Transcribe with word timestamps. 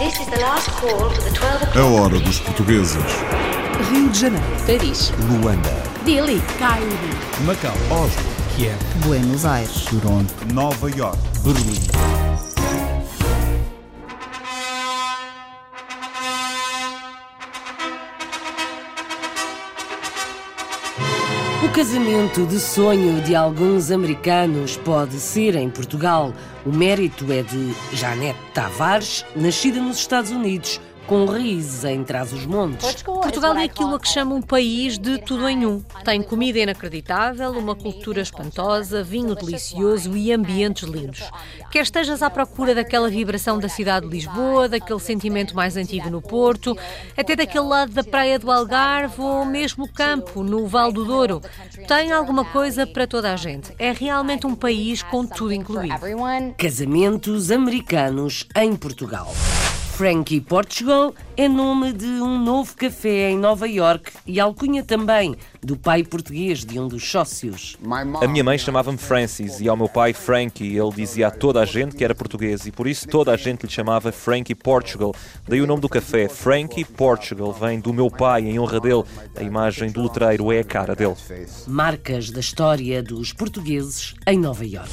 A 0.00 0.06
o'clock. 0.06 1.76
hora 1.78 2.18
dos 2.20 2.40
portugueses. 2.40 2.96
Rio 3.90 4.08
de 4.08 4.18
Janeiro, 4.18 4.46
Paris, 4.66 5.12
Luanda, 5.28 5.68
Delhi, 6.06 6.40
Cairo, 6.58 6.86
Macau, 7.44 7.74
Oslo, 7.90 8.22
Kiev, 8.56 8.78
Buenos 9.04 9.44
Aires. 9.44 9.84
Toronto, 9.90 10.32
Nova 10.54 10.90
York. 10.90 11.18
Berlim. 11.44 11.78
O 21.62 21.68
casamento 21.72 22.46
de 22.46 22.58
sonho 22.58 23.20
de 23.20 23.36
alguns 23.36 23.90
americanos 23.90 24.78
pode 24.78 25.20
ser 25.20 25.56
em 25.56 25.68
Portugal. 25.68 26.32
O 26.64 26.70
mérito 26.70 27.32
é 27.32 27.42
de 27.42 27.74
Janete 27.94 28.38
Tavares, 28.52 29.24
nascida 29.34 29.80
nos 29.80 29.98
Estados 29.98 30.30
Unidos, 30.30 30.78
com 31.10 31.24
raízes 31.24 31.82
em 31.82 32.04
Trás-os-Montes. 32.04 33.02
Portugal 33.02 33.56
é 33.56 33.64
aquilo 33.64 33.96
a 33.96 33.98
que 33.98 34.06
chama 34.06 34.32
um 34.32 34.40
país 34.40 34.96
de 34.96 35.18
tudo 35.18 35.48
em 35.48 35.66
um. 35.66 35.80
Tem 36.04 36.22
comida 36.22 36.60
inacreditável, 36.60 37.50
uma 37.50 37.74
cultura 37.74 38.20
espantosa, 38.20 39.02
vinho 39.02 39.34
delicioso 39.34 40.16
e 40.16 40.32
ambientes 40.32 40.88
lindos. 40.88 41.28
Quer 41.68 41.82
estejas 41.82 42.22
à 42.22 42.30
procura 42.30 42.76
daquela 42.76 43.08
vibração 43.08 43.58
da 43.58 43.68
cidade 43.68 44.06
de 44.06 44.12
Lisboa, 44.12 44.68
daquele 44.68 45.00
sentimento 45.00 45.52
mais 45.56 45.76
antigo 45.76 46.08
no 46.08 46.22
Porto, 46.22 46.78
até 47.16 47.34
daquele 47.34 47.64
lado 47.64 47.90
da 47.90 48.04
praia 48.04 48.38
do 48.38 48.48
Algarve 48.48 49.20
ou 49.20 49.44
mesmo 49.44 49.92
campo, 49.92 50.44
no 50.44 50.68
Val 50.68 50.92
do 50.92 51.04
Douro, 51.04 51.42
tem 51.88 52.12
alguma 52.12 52.44
coisa 52.44 52.86
para 52.86 53.04
toda 53.04 53.32
a 53.32 53.36
gente. 53.36 53.74
É 53.80 53.90
realmente 53.90 54.46
um 54.46 54.54
país 54.54 55.02
com 55.02 55.26
tudo 55.26 55.52
incluído. 55.52 55.98
Casamentos 56.56 57.50
americanos 57.50 58.46
em 58.54 58.76
Portugal. 58.76 59.34
Frankie 60.00 60.40
Portugal 60.40 61.14
é 61.36 61.46
nome 61.46 61.92
de 61.92 62.06
um 62.06 62.42
novo 62.42 62.74
café 62.74 63.28
em 63.28 63.36
Nova 63.36 63.68
York 63.68 64.10
e 64.26 64.40
alcunha 64.40 64.82
também 64.82 65.36
do 65.62 65.76
pai 65.76 66.02
português 66.02 66.64
de 66.64 66.80
um 66.80 66.88
dos 66.88 67.06
sócios. 67.06 67.76
A 68.22 68.26
minha 68.26 68.42
mãe 68.42 68.56
chamava-me 68.56 68.96
Francis 68.96 69.60
e 69.60 69.68
ao 69.68 69.76
meu 69.76 69.90
pai 69.90 70.14
Frankie. 70.14 70.74
Ele 70.74 70.90
dizia 70.92 71.26
a 71.26 71.30
toda 71.30 71.60
a 71.60 71.66
gente 71.66 71.96
que 71.96 72.02
era 72.02 72.14
português 72.14 72.64
e 72.64 72.72
por 72.72 72.86
isso 72.86 73.06
toda 73.08 73.30
a 73.30 73.36
gente 73.36 73.66
lhe 73.66 73.70
chamava 73.70 74.10
Frankie 74.10 74.54
Portugal. 74.54 75.14
Daí 75.46 75.60
o 75.60 75.66
nome 75.66 75.82
do 75.82 75.88
café, 75.90 76.30
Frankie 76.30 76.86
Portugal, 76.86 77.52
vem 77.52 77.78
do 77.78 77.92
meu 77.92 78.10
pai 78.10 78.48
em 78.48 78.58
honra 78.58 78.80
dele. 78.80 79.04
A 79.36 79.42
imagem 79.42 79.92
do 79.92 80.04
letreiro 80.04 80.50
é 80.50 80.60
a 80.60 80.64
cara 80.64 80.96
dele. 80.96 81.16
Marcas 81.66 82.30
da 82.30 82.40
história 82.40 83.02
dos 83.02 83.34
portugueses 83.34 84.14
em 84.26 84.38
Nova 84.38 84.64
York. 84.64 84.88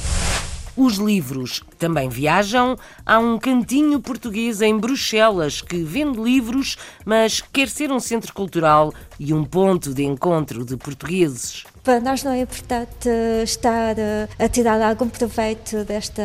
Os 0.80 0.94
livros 0.98 1.60
também 1.76 2.08
viajam. 2.08 2.78
Há 3.04 3.18
um 3.18 3.36
cantinho 3.36 3.98
português 3.98 4.62
em 4.62 4.78
Bruxelas 4.78 5.60
que 5.60 5.82
vende 5.82 6.20
livros, 6.20 6.78
mas 7.04 7.40
quer 7.40 7.68
ser 7.68 7.90
um 7.90 7.98
centro 7.98 8.32
cultural 8.32 8.94
e 9.18 9.32
um 9.34 9.44
ponto 9.44 9.92
de 9.92 10.04
encontro 10.04 10.64
de 10.64 10.76
portugueses. 10.76 11.64
Para 11.82 12.00
nós 12.00 12.22
não 12.22 12.32
é 12.32 12.42
importante 12.42 13.08
estar 13.42 13.98
eh, 13.98 14.28
a 14.38 14.48
tirar 14.48 14.80
algum 14.82 15.08
proveito 15.08 15.84
desta 15.84 16.22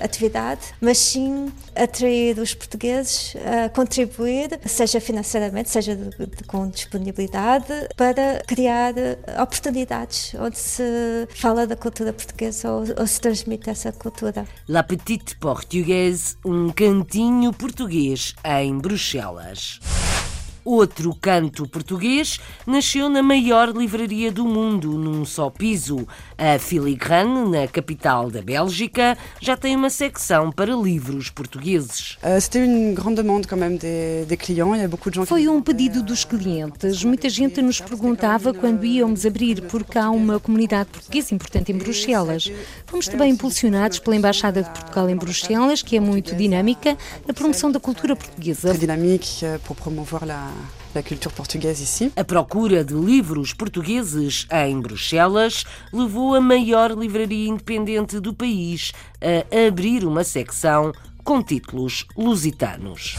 atividade, 0.00 0.60
mas 0.80 0.98
sim 0.98 1.52
atrair 1.74 2.38
os 2.38 2.54
portugueses 2.54 3.34
a 3.64 3.68
contribuir, 3.70 4.60
seja 4.66 5.00
financeiramente, 5.00 5.68
seja 5.68 5.98
com 6.46 6.68
disponibilidade, 6.68 7.88
para 7.96 8.40
criar 8.46 8.96
eh, 8.96 9.18
oportunidades 9.42 10.32
onde 10.38 10.58
se 10.58 11.26
fala 11.34 11.66
da 11.66 11.74
cultura 11.74 12.12
portuguesa 12.12 12.70
ou, 12.70 12.84
ou 12.98 13.06
se 13.06 13.20
transmite 13.20 13.68
essa 13.68 13.90
cultura. 13.90 14.46
La 14.68 14.84
Petite 14.84 15.36
Portugaise, 15.36 16.36
um 16.44 16.70
cantinho 16.70 17.52
português 17.52 18.34
em 18.44 18.78
Bruxelas. 18.78 19.80
Outro 20.64 21.14
canto 21.20 21.68
português 21.68 22.40
nasceu 22.66 23.10
na 23.10 23.22
maior 23.22 23.68
livraria 23.76 24.32
do 24.32 24.46
mundo, 24.46 24.92
num 24.96 25.22
só 25.22 25.50
piso. 25.50 26.08
A 26.36 26.58
Filigrane, 26.58 27.48
na 27.50 27.66
capital 27.66 28.30
da 28.30 28.42
Bélgica, 28.42 29.16
já 29.40 29.56
tem 29.56 29.74
uma 29.74 29.88
secção 29.88 30.52
para 30.52 30.74
livros 30.74 31.30
portugueses. 31.30 32.18
Euh, 32.22 32.40
Foi 35.26 35.48
um 35.48 35.62
pedido 35.62 36.02
dos 36.02 36.24
clientes. 36.24 37.04
Muita 37.04 37.28
gente 37.28 37.62
nos 37.62 37.80
perguntava 37.80 38.52
quando 38.52 38.84
íamos 38.84 39.24
abrir, 39.24 39.62
porque 39.62 39.98
há 39.98 40.10
uma 40.10 40.38
comunidade 40.38 40.90
portuguesa 40.90 41.34
importante 41.34 41.72
em 41.72 41.78
Bruxelas. 41.78 42.50
Fomos 42.86 43.08
também 43.08 43.30
impulsionados 43.30 43.98
pela 43.98 44.16
Embaixada 44.16 44.62
de 44.62 44.70
Portugal 44.70 45.08
em 45.08 45.16
Bruxelas, 45.16 45.82
que 45.82 45.96
é 45.96 46.00
muito 46.00 46.34
dinâmica 46.34 46.96
na 47.26 47.32
promoção 47.32 47.70
da 47.70 47.80
cultura 47.80 48.14
portuguesa. 48.14 48.74
très 48.74 48.78
dynamiques 48.78 49.42
euh, 49.42 49.58
pour 49.58 49.76
promouvoir 49.76 50.24
la, 50.26 50.50
A 52.16 52.24
procura 52.24 52.84
de 52.84 52.94
livros 52.94 53.52
portugueses 53.52 54.46
em 54.50 54.80
Bruxelas 54.80 55.64
levou 55.92 56.34
a 56.34 56.40
maior 56.40 56.92
livraria 56.92 57.48
independente 57.48 58.20
do 58.20 58.32
país 58.32 58.92
a 59.20 59.66
abrir 59.66 60.04
uma 60.04 60.22
secção 60.22 60.92
com 61.24 61.42
títulos 61.42 62.06
lusitanos. 62.16 63.16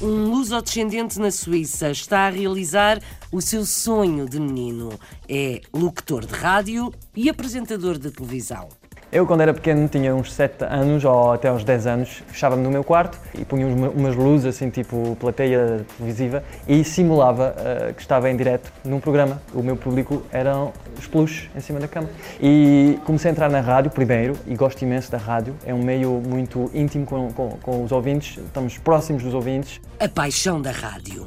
Um 0.00 0.30
lusodescendente 0.30 1.18
na 1.18 1.30
Suíça 1.30 1.90
está 1.90 2.20
a 2.26 2.30
realizar 2.30 3.02
o 3.30 3.42
seu 3.42 3.66
sonho 3.66 4.26
de 4.26 4.40
menino. 4.40 4.98
É 5.28 5.60
locutor 5.74 6.24
de 6.24 6.32
rádio 6.32 6.90
e 7.14 7.28
apresentador 7.28 7.98
de 7.98 8.10
televisão. 8.10 8.79
Eu, 9.12 9.26
quando 9.26 9.40
era 9.40 9.52
pequeno, 9.52 9.88
tinha 9.88 10.14
uns 10.14 10.32
7 10.32 10.62
anos 10.64 11.04
ou 11.04 11.32
até 11.32 11.48
aos 11.48 11.64
10 11.64 11.86
anos, 11.88 12.22
fechava-me 12.28 12.62
no 12.62 12.70
meu 12.70 12.84
quarto 12.84 13.18
e 13.36 13.44
punha 13.44 13.66
uma- 13.66 13.88
umas 13.88 14.14
luzes, 14.14 14.46
assim, 14.54 14.70
tipo 14.70 15.16
plateia 15.18 15.84
televisiva, 15.98 16.44
e 16.68 16.84
simulava 16.84 17.52
eh, 17.58 17.92
que 17.96 18.00
estava 18.02 18.30
em 18.30 18.36
direto 18.36 18.72
num 18.84 19.00
programa. 19.00 19.42
O 19.52 19.64
meu 19.64 19.76
público 19.76 20.22
eram 20.30 20.72
os 20.96 21.08
peluches 21.08 21.50
em 21.56 21.60
cima 21.60 21.80
da 21.80 21.88
cama. 21.88 22.08
E 22.40 23.00
comecei 23.04 23.30
a 23.30 23.32
entrar 23.32 23.50
na 23.50 23.60
rádio 23.60 23.90
primeiro, 23.90 24.36
e 24.46 24.54
gosto 24.54 24.80
imenso 24.82 25.10
da 25.10 25.18
rádio. 25.18 25.56
É 25.66 25.74
um 25.74 25.82
meio 25.82 26.22
muito 26.24 26.70
íntimo 26.72 27.04
com, 27.04 27.32
com, 27.32 27.48
com 27.60 27.82
os 27.82 27.90
ouvintes, 27.90 28.38
estamos 28.38 28.78
próximos 28.78 29.24
dos 29.24 29.34
ouvintes. 29.34 29.80
A 29.98 30.08
paixão 30.08 30.62
da 30.62 30.70
rádio. 30.70 31.26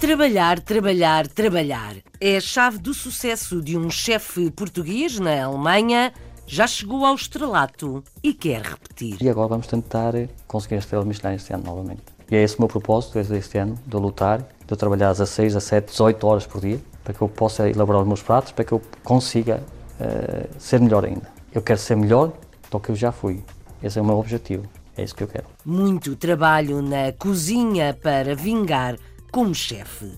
Trabalhar, 0.00 0.58
trabalhar, 0.60 1.26
trabalhar. 1.28 1.92
É 2.18 2.38
a 2.38 2.40
chave 2.40 2.78
do 2.78 2.94
sucesso 2.94 3.60
de 3.60 3.76
um 3.76 3.90
chefe 3.90 4.50
português 4.50 5.18
na 5.20 5.44
Alemanha. 5.44 6.10
Já 6.52 6.66
chegou 6.66 7.06
ao 7.06 7.14
estrelato 7.14 8.02
e 8.24 8.34
quer 8.34 8.62
repetir. 8.62 9.22
E 9.22 9.28
agora 9.28 9.46
vamos 9.46 9.68
tentar 9.68 10.14
conseguir 10.48 10.74
a 10.74 10.78
estrela 10.78 11.04
Michelin 11.04 11.36
este 11.36 11.52
ano 11.52 11.62
novamente. 11.62 12.02
E 12.28 12.34
é 12.34 12.42
esse 12.42 12.56
o 12.56 12.62
meu 12.62 12.66
propósito 12.66 13.14
desde 13.14 13.36
este 13.36 13.56
ano, 13.56 13.78
de 13.86 13.96
lutar, 13.96 14.40
de 14.40 14.46
eu 14.68 14.76
trabalhar 14.76 15.12
16, 15.12 15.54
17, 15.54 15.92
18 15.92 16.26
horas 16.26 16.46
por 16.48 16.60
dia, 16.60 16.80
para 17.04 17.14
que 17.14 17.22
eu 17.22 17.28
possa 17.28 17.70
elaborar 17.70 18.02
os 18.02 18.08
meus 18.08 18.20
pratos, 18.20 18.50
para 18.50 18.64
que 18.64 18.72
eu 18.72 18.82
consiga 19.04 19.62
eh, 20.00 20.48
ser 20.58 20.80
melhor 20.80 21.04
ainda. 21.04 21.28
Eu 21.54 21.62
quero 21.62 21.78
ser 21.78 21.94
melhor 21.94 22.32
do 22.68 22.80
que 22.80 22.90
eu 22.90 22.96
já 22.96 23.12
fui. 23.12 23.44
Esse 23.80 24.00
é 24.00 24.02
o 24.02 24.04
meu 24.04 24.18
objetivo. 24.18 24.64
É 24.96 25.04
isso 25.04 25.14
que 25.14 25.22
eu 25.22 25.28
quero. 25.28 25.46
Muito 25.64 26.16
trabalho 26.16 26.82
na 26.82 27.12
cozinha 27.12 27.94
para 27.94 28.34
vingar 28.34 28.96
como 29.30 29.54
chefe. 29.54 30.16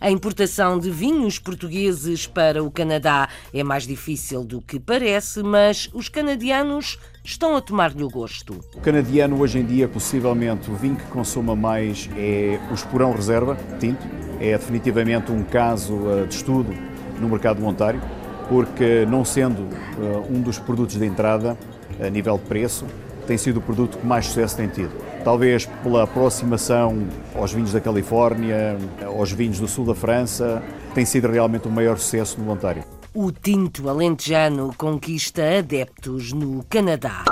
A 0.00 0.12
importação 0.12 0.78
de 0.78 0.92
vinhos 0.92 1.40
portugueses 1.40 2.24
para 2.24 2.62
o 2.62 2.70
Canadá 2.70 3.28
é 3.52 3.64
mais 3.64 3.84
difícil 3.84 4.44
do 4.44 4.62
que 4.62 4.78
parece, 4.78 5.42
mas 5.42 5.90
os 5.92 6.08
canadianos 6.08 7.00
estão 7.24 7.56
a 7.56 7.60
tomar-lhe 7.60 8.04
o 8.04 8.08
gosto. 8.08 8.60
O 8.76 8.80
canadiano 8.80 9.40
hoje 9.40 9.58
em 9.58 9.66
dia, 9.66 9.88
possivelmente, 9.88 10.70
o 10.70 10.76
vinho 10.76 10.94
que 10.94 11.04
consuma 11.06 11.56
mais 11.56 12.08
é 12.16 12.60
o 12.70 12.74
Esporão 12.74 13.12
Reserva, 13.12 13.58
tinto. 13.80 14.06
É 14.40 14.56
definitivamente 14.56 15.32
um 15.32 15.42
caso 15.42 15.98
eh, 16.08 16.26
de 16.26 16.34
estudo 16.36 16.72
no 17.20 17.28
mercado 17.28 17.58
de 17.58 17.64
Ontário, 17.64 18.00
porque 18.48 19.04
não 19.04 19.24
sendo 19.24 19.66
eh, 20.00 20.22
um 20.30 20.40
dos 20.40 20.60
produtos 20.60 20.96
de 20.96 21.04
entrada 21.04 21.58
a 22.00 22.08
nível 22.08 22.38
de 22.38 22.44
preço, 22.44 22.86
tem 23.26 23.36
sido 23.36 23.56
o 23.56 23.60
produto 23.60 23.98
que 23.98 24.06
mais 24.06 24.26
sucesso 24.26 24.56
tem 24.56 24.68
tido. 24.68 25.07
Talvez 25.24 25.66
pela 25.82 26.04
aproximação 26.04 27.06
aos 27.34 27.52
vinhos 27.52 27.72
da 27.72 27.80
Califórnia, 27.80 28.76
aos 29.04 29.32
vinhos 29.32 29.58
do 29.58 29.68
sul 29.68 29.84
da 29.84 29.94
França, 29.94 30.62
tem 30.94 31.04
sido 31.04 31.28
realmente 31.28 31.68
o 31.68 31.70
maior 31.70 31.98
sucesso 31.98 32.40
no 32.40 32.50
Ontário. 32.50 32.84
O 33.14 33.32
tinto 33.32 33.88
alentejano 33.88 34.72
conquista 34.76 35.58
adeptos 35.58 36.32
no 36.32 36.64
Canadá. 36.68 37.24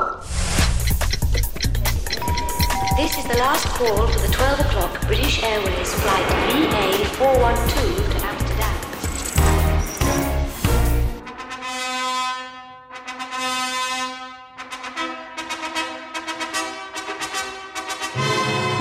This 2.96 3.18
is 3.18 3.24
the 3.24 3.36
last 3.36 3.68
call 3.76 4.08
for 4.08 4.20
the 4.20 4.28
12 4.32 4.60
o'clock 4.60 5.06
British 5.06 5.42
Airways 5.42 5.92
flight 5.94 6.26
VA412 6.48 8.15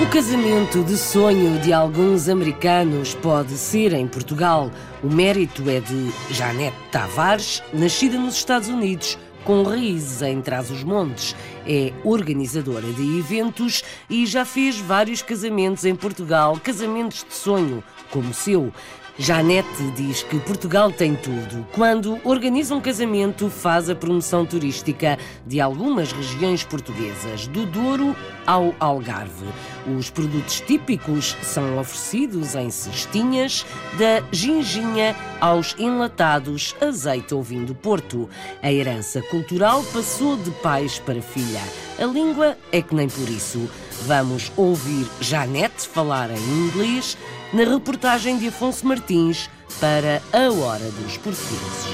O 0.06 0.08
casamento 0.08 0.84
de 0.84 0.96
sonho 0.96 1.58
de 1.58 1.72
alguns 1.72 2.28
americanos 2.28 3.12
pode 3.12 3.54
ser 3.54 3.92
em 3.92 4.06
Portugal. 4.06 4.70
O 5.02 5.12
mérito 5.12 5.68
é 5.68 5.80
de 5.80 6.12
Janete 6.30 6.76
Tavares, 6.92 7.60
nascida 7.72 8.16
nos 8.16 8.36
Estados 8.36 8.68
Unidos, 8.68 9.18
com 9.44 9.64
raízes 9.64 10.22
em 10.22 10.40
Trás-os-Montes. 10.40 11.34
É 11.66 11.92
organizadora 12.04 12.86
de 12.92 13.18
eventos 13.18 13.82
e 14.08 14.24
já 14.26 14.44
fez 14.44 14.78
vários 14.78 15.22
casamentos 15.22 15.84
em 15.84 15.96
Portugal, 15.96 16.56
casamentos 16.62 17.26
de 17.28 17.34
sonho, 17.34 17.82
como 18.08 18.30
o 18.30 18.34
seu. 18.34 18.72
Janete 19.18 19.90
diz 19.96 20.22
que 20.22 20.38
Portugal 20.40 20.92
tem 20.92 21.16
tudo. 21.16 21.66
Quando 21.72 22.20
organiza 22.22 22.74
um 22.74 22.82
casamento, 22.82 23.48
faz 23.48 23.88
a 23.88 23.94
promoção 23.94 24.44
turística 24.44 25.18
de 25.46 25.58
algumas 25.58 26.12
regiões 26.12 26.62
portuguesas, 26.64 27.46
do 27.46 27.64
Douro 27.64 28.14
ao 28.46 28.74
Algarve. 28.78 29.46
Os 29.98 30.10
produtos 30.10 30.60
típicos 30.60 31.34
são 31.42 31.78
oferecidos 31.78 32.54
em 32.54 32.70
cestinhas, 32.70 33.64
da 33.98 34.22
ginginha 34.30 35.16
aos 35.40 35.74
enlatados, 35.78 36.76
azeite 36.78 37.32
ou 37.32 37.42
vinho 37.42 37.64
do 37.64 37.74
Porto. 37.74 38.28
A 38.62 38.70
herança 38.70 39.22
cultural 39.22 39.82
passou 39.94 40.36
de 40.36 40.50
pais 40.50 40.98
para 40.98 41.22
filha. 41.22 41.62
A 41.98 42.04
língua 42.04 42.58
é 42.70 42.82
que 42.82 42.94
nem 42.94 43.08
por 43.08 43.28
isso. 43.28 43.70
Vamos 44.02 44.52
ouvir 44.54 45.06
Janete 45.20 45.88
falar 45.88 46.30
em 46.30 46.66
inglês 46.66 47.16
na 47.54 47.64
reportagem 47.64 48.38
de 48.38 48.48
Afonso 48.48 48.86
Martins 48.86 49.48
para 49.80 50.22
A 50.30 50.52
Hora 50.52 50.90
dos 50.90 51.16
Portugueses. 51.16 51.86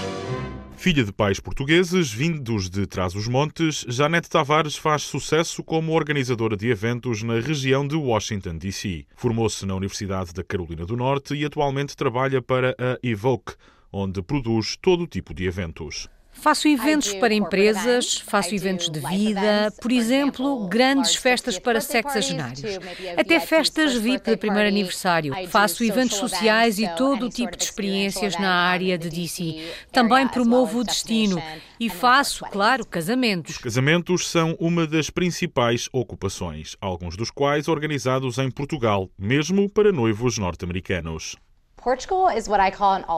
Filha 0.77 1.05
de 1.05 1.13
pais 1.13 1.39
portugueses, 1.39 2.13
vindos 2.13 2.69
de 2.69 2.85
Trás-os-Montes, 2.85 3.85
Janete 3.89 4.29
Tavares 4.29 4.77
faz 4.77 5.03
sucesso 5.03 5.63
como 5.63 5.93
organizadora 5.93 6.57
de 6.57 6.69
eventos 6.69 7.23
na 7.23 7.39
região 7.39 7.87
de 7.87 7.95
Washington, 7.95 8.59
D.C. 8.59 9.07
Formou-se 9.15 9.65
na 9.65 9.77
Universidade 9.77 10.33
da 10.33 10.43
Carolina 10.43 10.85
do 10.85 10.97
Norte 10.97 11.35
e 11.35 11.45
atualmente 11.45 11.97
trabalha 11.97 12.43
para 12.43 12.75
a 12.77 12.99
Evoque, 13.01 13.55
onde 13.93 14.21
produz 14.21 14.77
todo 14.83 15.07
tipo 15.07 15.33
de 15.33 15.45
eventos. 15.45 16.09
Faço 16.33 16.67
eventos 16.67 17.15
para 17.15 17.33
empresas, 17.33 18.19
faço 18.19 18.55
eventos 18.55 18.91
de 18.91 18.99
vida, 18.99 19.73
por 19.81 19.93
exemplo, 19.93 20.67
grandes 20.67 21.15
festas 21.15 21.59
para 21.59 21.81
sexagenários, 21.81 22.79
até 23.17 23.39
festas 23.39 23.95
VIP 23.95 24.31
de 24.31 24.37
primeiro 24.37 24.69
aniversário. 24.69 25.33
Faço 25.49 25.85
eventos 25.85 26.17
sociais 26.17 26.79
e 26.81 26.89
todo 26.97 27.27
o 27.27 27.31
tipo 27.31 27.57
de 27.57 27.63
experiências 27.63 28.37
na 28.39 28.53
área 28.53 28.99
de 28.99 29.09
DC. 29.09 29.63
Também 29.93 30.27
promovo 30.27 30.81
o 30.81 30.85
destino 30.85 31.41
e 31.79 31.89
faço, 31.89 32.45
claro, 32.47 32.85
casamentos. 32.85 33.55
Os 33.55 33.63
casamentos 33.63 34.29
são 34.29 34.57
uma 34.59 34.87
das 34.87 35.11
principais 35.11 35.89
ocupações, 35.93 36.77
alguns 36.81 37.17
dos 37.17 37.31
quais 37.31 37.69
organizados 37.69 38.39
em 38.39 38.51
Portugal, 38.51 39.09
mesmo 39.17 39.71
para 39.71 39.93
noivos 39.93 40.39
norte-americanos. 40.39 41.37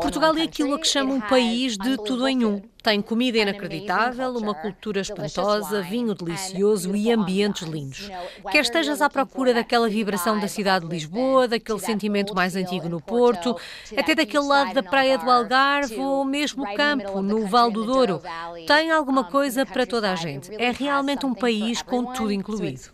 Portugal 0.00 0.34
é 0.38 0.42
aquilo 0.42 0.74
a 0.74 0.78
que 0.78 0.86
chama 0.86 1.12
um 1.12 1.20
país 1.20 1.76
de 1.76 1.98
tudo 1.98 2.26
em 2.26 2.46
um. 2.46 2.62
Tem 2.82 3.00
comida 3.02 3.36
inacreditável, 3.36 4.30
uma 4.36 4.54
cultura 4.54 5.00
espantosa, 5.00 5.82
vinho 5.82 6.14
delicioso 6.14 6.96
e 6.96 7.12
ambientes 7.12 7.68
lindos. 7.68 8.10
Quer 8.50 8.60
estejas 8.60 9.02
à 9.02 9.10
procura 9.10 9.52
daquela 9.52 9.88
vibração 9.88 10.40
da 10.40 10.48
cidade 10.48 10.86
de 10.86 10.90
Lisboa, 10.90 11.46
daquele 11.46 11.78
sentimento 11.78 12.34
mais 12.34 12.56
antigo 12.56 12.88
no 12.88 13.02
Porto, 13.02 13.54
até 13.96 14.14
daquele 14.14 14.44
lado 14.44 14.72
da 14.72 14.82
praia 14.82 15.18
do 15.18 15.30
Algarve 15.30 15.98
ou 15.98 16.24
mesmo 16.24 16.64
campo, 16.74 17.20
no 17.20 17.46
Val 17.46 17.70
do 17.70 17.84
Douro, 17.84 18.22
tem 18.66 18.90
alguma 18.90 19.24
coisa 19.24 19.66
para 19.66 19.86
toda 19.86 20.10
a 20.10 20.14
gente. 20.14 20.50
É 20.54 20.70
realmente 20.70 21.26
um 21.26 21.34
país 21.34 21.82
com 21.82 22.12
tudo 22.12 22.32
incluído. 22.32 22.90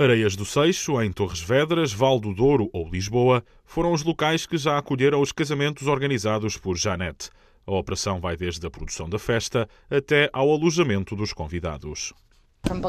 Areias 0.00 0.36
do 0.36 0.44
Seixo, 0.44 1.02
em 1.02 1.10
Torres 1.10 1.40
Vedras, 1.40 1.92
Val 1.92 2.20
do 2.20 2.32
Douro 2.32 2.70
ou 2.72 2.88
Lisboa 2.88 3.44
foram 3.64 3.92
os 3.92 4.04
locais 4.04 4.46
que 4.46 4.56
já 4.56 4.78
acolheram 4.78 5.20
os 5.20 5.32
casamentos 5.32 5.88
organizados 5.88 6.56
por 6.56 6.76
Janete. 6.76 7.30
A 7.66 7.72
operação 7.72 8.20
vai 8.20 8.36
desde 8.36 8.64
a 8.64 8.70
produção 8.70 9.08
da 9.08 9.18
festa 9.18 9.68
até 9.90 10.30
ao 10.32 10.52
alojamento 10.52 11.16
dos 11.16 11.32
convidados. 11.32 12.14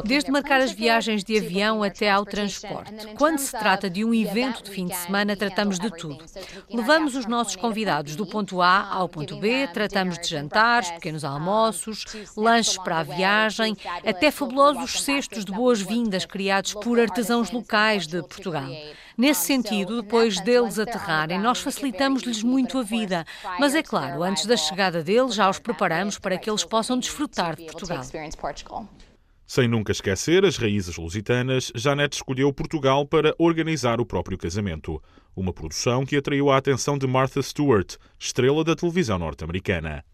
Desde 0.04 0.30
marcar 0.30 0.60
as 0.60 0.72
viagens 0.72 1.24
de 1.24 1.38
avião 1.38 1.82
até 1.82 2.10
ao 2.10 2.24
transporte. 2.24 3.06
Quando 3.16 3.38
se 3.38 3.50
trata 3.50 3.88
de 3.88 4.04
um 4.04 4.12
evento 4.12 4.62
de 4.62 4.70
fim 4.70 4.86
de 4.86 4.94
semana, 4.94 5.36
tratamos 5.36 5.78
de 5.78 5.90
tudo. 5.90 6.18
Levamos 6.68 7.14
os 7.16 7.26
nossos 7.26 7.56
convidados 7.56 8.14
do 8.14 8.26
ponto 8.26 8.60
A 8.60 8.88
ao 8.88 9.08
ponto 9.08 9.38
B, 9.38 9.68
tratamos 9.72 10.18
de 10.18 10.28
jantares, 10.28 10.90
pequenos 10.90 11.24
almoços, 11.24 12.04
lanches 12.36 12.76
para 12.78 12.98
a 12.98 13.02
viagem, 13.02 13.76
até 14.04 14.30
fabulosos 14.30 15.02
cestos 15.02 15.44
de 15.44 15.52
boas-vindas 15.52 16.26
criados 16.26 16.74
por 16.74 17.00
artesãos 17.00 17.50
locais 17.50 18.06
de 18.06 18.20
Portugal. 18.22 18.68
Nesse 19.16 19.46
sentido, 19.46 20.02
depois 20.02 20.40
deles 20.40 20.78
aterrarem, 20.78 21.38
nós 21.38 21.60
facilitamos-lhes 21.60 22.42
muito 22.42 22.78
a 22.78 22.82
vida. 22.82 23.24
Mas 23.58 23.74
é 23.74 23.82
claro, 23.82 24.22
antes 24.22 24.46
da 24.46 24.56
chegada 24.56 25.02
deles, 25.02 25.34
já 25.34 25.48
os 25.48 25.58
preparamos 25.58 26.18
para 26.18 26.38
que 26.38 26.48
eles 26.48 26.64
possam 26.64 26.98
desfrutar 26.98 27.56
de 27.56 27.66
Portugal. 27.66 28.02
Sem 29.52 29.66
nunca 29.66 29.90
esquecer 29.90 30.44
as 30.44 30.56
raízes 30.56 30.96
lusitanas, 30.96 31.72
Janete 31.74 32.18
escolheu 32.18 32.52
Portugal 32.52 33.04
para 33.04 33.34
organizar 33.36 34.00
o 34.00 34.06
próprio 34.06 34.38
casamento. 34.38 35.02
Uma 35.34 35.52
produção 35.52 36.06
que 36.06 36.16
atraiu 36.16 36.52
a 36.52 36.56
atenção 36.56 36.96
de 36.96 37.04
Martha 37.04 37.42
Stewart, 37.42 37.96
estrela 38.16 38.62
da 38.62 38.76
televisão 38.76 39.18
norte-americana. 39.18 40.04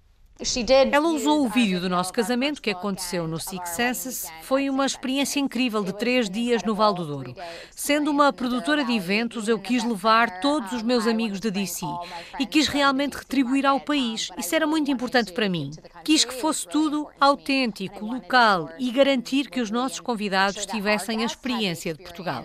Ela 0.92 1.08
usou 1.08 1.46
o 1.46 1.48
vídeo 1.48 1.80
do 1.80 1.88
nosso 1.88 2.12
casamento 2.12 2.60
que 2.60 2.68
aconteceu 2.68 3.26
no 3.26 3.40
Six 3.40 3.70
Senses. 3.70 4.26
Foi 4.42 4.68
uma 4.68 4.84
experiência 4.84 5.40
incrível 5.40 5.82
de 5.82 5.94
três 5.94 6.28
dias 6.28 6.62
no 6.62 6.74
Val 6.74 6.92
do 6.92 7.06
Douro. 7.06 7.34
Sendo 7.70 8.10
uma 8.10 8.30
produtora 8.34 8.84
de 8.84 8.92
eventos, 8.92 9.48
eu 9.48 9.58
quis 9.58 9.82
levar 9.82 10.40
todos 10.40 10.72
os 10.72 10.82
meus 10.82 11.06
amigos 11.06 11.40
de 11.40 11.50
DC 11.50 11.86
e 12.38 12.44
quis 12.44 12.68
realmente 12.68 13.14
retribuir 13.14 13.64
ao 13.64 13.80
país. 13.80 14.28
Isso 14.36 14.54
era 14.54 14.66
muito 14.66 14.90
importante 14.90 15.32
para 15.32 15.48
mim. 15.48 15.70
Quis 16.04 16.22
que 16.22 16.34
fosse 16.34 16.68
tudo 16.68 17.08
autêntico, 17.18 18.04
local 18.04 18.68
e 18.78 18.90
garantir 18.90 19.48
que 19.48 19.60
os 19.60 19.70
nossos 19.70 20.00
convidados 20.00 20.66
tivessem 20.66 21.22
a 21.22 21.26
experiência 21.26 21.94
de 21.94 22.02
Portugal. 22.02 22.44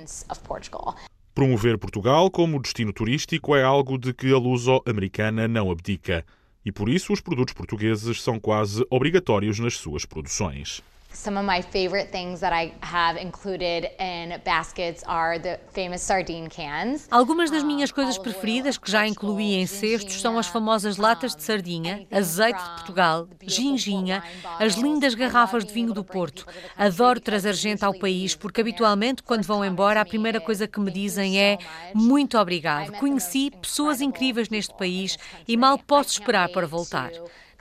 Promover 1.36 1.78
Portugal 1.78 2.32
como 2.32 2.62
destino 2.62 2.94
turístico 2.94 3.54
é 3.54 3.64
algo 3.64 3.98
de 3.98 4.14
que 4.14 4.34
a 4.34 4.38
luso-americana 4.38 5.46
não 5.46 5.70
abdica 5.70 6.26
e 6.66 6.72
por 6.72 6.90
isso 6.90 7.14
os 7.14 7.22
produtos 7.22 7.54
portugueses 7.54 8.22
são 8.22 8.40
quase 8.40 8.86
obrigatórios 8.90 9.60
nas 9.60 9.76
suas 9.76 10.06
produções. 10.06 10.82
Some 11.14 11.38
of 11.38 11.46
my 11.46 11.62
favorite 11.62 12.10
things 12.10 12.40
that 12.40 12.54
I 12.54 12.74
have 12.82 13.20
included 13.22 13.90
in 14.00 14.40
baskets 14.44 15.04
are 15.06 15.38
the 15.38 15.60
famous 15.74 16.02
sardine 16.02 16.48
cans. 16.48 17.08
Algumas 17.12 17.52
das 17.52 17.64
minhas 17.64 17.92
coisas 17.92 18.18
preferidas 18.18 18.78
que 18.78 18.90
já 18.90 19.06
incluí 19.06 19.56
em 19.56 19.68
cestos 19.68 20.22
são 20.22 20.40
as 20.40 20.48
famosas 20.48 20.98
latas 20.98 21.36
de 21.36 21.44
sardinha, 21.44 22.08
azeite 22.10 22.60
de 22.64 22.70
Portugal, 22.70 23.28
ginginha, 23.44 24.24
as 24.58 24.76
lindas 24.76 25.14
garrafas 25.14 25.66
de 25.66 25.74
vinho 25.74 25.94
do 25.94 26.04
Porto. 26.04 26.46
Adoro 26.78 27.20
trazer 27.20 27.54
gente 27.56 27.84
ao 27.84 27.94
país 27.94 28.34
porque 28.34 28.62
habitualmente 28.62 29.22
quando 29.22 29.44
vão 29.44 29.66
embora 29.66 30.02
a 30.02 30.06
primeira 30.06 30.40
coisa 30.40 30.68
que 30.68 30.80
me 30.80 30.92
dizem 30.92 31.40
é 31.40 31.58
muito 31.94 32.38
obrigado. 32.38 32.94
Conheci 32.94 33.52
pessoas 33.52 34.02
incríveis 34.02 34.50
neste 34.50 34.74
país 34.74 35.18
e 35.48 35.58
mal 35.58 35.78
posso 35.78 36.12
esperar 36.12 36.50
para 36.50 36.66
voltar. 36.66 37.12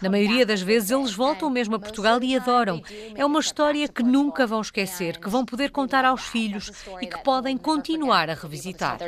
Na 0.02 0.08
maioria 0.08 0.46
das 0.46 0.62
vezes, 0.62 0.90
eles 0.90 1.12
voltam 1.12 1.50
mesmo 1.50 1.74
a 1.74 1.78
Portugal 1.78 2.22
e 2.22 2.34
adoram. 2.34 2.82
É 3.14 3.24
uma 3.24 3.40
história 3.40 3.86
que 3.86 4.02
nunca 4.02 4.46
vão 4.46 4.60
esquecer, 4.60 5.18
que 5.18 5.28
vão 5.28 5.44
poder 5.44 5.70
contar 5.70 6.04
aos 6.04 6.22
filhos 6.22 6.70
e 7.02 7.06
que 7.06 7.22
podem 7.22 7.56
continuar 7.58 8.30
a 8.30 8.34
revisitar. 8.34 8.98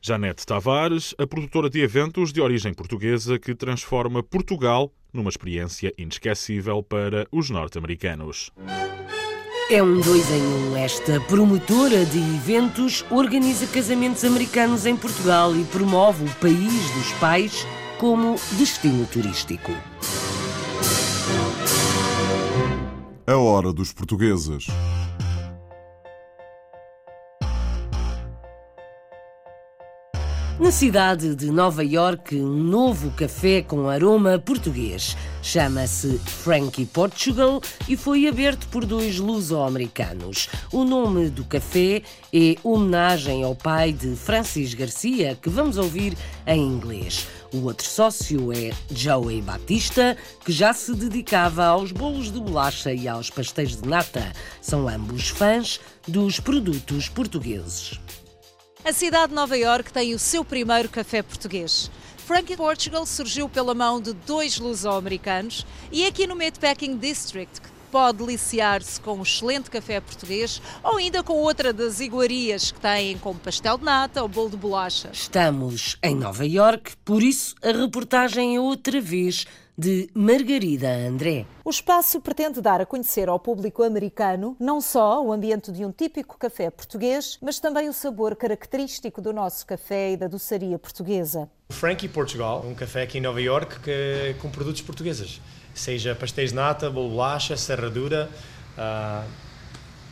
Janete 0.00 0.46
Tavares, 0.46 1.14
a 1.18 1.26
produtora 1.26 1.68
de 1.68 1.80
eventos 1.80 2.32
de 2.32 2.40
origem 2.40 2.72
portuguesa 2.72 3.38
que 3.38 3.54
transforma 3.54 4.22
Portugal 4.22 4.92
numa 5.12 5.30
experiência 5.30 5.92
inesquecível 5.98 6.82
para 6.82 7.26
os 7.32 7.50
norte-americanos. 7.50 8.52
É 9.68 9.82
um 9.82 10.00
dois 10.00 10.30
em 10.30 10.42
um. 10.42 10.76
Esta 10.76 11.20
promotora 11.22 12.04
de 12.04 12.18
eventos 12.18 13.04
organiza 13.10 13.66
casamentos 13.66 14.24
americanos 14.24 14.86
em 14.86 14.96
Portugal 14.96 15.56
e 15.56 15.64
promove 15.64 16.24
o 16.24 16.34
país 16.36 16.90
dos 16.92 17.12
pais 17.14 17.66
como 17.98 18.36
destino 18.52 19.06
turístico. 19.06 19.72
A 23.26 23.36
hora 23.36 23.72
dos 23.72 23.92
portugueses. 23.92 24.66
Na 30.58 30.70
cidade 30.70 31.34
de 31.34 31.50
Nova 31.50 31.84
York, 31.84 32.34
um 32.34 32.48
novo 32.48 33.10
café 33.10 33.60
com 33.60 33.88
aroma 33.88 34.38
português. 34.38 35.14
Chama-se 35.42 36.18
Frankie 36.18 36.86
Portugal 36.86 37.60
e 37.86 37.96
foi 37.96 38.26
aberto 38.26 38.66
por 38.68 38.86
dois 38.86 39.18
luso-americanos. 39.18 40.48
O 40.72 40.82
nome 40.84 41.28
do 41.28 41.44
café 41.44 42.02
é 42.32 42.56
homenagem 42.62 43.44
ao 43.44 43.54
pai 43.54 43.92
de 43.92 44.16
Francis 44.16 44.72
Garcia, 44.72 45.36
que 45.40 45.50
vamos 45.50 45.76
ouvir 45.76 46.16
em 46.46 46.60
inglês. 46.62 47.26
O 47.52 47.64
outro 47.64 47.86
sócio 47.86 48.52
é 48.52 48.72
Joey 48.90 49.40
Batista, 49.40 50.16
que 50.44 50.52
já 50.52 50.72
se 50.72 50.94
dedicava 50.94 51.64
aos 51.64 51.92
bolos 51.92 52.32
de 52.32 52.40
bolacha 52.40 52.92
e 52.92 53.06
aos 53.06 53.30
pastéis 53.30 53.76
de 53.76 53.88
nata. 53.88 54.32
São 54.60 54.88
ambos 54.88 55.28
fãs 55.28 55.80
dos 56.06 56.40
produtos 56.40 57.08
portugueses. 57.08 58.00
A 58.84 58.92
cidade 58.92 59.28
de 59.28 59.34
Nova 59.34 59.56
Iorque 59.56 59.92
tem 59.92 60.14
o 60.14 60.18
seu 60.18 60.44
primeiro 60.44 60.88
café 60.88 61.22
português. 61.22 61.90
Frankie 62.18 62.56
Portugal 62.56 63.06
surgiu 63.06 63.48
pela 63.48 63.74
mão 63.74 64.00
de 64.00 64.12
dois 64.12 64.58
luso-americanos 64.58 65.64
e 65.92 66.02
é 66.02 66.08
aqui 66.08 66.26
no 66.26 66.34
Meatpacking 66.34 66.96
District 66.96 67.60
que 67.60 67.75
pode 67.96 68.18
deliciar-se 68.18 69.00
com 69.00 69.14
um 69.14 69.22
excelente 69.22 69.70
café 69.70 70.02
português 70.02 70.60
ou 70.84 70.98
ainda 70.98 71.22
com 71.22 71.32
outra 71.32 71.72
das 71.72 71.98
iguarias 71.98 72.70
que 72.70 72.78
têm 72.78 73.16
como 73.16 73.40
pastel 73.40 73.78
de 73.78 73.84
nata 73.84 74.22
ou 74.22 74.28
bolo 74.28 74.50
de 74.50 74.56
bolacha. 74.58 75.08
Estamos 75.10 75.96
em 76.02 76.14
Nova 76.14 76.44
York, 76.44 76.94
por 77.02 77.22
isso 77.22 77.54
a 77.62 77.72
reportagem 77.72 78.54
é 78.54 78.60
outra 78.60 79.00
vez 79.00 79.46
de 79.78 80.10
Margarida 80.12 80.90
André. 80.90 81.46
O 81.64 81.70
espaço 81.70 82.20
pretende 82.20 82.60
dar 82.60 82.82
a 82.82 82.86
conhecer 82.86 83.30
ao 83.30 83.40
público 83.40 83.82
americano 83.82 84.54
não 84.60 84.78
só 84.78 85.24
o 85.24 85.32
ambiente 85.32 85.72
de 85.72 85.82
um 85.82 85.90
típico 85.90 86.36
café 86.36 86.68
português, 86.68 87.38
mas 87.40 87.58
também 87.58 87.88
o 87.88 87.94
sabor 87.94 88.36
característico 88.36 89.22
do 89.22 89.32
nosso 89.32 89.64
café 89.64 90.12
e 90.12 90.16
da 90.18 90.28
doçaria 90.28 90.78
portuguesa. 90.78 91.48
Frankie 91.70 92.08
Portugal, 92.08 92.62
um 92.62 92.74
café 92.74 93.04
aqui 93.04 93.16
em 93.16 93.22
Nova 93.22 93.40
York 93.40 93.80
que, 93.80 94.36
com 94.42 94.50
produtos 94.50 94.82
portugueses, 94.82 95.40
seja 95.76 96.14
pastéis 96.14 96.50
de 96.50 96.56
nata, 96.56 96.90
bolo 96.90 97.10
bolacha, 97.10 97.56
serradura, 97.56 98.30
uh, 98.76 99.28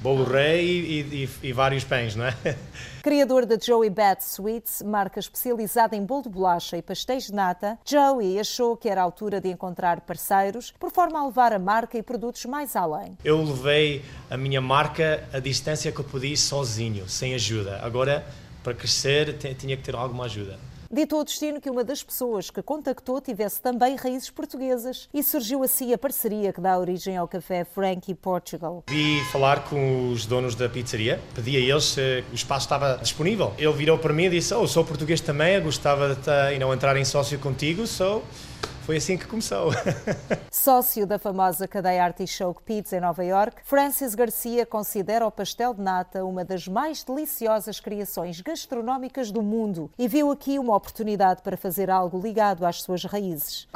bolo 0.01 0.25
rei 0.25 0.67
e, 0.67 1.01
e, 1.25 1.49
e, 1.49 1.53
vários 1.53 1.83
pães, 1.83 2.15
não 2.15 2.27
é? 2.27 2.35
Criador 3.03 3.47
da 3.47 3.57
Joey 3.59 3.89
Bad 3.89 4.23
Sweets, 4.23 4.83
marca 4.83 5.19
especializada 5.19 5.97
em 5.97 6.05
bolo 6.05 6.25
de 6.25 6.29
bolacha 6.29 6.77
e 6.77 6.83
pastéis 6.83 7.27
de 7.27 7.33
nata, 7.33 7.79
Joey 7.87 8.39
achou 8.39 8.77
que 8.77 8.89
era 8.89 9.01
a 9.01 9.05
altura 9.05 9.41
de 9.41 9.49
encontrar 9.49 10.03
parceiros 10.03 10.75
por 10.79 10.93
forma 10.93 11.19
a 11.19 11.27
levar 11.27 11.55
a 11.55 11.59
marca 11.59 11.97
e 11.97 12.03
produtos 12.03 12.45
mais 12.45 12.77
além. 12.77 13.17
Eu 13.25 13.43
levei 13.43 14.05
a 14.31 14.37
minha 14.37 14.61
marca 14.61 15.27
a 15.33 15.39
distância 15.39 15.91
que 15.91 15.99
eu 15.99 16.05
podia 16.05 16.37
sozinho, 16.37 17.09
sem 17.09 17.35
ajuda. 17.35 17.81
Agora, 17.83 18.27
para 18.63 18.75
crescer, 18.75 19.39
tinha 19.57 19.77
que 19.77 19.83
ter 19.83 19.95
alguma 19.95 20.25
ajuda. 20.25 20.59
Ditou 20.95 21.23
o 21.23 21.25
destino 21.25 21.61
que 21.61 21.69
uma 21.69 21.83
das 21.83 22.05
pessoas 22.05 22.51
que 22.51 22.63
contactou 22.63 23.21
tivesse 23.21 23.61
também 23.61 23.97
raízes 23.97 24.31
portuguesas 24.31 25.09
e 25.13 25.25
surgiu 25.25 25.65
assim 25.65 25.93
a 25.93 25.99
parceria 25.99 26.53
que 26.53 26.61
dá 26.61 26.79
origem 26.79 27.17
ao 27.17 27.27
café 27.27 27.65
Frankie 27.65 28.15
Portugal. 28.15 28.85
Vi 28.89 29.21
falar 29.33 29.65
com 29.65 30.13
os 30.13 30.25
donos 30.25 30.55
da 30.55 30.69
pizzaria, 30.69 31.21
pedi 31.35 31.57
a 31.57 31.59
eles 31.59 31.83
se 31.83 32.23
o 32.31 32.35
espaço 32.37 32.67
estava 32.67 32.97
disponível. 33.03 33.53
Ele 33.59 33.73
virou 33.73 33.99
para 33.99 34.13
mim 34.13 34.27
e 34.27 34.31
disse: 34.31 34.55
Oh, 34.55 34.69
sou 34.69 34.85
português 34.85 35.21
também, 35.21 35.61
gostava 35.61 36.15
de 36.15 36.61
não 36.61 36.73
entrar 36.73 36.97
em 36.97 37.05
sócio 37.05 37.41
contigo, 37.41 37.89
sou. 37.89 38.23
Foi 38.85 38.99
assim 38.99 39.17
que 39.17 39.27
começou. 39.27 39.73
Sócio 40.53 41.07
da 41.07 41.19
famosa 41.19 41.67
cadeia 41.67 42.05
Artichoke 42.05 42.63
Pizza 42.63 42.99
em 42.99 43.01
Nova 43.01 43.25
York, 43.25 43.63
Francis 43.65 44.15
Garcia 44.15 44.67
considera 44.67 45.27
o 45.27 45.31
pastel 45.31 45.73
de 45.73 45.81
nata 45.81 46.23
uma 46.23 46.45
das 46.45 46.69
mais 46.69 47.03
deliciosas 47.03 47.81
criações 47.81 48.43
gastronómicas 48.43 49.31
do 49.31 49.41
mundo 49.41 49.91
e 49.99 50.07
viu 50.07 50.31
aqui 50.31 50.59
uma 50.59 50.77
oportunidade 50.77 51.41
para 51.41 51.57
fazer 51.57 51.91
algo 51.91 52.21
ligado 52.21 52.67
às 52.67 52.83
suas 52.83 53.05
raízes. 53.05 53.67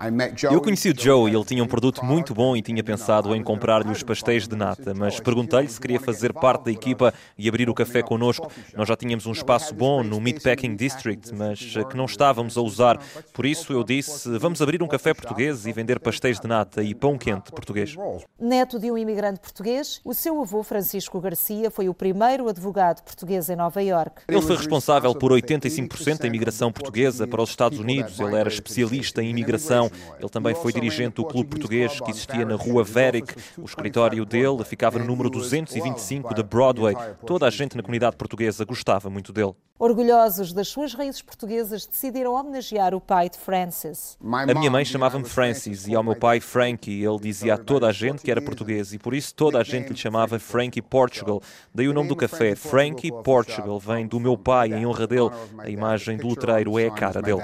Eu 0.50 0.60
conheci 0.60 0.90
o 0.90 0.94
Joe 0.98 1.30
e 1.30 1.34
ele 1.34 1.44
tinha 1.44 1.64
um 1.64 1.66
produto 1.66 2.04
muito 2.04 2.34
bom 2.34 2.54
e 2.54 2.60
tinha 2.60 2.84
pensado 2.84 3.34
em 3.34 3.42
comprar-lhe 3.42 3.90
os 3.90 4.02
pastéis 4.02 4.46
de 4.46 4.56
nata, 4.56 4.92
mas 4.92 5.18
perguntei-lhe 5.18 5.68
se 5.68 5.80
queria 5.80 6.00
fazer 6.00 6.34
parte 6.34 6.64
da 6.64 6.70
equipa 6.70 7.14
e 7.38 7.48
abrir 7.48 7.70
o 7.70 7.74
café 7.74 8.02
connosco. 8.02 8.52
Nós 8.76 8.86
já 8.86 8.94
tínhamos 8.94 9.24
um 9.24 9.32
espaço 9.32 9.74
bom 9.74 10.02
no 10.02 10.20
Meatpacking 10.20 10.76
District, 10.76 11.34
mas 11.34 11.58
que 11.58 11.96
não 11.96 12.04
estávamos 12.04 12.58
a 12.58 12.60
usar. 12.60 13.00
Por 13.32 13.46
isso 13.46 13.72
eu 13.72 13.82
disse, 13.82 14.36
vamos 14.38 14.60
abrir 14.60 14.82
um 14.82 14.86
café 14.86 14.97
café 14.98 15.14
português 15.14 15.64
e 15.64 15.72
vender 15.72 16.00
pastéis 16.00 16.40
de 16.40 16.48
nata 16.48 16.82
e 16.82 16.92
pão 16.92 17.16
quente 17.16 17.52
português. 17.52 17.94
Neto 18.38 18.80
de 18.80 18.90
um 18.90 18.98
imigrante 18.98 19.38
português, 19.38 20.00
o 20.04 20.12
seu 20.12 20.42
avô 20.42 20.64
Francisco 20.64 21.20
Garcia 21.20 21.70
foi 21.70 21.88
o 21.88 21.94
primeiro 21.94 22.48
advogado 22.48 23.00
português 23.04 23.48
em 23.48 23.54
Nova 23.54 23.80
York. 23.80 24.22
Ele 24.26 24.42
foi 24.42 24.56
responsável 24.56 25.14
por 25.14 25.30
85% 25.30 26.18
da 26.18 26.26
imigração 26.26 26.72
portuguesa 26.72 27.28
para 27.28 27.40
os 27.40 27.50
Estados 27.50 27.78
Unidos. 27.78 28.18
Ele 28.18 28.34
era 28.34 28.48
especialista 28.48 29.22
em 29.22 29.30
imigração. 29.30 29.88
Ele 30.18 30.28
também 30.28 30.54
foi 30.56 30.72
dirigente 30.72 31.14
do 31.14 31.24
clube 31.24 31.50
português 31.50 32.00
que 32.00 32.10
existia 32.10 32.44
na 32.44 32.56
rua 32.56 32.82
Varick. 32.82 33.36
O 33.56 33.64
escritório 33.64 34.24
dele 34.24 34.64
ficava 34.64 34.98
no 34.98 35.04
número 35.04 35.30
225 35.30 36.34
da 36.34 36.42
Broadway. 36.42 36.96
Toda 37.24 37.46
a 37.46 37.50
gente 37.50 37.76
na 37.76 37.82
comunidade 37.84 38.16
portuguesa 38.16 38.64
gostava 38.64 39.08
muito 39.08 39.32
dele. 39.32 39.54
Orgulhosos 39.78 40.52
das 40.52 40.66
suas 40.66 40.92
raízes 40.92 41.22
portuguesas, 41.22 41.86
decidiram 41.86 42.34
homenagear 42.34 42.96
o 42.96 43.00
pai 43.00 43.30
de 43.30 43.38
Francis. 43.38 44.18
A 44.20 44.52
minha 44.52 44.68
mãe 44.68 44.84
chamava-me 44.88 45.24
Francis 45.24 45.86
e 45.86 45.94
ao 45.94 46.02
meu 46.02 46.16
pai 46.16 46.40
Frankie. 46.40 47.02
Ele 47.04 47.18
dizia 47.20 47.54
a 47.54 47.58
toda 47.58 47.86
a 47.86 47.92
gente 47.92 48.22
que 48.22 48.30
era 48.30 48.40
português 48.40 48.92
e 48.92 48.98
por 48.98 49.14
isso 49.14 49.34
toda 49.34 49.58
a 49.58 49.62
gente 49.64 49.90
lhe 49.90 49.96
chamava 49.96 50.38
Frankie 50.38 50.82
Portugal. 50.82 51.42
Daí 51.74 51.88
o 51.88 51.92
nome 51.92 52.08
do 52.08 52.16
café, 52.16 52.54
Frankie 52.54 53.12
Portugal, 53.22 53.78
vem 53.78 54.06
do 54.06 54.18
meu 54.18 54.36
pai 54.36 54.72
em 54.72 54.86
honra 54.86 55.06
dele. 55.06 55.30
A 55.58 55.68
imagem 55.68 56.16
do 56.16 56.28
letreiro 56.28 56.78
é 56.78 56.88
a 56.88 56.90
cara 56.90 57.22
dele. 57.22 57.40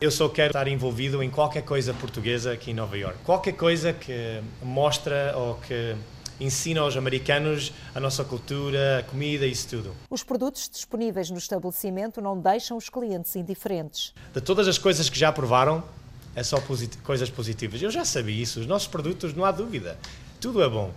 Eu 0.00 0.12
só 0.12 0.28
quero 0.28 0.50
estar 0.50 0.68
envolvido 0.68 1.22
em 1.22 1.28
qualquer 1.28 1.62
coisa 1.62 1.92
portuguesa 1.92 2.52
aqui 2.52 2.70
em 2.70 2.74
Nova 2.74 2.96
York. 2.96 3.18
Qualquer 3.24 3.52
coisa 3.52 3.92
que 3.92 4.40
mostra 4.62 5.34
ou 5.36 5.56
que 5.56 5.96
ensina 6.40 6.80
aos 6.80 6.96
americanos 6.96 7.72
a 7.94 8.00
nossa 8.00 8.24
cultura, 8.24 9.00
a 9.00 9.02
comida, 9.02 9.44
isso 9.46 9.68
tudo. 9.68 9.94
Os 10.08 10.22
produtos 10.22 10.68
disponíveis 10.68 11.30
no 11.30 11.38
estabelecimento 11.38 12.20
não 12.20 12.38
deixam 12.38 12.76
os 12.76 12.88
clientes 12.88 13.34
indiferentes. 13.34 14.14
De 14.32 14.40
todas 14.40 14.68
as 14.68 14.78
coisas 14.78 15.10
que 15.10 15.18
já 15.18 15.32
provaram, 15.32 15.82
é 16.38 16.42
só 16.44 16.60
posit 16.60 16.96
coisas 16.98 17.28
positivas. 17.28 17.82
Eu 17.82 17.90
já 17.90 18.04
sabia 18.04 18.40
isso, 18.40 18.60
os 18.60 18.66
nossos 18.66 18.86
produtos, 18.86 19.34
não 19.34 19.44
há 19.44 19.50
dúvida, 19.50 19.98
tudo 20.40 20.62
é 20.62 20.68
bom. 20.68 20.92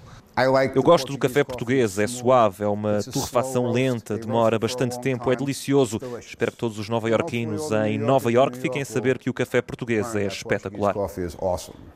Eu 0.74 0.82
gosto 0.82 1.12
do 1.12 1.18
café 1.18 1.44
português, 1.44 2.00
é 2.00 2.08
suave, 2.08 2.64
é 2.64 2.68
uma 2.68 3.04
torrefação 3.04 3.70
lenta, 3.70 4.18
demora 4.18 4.58
bastante 4.58 5.00
tempo, 5.00 5.32
é 5.32 5.36
delicioso. 5.36 6.00
Espero 6.20 6.52
que 6.52 6.58
todos 6.58 6.80
os 6.80 6.88
nova-iorquinos 6.88 7.72
em 7.86 7.98
Nova 7.98 8.32
York 8.32 8.58
fiquem 8.58 8.82
a 8.82 8.86
saber 8.86 9.20
que 9.20 9.30
o 9.30 9.34
café 9.34 9.62
português 9.62 10.16
é 10.16 10.26
espetacular. 10.26 10.96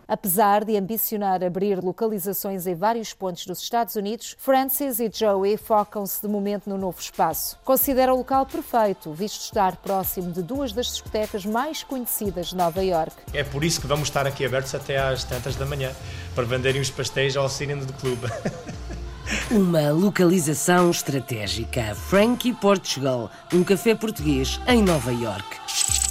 Apesar 0.07 0.63
de 0.65 0.77
ambicionar 0.77 1.43
abrir 1.43 1.83
localizações 1.83 2.67
em 2.67 2.75
vários 2.75 3.13
pontos 3.13 3.45
dos 3.45 3.59
Estados 3.61 3.95
Unidos, 3.95 4.35
Francis 4.37 4.99
e 4.99 5.09
Joey 5.11 5.57
focam-se 5.57 6.21
de 6.21 6.27
momento 6.27 6.69
no 6.69 6.77
novo 6.77 6.99
espaço. 6.99 7.57
Considera 7.63 8.13
o 8.13 8.17
local 8.17 8.45
perfeito, 8.45 9.13
visto 9.13 9.41
estar 9.41 9.77
próximo 9.77 10.31
de 10.31 10.43
duas 10.43 10.73
das 10.73 10.87
discotecas 10.87 11.45
mais 11.45 11.83
conhecidas 11.83 12.47
de 12.47 12.55
Nova 12.55 12.83
York. 12.83 13.15
É 13.33 13.43
por 13.43 13.63
isso 13.63 13.81
que 13.81 13.87
vamos 13.87 14.09
estar 14.09 14.27
aqui 14.27 14.45
abertos 14.45 14.75
até 14.75 14.97
às 14.97 15.23
tantas 15.23 15.55
da 15.55 15.65
manhã, 15.65 15.91
para 16.35 16.43
venderem 16.43 16.81
os 16.81 16.89
pastéis 16.89 17.35
ao 17.37 17.47
sirene 17.49 17.85
do 17.85 17.93
clube. 17.93 18.24
Uma 19.49 19.91
localização 19.91 20.91
estratégica. 20.91 21.95
Frankie 21.95 22.53
Portugal, 22.53 23.31
um 23.53 23.63
café 23.63 23.95
português 23.95 24.59
em 24.67 24.83
Nova 24.83 25.11
York. 25.11 26.04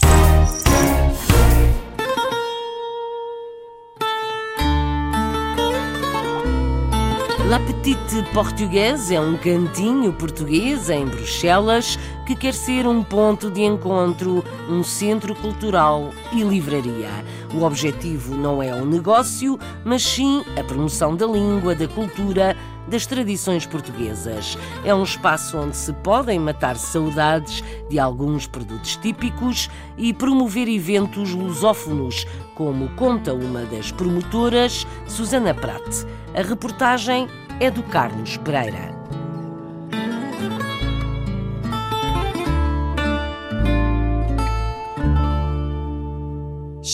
La 7.47 7.61
Petite 7.61 8.23
Portuguesa 8.33 9.17
é 9.17 9.21
um 9.21 9.37
cantinho 9.37 10.15
português 10.15 10.89
em 10.89 11.05
Bruxelas 11.05 11.99
que 12.25 12.35
quer 12.35 12.55
ser 12.55 12.87
um 12.87 13.05
ponto 13.05 13.51
de 13.51 13.63
encontro, 13.63 14.43
um 14.67 14.83
centro 14.83 15.35
cultural 15.35 16.11
e 16.33 16.43
livraria. 16.43 17.11
O 17.53 17.63
objetivo 17.63 18.35
não 18.35 18.63
é 18.63 18.75
o 18.75 18.87
negócio, 18.87 19.59
mas 19.85 20.03
sim 20.03 20.43
a 20.59 20.65
promoção 20.65 21.15
da 21.15 21.27
língua, 21.27 21.75
da 21.75 21.87
cultura, 21.87 22.57
das 22.89 23.07
tradições 23.07 23.67
portuguesas. 23.67 24.57
É 24.85 24.95
um 24.95 25.03
espaço 25.03 25.59
onde 25.59 25.77
se 25.77 25.93
podem 25.93 26.39
matar 26.39 26.77
saudades 26.77 27.63
de 27.89 27.99
alguns 27.99 28.47
produtos 28.47 28.97
típicos 28.97 29.71
e 29.97 30.13
promover 30.13 30.69
eventos 30.69 31.33
lusófonos, 31.33 32.27
como 32.55 32.89
conta 32.97 33.33
uma 33.35 33.63
das 33.65 33.91
promotoras, 33.91 34.87
Susana 35.07 35.55
Prat. 35.55 36.07
A 36.35 36.43
reportagem 36.43 37.29
é 37.61 37.71
do 37.71 37.83
Carlos 37.83 38.37
Pereira. 38.39 38.94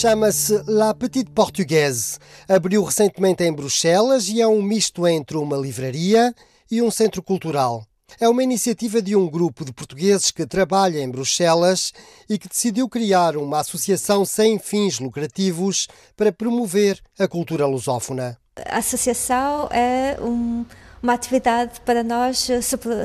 Chama-se 0.01 0.63
La 0.67 0.95
Petite 0.95 1.31
Portugaise. 1.31 2.17
Abriu 2.49 2.83
recentemente 2.83 3.45
em 3.45 3.53
Bruxelas 3.53 4.31
e 4.31 4.41
é 4.41 4.49
um 4.49 4.63
misto 4.63 5.07
entre 5.07 5.37
uma 5.37 5.59
livraria 5.59 6.35
e 6.71 6.81
um 6.81 6.91
centro 6.91 7.23
cultural. 7.23 7.85
É 8.19 8.27
uma 8.27 8.43
iniciativa 8.43 9.03
de 9.03 9.15
um 9.15 9.29
grupo 9.29 9.63
de 9.63 9.75
portugueses 9.75 10.31
que 10.31 10.47
trabalha 10.47 11.01
em 11.01 11.11
Bruxelas 11.11 11.93
e 12.31 12.39
que 12.39 12.49
decidiu 12.49 12.89
criar 12.89 13.37
uma 13.37 13.61
associação 13.61 14.25
sem 14.25 14.59
fins 14.59 14.99
lucrativos 14.99 15.87
para 16.17 16.33
promover 16.33 16.99
a 17.19 17.29
cultura 17.29 17.67
lusófona. 17.67 18.39
A 18.71 18.79
associação 18.79 19.69
é 19.71 20.17
um, 20.19 20.65
uma 21.03 21.13
atividade 21.13 21.79
para 21.83 22.03
nós 22.03 22.49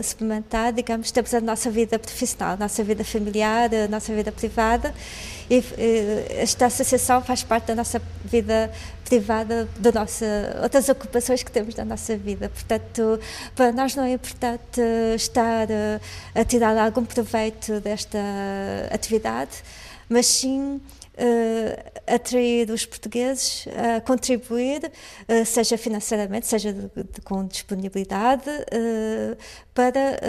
suplementar, 0.02 0.72
digamos, 0.72 1.12
temos 1.12 1.34
a 1.34 1.42
nossa 1.42 1.70
vida 1.70 2.00
profissional, 2.00 2.54
a 2.54 2.58
nossa 2.58 2.82
vida 2.86 3.04
familiar, 3.04 3.70
a 3.76 3.90
nossa 3.90 4.16
vida 4.16 4.32
privada 4.32 4.94
e 5.50 5.64
esta 6.30 6.66
associação 6.68 7.22
faz 7.22 7.44
parte 7.44 7.68
da 7.68 7.76
nossa 7.76 8.02
vida 8.24 8.72
privada, 9.04 9.68
da 9.78 9.92
nossa 9.92 10.26
outras 10.64 10.90
ocupações 10.90 11.44
que 11.44 11.52
temos 11.52 11.76
da 11.76 11.86
nossa 11.86 12.18
vida. 12.18 12.50
Portanto, 12.50 13.20
para 13.56 13.72
nós 13.72 13.96
não 13.96 14.04
é 14.04 14.14
importante 14.14 14.82
estar 15.16 15.68
a 16.34 16.44
tirar 16.44 16.78
algum 16.78 17.06
proveito 17.06 17.80
desta 17.80 18.20
atividade 18.92 19.64
mas 20.08 20.28
sim 20.28 20.80
atrair 22.08 22.70
os 22.70 22.86
portugueses 22.86 23.68
a 23.98 24.02
contribuir, 24.02 24.92
uh, 25.30 25.46
seja 25.46 25.78
financeiramente, 25.78 26.48
seja 26.48 26.92
com 27.24 27.46
disponibilidade, 27.46 28.50
uh, 28.50 29.38
para 29.74 30.20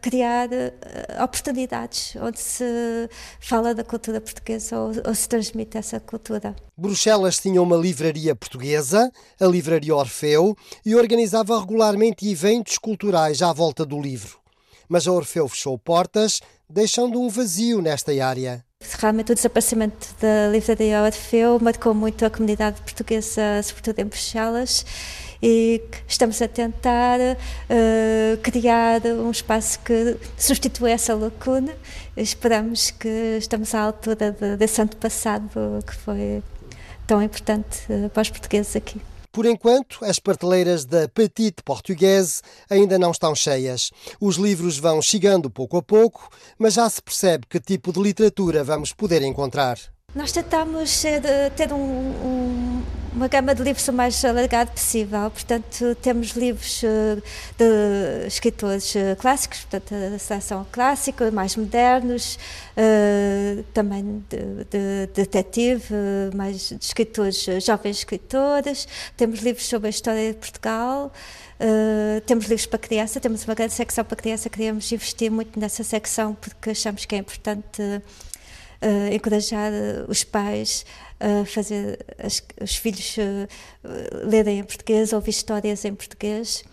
criar 0.00 0.48
oportunidades 1.22 2.16
onde 2.16 2.40
se 2.40 2.64
fala 3.38 3.74
da 3.74 3.84
cultura 3.84 4.18
portuguesa 4.20 4.78
ou 4.78 5.14
se 5.14 5.28
transmite 5.28 5.76
essa 5.76 6.00
cultura. 6.00 6.56
Bruxelas 6.76 7.38
tinha 7.38 7.60
uma 7.60 7.76
livraria 7.76 8.34
portuguesa, 8.34 9.12
a 9.38 9.46
Livraria 9.46 9.94
Orfeu, 9.94 10.56
e 10.84 10.96
organizava 10.96 11.60
regularmente 11.60 12.28
eventos 12.28 12.78
culturais 12.78 13.42
à 13.42 13.52
volta 13.52 13.84
do 13.84 14.00
livro. 14.00 14.38
Mas 14.88 15.06
a 15.06 15.12
Orfeu 15.12 15.48
fechou 15.48 15.78
portas, 15.78 16.40
deixando 16.68 17.20
um 17.20 17.28
vazio 17.28 17.80
nesta 17.80 18.12
área. 18.24 18.64
Realmente 18.98 19.32
o 19.32 19.34
desaparecimento 19.34 20.08
da 20.20 20.48
livraria 20.50 21.02
Orfeu 21.02 21.58
marcou 21.60 21.94
muito 21.94 22.24
a 22.24 22.30
comunidade 22.30 22.80
portuguesa, 22.82 23.62
sobretudo 23.62 23.98
em 23.98 24.04
Bruxelas, 24.04 24.84
e 25.42 25.82
estamos 26.06 26.40
a 26.40 26.48
tentar 26.48 27.18
uh, 27.20 28.36
criar 28.42 29.02
um 29.04 29.30
espaço 29.30 29.78
que 29.80 30.16
substitua 30.36 30.90
essa 30.90 31.14
lacuna. 31.14 31.72
Esperamos 32.16 32.90
que 32.90 33.36
estamos 33.38 33.74
à 33.74 33.80
altura 33.80 34.30
de, 34.30 34.56
desse 34.56 34.80
ano 34.80 34.96
passado 34.96 35.82
que 35.86 35.94
foi 35.94 36.42
tão 37.06 37.22
importante 37.22 37.80
uh, 37.90 38.08
para 38.10 38.22
os 38.22 38.30
portugueses 38.30 38.74
aqui. 38.76 39.00
Por 39.34 39.46
enquanto, 39.46 39.98
as 40.04 40.20
prateleiras 40.20 40.84
da 40.84 41.08
Petite 41.08 41.60
Portuguese 41.64 42.40
ainda 42.70 42.96
não 42.96 43.10
estão 43.10 43.34
cheias. 43.34 43.90
Os 44.20 44.36
livros 44.36 44.78
vão 44.78 45.02
chegando 45.02 45.50
pouco 45.50 45.76
a 45.76 45.82
pouco, 45.82 46.28
mas 46.56 46.74
já 46.74 46.88
se 46.88 47.02
percebe 47.02 47.44
que 47.50 47.58
tipo 47.58 47.92
de 47.92 48.00
literatura 48.00 48.62
vamos 48.62 48.92
poder 48.92 49.22
encontrar. 49.22 49.76
Nós 50.14 50.30
tentamos 50.30 51.02
ter 51.56 51.72
um, 51.72 51.76
um, 51.76 52.82
uma 53.14 53.28
gama 53.28 53.54
de 53.54 53.62
livros 53.62 53.86
o 53.86 53.92
mais 53.92 54.22
alargada 54.24 54.70
possível. 54.72 55.30
Portanto, 55.30 55.94
temos 56.02 56.30
livros 56.30 56.82
eh, 56.82 57.22
de 57.56 58.26
escritores 58.26 58.94
eh, 58.96 59.14
clássicos, 59.14 59.60
portanto, 59.60 59.94
a 59.94 60.18
seleção 60.18 60.66
clássica, 60.72 61.30
mais 61.30 61.54
modernos, 61.56 62.38
eh, 62.76 63.62
também 63.72 64.24
de, 64.28 64.64
de, 64.64 65.06
de 65.06 65.12
detetive, 65.14 65.94
mais 66.34 66.70
de 66.70 66.84
escritores, 66.84 67.46
jovens 67.64 67.98
escritores. 67.98 68.88
Temos 69.16 69.40
livros 69.40 69.66
sobre 69.66 69.86
a 69.86 69.90
história 69.90 70.32
de 70.32 70.38
Portugal. 70.38 71.12
Uh, 71.54 72.20
temos 72.22 72.46
livros 72.46 72.66
para 72.66 72.80
criança, 72.80 73.20
temos 73.20 73.44
uma 73.44 73.54
grande 73.54 73.72
secção 73.72 74.04
para 74.04 74.16
criança, 74.16 74.50
queríamos 74.50 74.90
investir 74.90 75.30
muito 75.30 75.58
nessa 75.58 75.84
secção 75.84 76.34
porque 76.34 76.70
achamos 76.70 77.04
que 77.04 77.14
é 77.14 77.18
importante 77.18 77.80
uh, 77.80 78.02
encorajar 79.12 79.72
uh, 79.72 80.10
os 80.10 80.24
pais 80.24 80.84
a 81.20 81.44
fazer 81.44 82.04
as, 82.18 82.42
os 82.60 82.76
filhos 82.76 83.16
uh, 83.16 84.28
lerem 84.28 84.58
em 84.60 84.64
português, 84.64 85.12
ouvir 85.12 85.30
histórias 85.30 85.84
em 85.84 85.94
português. 85.94 86.64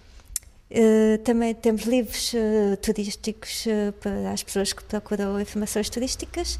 também 1.23 1.53
temos 1.53 1.83
livros 1.83 2.33
turísticos 2.81 3.65
para 3.99 4.31
as 4.31 4.41
pessoas 4.41 4.71
que 4.71 4.83
procuram 4.83 5.39
informações 5.39 5.89
turísticas. 5.89 6.57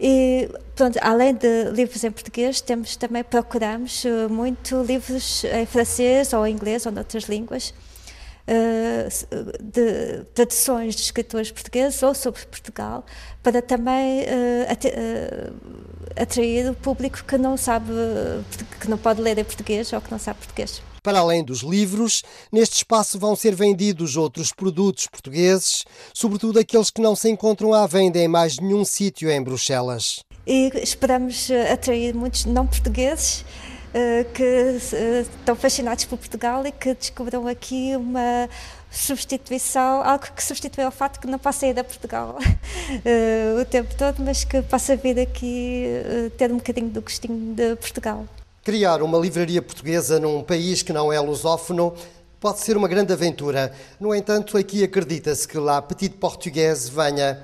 E, 0.00 0.48
pronto, 0.74 0.98
além 1.00 1.32
de 1.32 1.70
livros 1.70 2.02
em 2.02 2.10
português, 2.10 2.60
temos 2.60 2.96
também 2.96 3.22
procuramos 3.22 4.04
muito 4.28 4.82
livros 4.82 5.44
em 5.44 5.64
francês 5.64 6.32
ou 6.32 6.44
em 6.44 6.54
inglês 6.54 6.86
ou 6.86 6.92
noutras 6.92 7.24
línguas 7.24 7.72
eh, 8.48 9.08
de 9.60 10.24
traduções 10.34 10.94
de 10.94 11.02
escritores 11.02 11.50
portugueses 11.50 12.00
ou 12.02 12.14
sobre 12.14 12.46
Portugal, 12.46 13.04
para 13.42 13.60
também 13.60 14.22
uh, 14.22 15.52
atrair 16.20 16.70
o 16.70 16.74
público 16.74 17.24
que 17.24 17.36
não 17.36 17.56
sabe, 17.56 17.92
que 18.80 18.88
não 18.88 18.98
pode 18.98 19.20
ler 19.20 19.38
em 19.38 19.44
português 19.44 19.92
ou 19.92 20.00
que 20.00 20.10
não 20.10 20.18
sabe 20.18 20.38
português. 20.38 20.80
Para 21.02 21.20
além 21.20 21.44
dos 21.44 21.60
livros, 21.60 22.22
neste 22.52 22.76
espaço 22.78 23.18
vão 23.18 23.36
ser 23.36 23.54
vendidos 23.54 24.16
outros 24.16 24.52
produtos 24.52 25.06
portugueses, 25.06 25.84
sobretudo 26.12 26.58
aqueles 26.58 26.90
que 26.90 27.00
não 27.00 27.14
se 27.14 27.30
encontram 27.30 27.72
à 27.72 27.86
venda 27.86 28.18
em 28.18 28.26
mais 28.26 28.58
nenhum 28.58 28.84
sítio 28.84 29.30
em 29.30 29.42
Bruxelas. 29.42 30.20
E 30.46 30.70
esperamos 30.82 31.48
atrair 31.72 32.14
muitos 32.14 32.44
não 32.44 32.66
portugueses 32.66 33.44
eh, 33.44 33.65
que 34.34 34.42
eh, 34.42 35.20
estão 35.20 35.56
fascinados 35.56 36.04
por 36.04 36.18
Portugal 36.18 36.66
e 36.66 36.72
que 36.72 36.94
descobriram 36.94 37.46
aqui 37.48 37.96
uma 37.96 38.48
substituição, 38.90 40.02
algo 40.02 40.26
que 40.34 40.42
substitui 40.42 40.84
o 40.84 40.90
fato 40.90 41.18
que 41.20 41.26
não 41.26 41.38
possa 41.38 41.66
ir 41.66 41.78
a 41.78 41.84
Portugal 41.84 42.38
uh, 42.38 43.60
o 43.60 43.64
tempo 43.64 43.94
todo, 43.96 44.22
mas 44.22 44.44
que 44.44 44.62
possa 44.62 44.96
vir 44.96 45.18
aqui 45.20 45.86
ter 46.36 46.50
um 46.52 46.56
bocadinho 46.56 46.88
do 46.88 47.02
gostinho 47.02 47.54
de 47.54 47.76
Portugal. 47.76 48.26
Criar 48.64 49.02
uma 49.02 49.18
livraria 49.18 49.62
portuguesa 49.62 50.18
num 50.18 50.42
país 50.42 50.82
que 50.82 50.92
não 50.92 51.12
é 51.12 51.20
lusófono 51.20 51.94
pode 52.40 52.60
ser 52.60 52.76
uma 52.76 52.88
grande 52.88 53.12
aventura. 53.12 53.72
No 53.98 54.14
entanto, 54.14 54.56
aqui 54.56 54.84
acredita-se 54.84 55.46
que 55.46 55.58
lá 55.58 55.80
Petit 55.80 56.14
Português 56.14 56.88
venha 56.88 57.42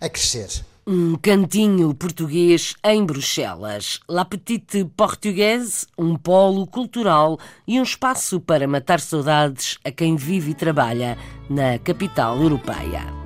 a 0.00 0.08
crescer. 0.08 0.64
Um 0.88 1.16
cantinho 1.16 1.92
português 1.92 2.76
em 2.84 3.04
Bruxelas. 3.04 3.98
La 4.08 4.24
Petite 4.24 4.84
Portuguese, 4.96 5.84
um 5.98 6.14
polo 6.14 6.64
cultural 6.64 7.40
e 7.66 7.80
um 7.80 7.82
espaço 7.82 8.38
para 8.38 8.68
matar 8.68 9.00
saudades 9.00 9.78
a 9.84 9.90
quem 9.90 10.14
vive 10.14 10.52
e 10.52 10.54
trabalha 10.54 11.18
na 11.50 11.76
capital 11.80 12.40
europeia. 12.40 13.25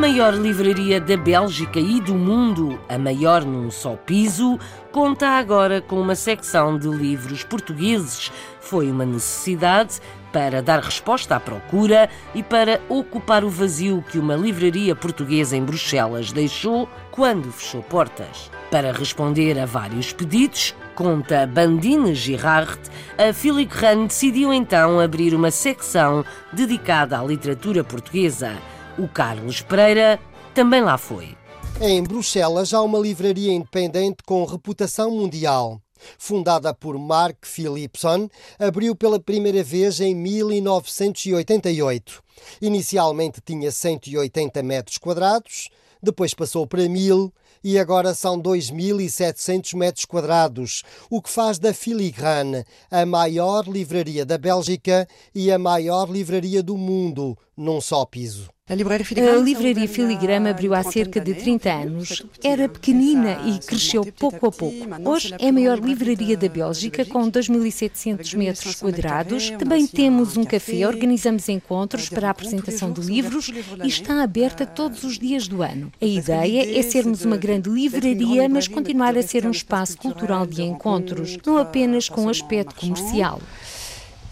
Maior 0.00 0.32
livraria 0.32 0.98
da 0.98 1.14
Bélgica 1.14 1.78
e 1.78 2.00
do 2.00 2.14
mundo, 2.14 2.80
a 2.88 2.96
maior 2.96 3.44
num 3.44 3.70
só 3.70 3.96
piso, 3.96 4.58
conta 4.90 5.28
agora 5.28 5.82
com 5.82 6.00
uma 6.00 6.14
secção 6.14 6.78
de 6.78 6.88
livros 6.88 7.44
portugueses. 7.44 8.32
Foi 8.62 8.90
uma 8.90 9.04
necessidade 9.04 10.00
para 10.32 10.62
dar 10.62 10.80
resposta 10.80 11.36
à 11.36 11.40
procura 11.40 12.08
e 12.34 12.42
para 12.42 12.80
ocupar 12.88 13.44
o 13.44 13.50
vazio 13.50 14.02
que 14.10 14.18
uma 14.18 14.34
livraria 14.34 14.96
portuguesa 14.96 15.54
em 15.54 15.62
Bruxelas 15.62 16.32
deixou 16.32 16.88
quando 17.10 17.52
fechou 17.52 17.82
portas. 17.82 18.50
Para 18.70 18.92
responder 18.92 19.58
a 19.58 19.66
vários 19.66 20.14
pedidos, 20.14 20.74
conta 20.94 21.46
Bandine 21.46 22.14
Girard, 22.14 22.80
a 23.18 23.34
Filigrane 23.34 24.06
decidiu 24.06 24.50
então 24.50 24.98
abrir 24.98 25.34
uma 25.34 25.50
secção 25.50 26.24
dedicada 26.54 27.20
à 27.20 27.22
literatura 27.22 27.84
portuguesa. 27.84 28.56
O 28.98 29.06
Carlos 29.08 29.62
Pereira 29.62 30.20
também 30.54 30.82
lá 30.82 30.98
foi. 30.98 31.34
Em 31.80 32.02
Bruxelas 32.02 32.74
há 32.74 32.82
uma 32.82 32.98
livraria 32.98 33.52
independente 33.52 34.24
com 34.26 34.44
reputação 34.44 35.10
mundial. 35.10 35.80
Fundada 36.18 36.74
por 36.74 36.98
Mark 36.98 37.46
Philipson, 37.46 38.28
abriu 38.58 38.96
pela 38.96 39.20
primeira 39.20 39.62
vez 39.62 40.00
em 40.00 40.14
1988. 40.14 42.22
Inicialmente 42.60 43.40
tinha 43.44 43.70
180 43.70 44.62
metros 44.62 44.98
quadrados, 44.98 45.68
depois 46.02 46.34
passou 46.34 46.66
para 46.66 46.88
1000 46.88 47.32
e 47.62 47.78
agora 47.78 48.14
são 48.14 48.40
2.700 48.40 49.76
metros 49.76 50.06
quadrados, 50.06 50.82
o 51.10 51.20
que 51.20 51.30
faz 51.30 51.58
da 51.58 51.74
Filigrane 51.74 52.64
a 52.90 53.04
maior 53.04 53.68
livraria 53.68 54.24
da 54.24 54.38
Bélgica 54.38 55.06
e 55.34 55.52
a 55.52 55.58
maior 55.58 56.10
livraria 56.10 56.62
do 56.62 56.76
mundo 56.76 57.36
num 57.56 57.80
só 57.80 58.04
piso. 58.06 58.48
A 58.70 59.36
livraria 59.42 59.88
Filigrama 59.88 60.50
abriu 60.50 60.72
há 60.74 60.84
cerca 60.84 61.20
de 61.20 61.34
30 61.34 61.72
anos. 61.72 62.22
Era 62.40 62.68
pequenina 62.68 63.40
e 63.44 63.58
cresceu 63.58 64.06
pouco 64.16 64.46
a 64.46 64.52
pouco. 64.52 64.86
Hoje 65.04 65.34
é 65.40 65.48
a 65.48 65.52
maior 65.52 65.80
livraria 65.80 66.36
da 66.36 66.48
Bélgica, 66.48 67.04
com 67.04 67.28
2.700 67.28 68.36
metros 68.36 68.76
quadrados. 68.76 69.50
Também 69.58 69.88
temos 69.88 70.36
um 70.36 70.44
café, 70.44 70.86
organizamos 70.86 71.48
encontros 71.48 72.08
para 72.08 72.28
a 72.28 72.30
apresentação 72.30 72.92
de 72.92 73.00
livros 73.00 73.50
e 73.82 73.88
está 73.88 74.22
aberta 74.22 74.64
todos 74.64 75.02
os 75.02 75.18
dias 75.18 75.48
do 75.48 75.64
ano. 75.64 75.90
A 76.00 76.06
ideia 76.06 76.78
é 76.78 76.80
sermos 76.82 77.24
uma 77.24 77.36
grande 77.36 77.68
livraria, 77.68 78.48
mas 78.48 78.68
continuar 78.68 79.18
a 79.18 79.22
ser 79.24 79.44
um 79.46 79.50
espaço 79.50 79.98
cultural 79.98 80.46
de 80.46 80.62
encontros, 80.62 81.36
não 81.44 81.58
apenas 81.58 82.08
com 82.08 82.28
aspecto 82.28 82.76
comercial. 82.76 83.40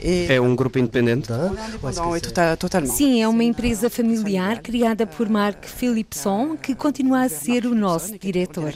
É 0.01 0.41
um 0.41 0.55
grupo 0.55 0.79
independente? 0.79 1.29
Sim, 2.87 3.21
é 3.21 3.29
uma 3.29 3.43
empresa 3.43 3.91
familiar 3.91 4.61
criada 4.63 5.07
por 5.07 5.29
Mark 5.29 5.65
Philipson, 5.65 6.57
que 6.57 6.75
continua 6.75 7.23
a 7.23 7.29
ser 7.29 7.67
o 7.67 7.75
nosso 7.75 8.17
diretor. 8.19 8.73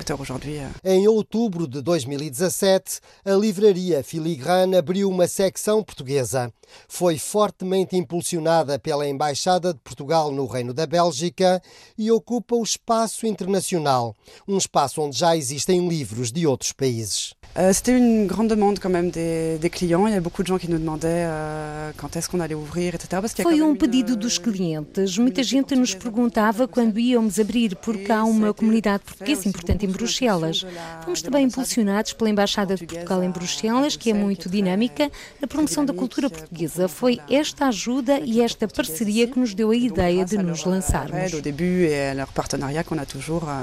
Em 0.85 1.07
outubro 1.07 1.67
de 1.69 1.81
2017, 1.81 3.01
a 3.25 3.33
livraria 3.33 4.03
Filigrane 4.03 4.77
abriu 4.77 5.09
uma 5.09 5.29
secção 5.29 5.83
portuguesa. 5.83 6.53
Foi 6.89 7.19
fortemente 7.19 7.97
impulsionada 7.97 8.79
pela 8.79 9.07
Embaixada 9.07 9.73
de 9.73 9.81
Portugal 9.81 10.33
no 10.33 10.47
Reino 10.47 10.73
da 10.73 10.87
Bélgica 10.87 11.63
e 11.97 12.11
ocupa 12.11 12.57
o 12.57 12.63
espaço 12.63 13.27
internacional, 13.27 14.15
um 14.49 14.57
espaço 14.57 15.01
onde 15.01 15.19
já 15.19 15.37
existem 15.37 15.87
livros 15.89 16.33
de 16.33 16.47
outros 16.47 16.73
países. 16.73 17.35
Euh, 17.59 17.71
C'était 17.75 17.97
une 17.97 18.27
grande 18.27 18.49
demande 18.49 18.79
quand 18.79 18.89
même 18.89 19.11
des, 19.11 19.59
des, 19.59 19.69
clients. 19.69 20.07
Il 20.07 20.15
y 20.15 20.17
a 20.17 20.21
beaucoup 20.21 20.43
de 20.43 20.47
gens 20.47 20.57
qui 20.57 20.71
nous 20.71 20.79
demandaient 20.79 21.27
euh, 21.27 21.91
quand 21.99 22.17
est-ce 22.17 22.29
qu'on 22.31 22.41
allait 22.41 22.55
ouvrir, 22.55 22.95
etc. 22.95 23.21
Parce 23.21 23.35
Foi 23.35 23.61
um 23.61 23.77
pedido 23.77 24.17
dos 24.17 24.39
clientes. 24.39 25.19
Muita 25.19 25.43
gente 25.43 25.75
nos 25.77 25.95
perguntava 25.95 26.67
quando 26.67 26.99
íamos 26.99 27.39
abrir, 27.39 27.77
porque 27.77 28.11
há 28.11 28.25
uma 28.25 28.55
comunidade 28.55 29.03
portuguesa 29.05 29.47
importante 29.49 29.85
em 29.85 29.91
Bruxelas. 29.91 30.65
Fomos 31.05 31.21
também 31.21 31.45
impulsionados 31.45 32.15
pela 32.15 32.31
Embaixada 32.31 32.75
de 32.75 32.87
Portugal 32.87 33.23
em 33.23 33.31
Bruxelas, 33.31 33.97
que 33.97 34.11
é 34.11 34.15
muito 34.15 34.49
dinâmica. 34.49 35.11
A 35.43 35.47
promoção 35.47 35.85
da 35.85 35.93
cultura 35.93 36.31
portuguesa 36.31 36.89
foi 36.89 37.21
esta 37.29 37.67
ajuda 37.67 38.19
e 38.21 38.41
esta 38.41 38.67
parceria 38.67 39.27
que 39.27 39.39
nos 39.39 39.53
deu 39.53 39.71
a 39.71 39.77
ideia 39.77 40.25
de 40.25 40.39
nos 40.39 40.65
lançarmos. 40.65 41.35
Au 41.35 41.41
début 41.43 41.85
et 41.85 42.15
leur 42.15 42.33
partenariat 42.33 42.83
qu'on 42.83 42.99
a 42.99 43.05
toujours 43.05 43.45
euh, 43.47 43.63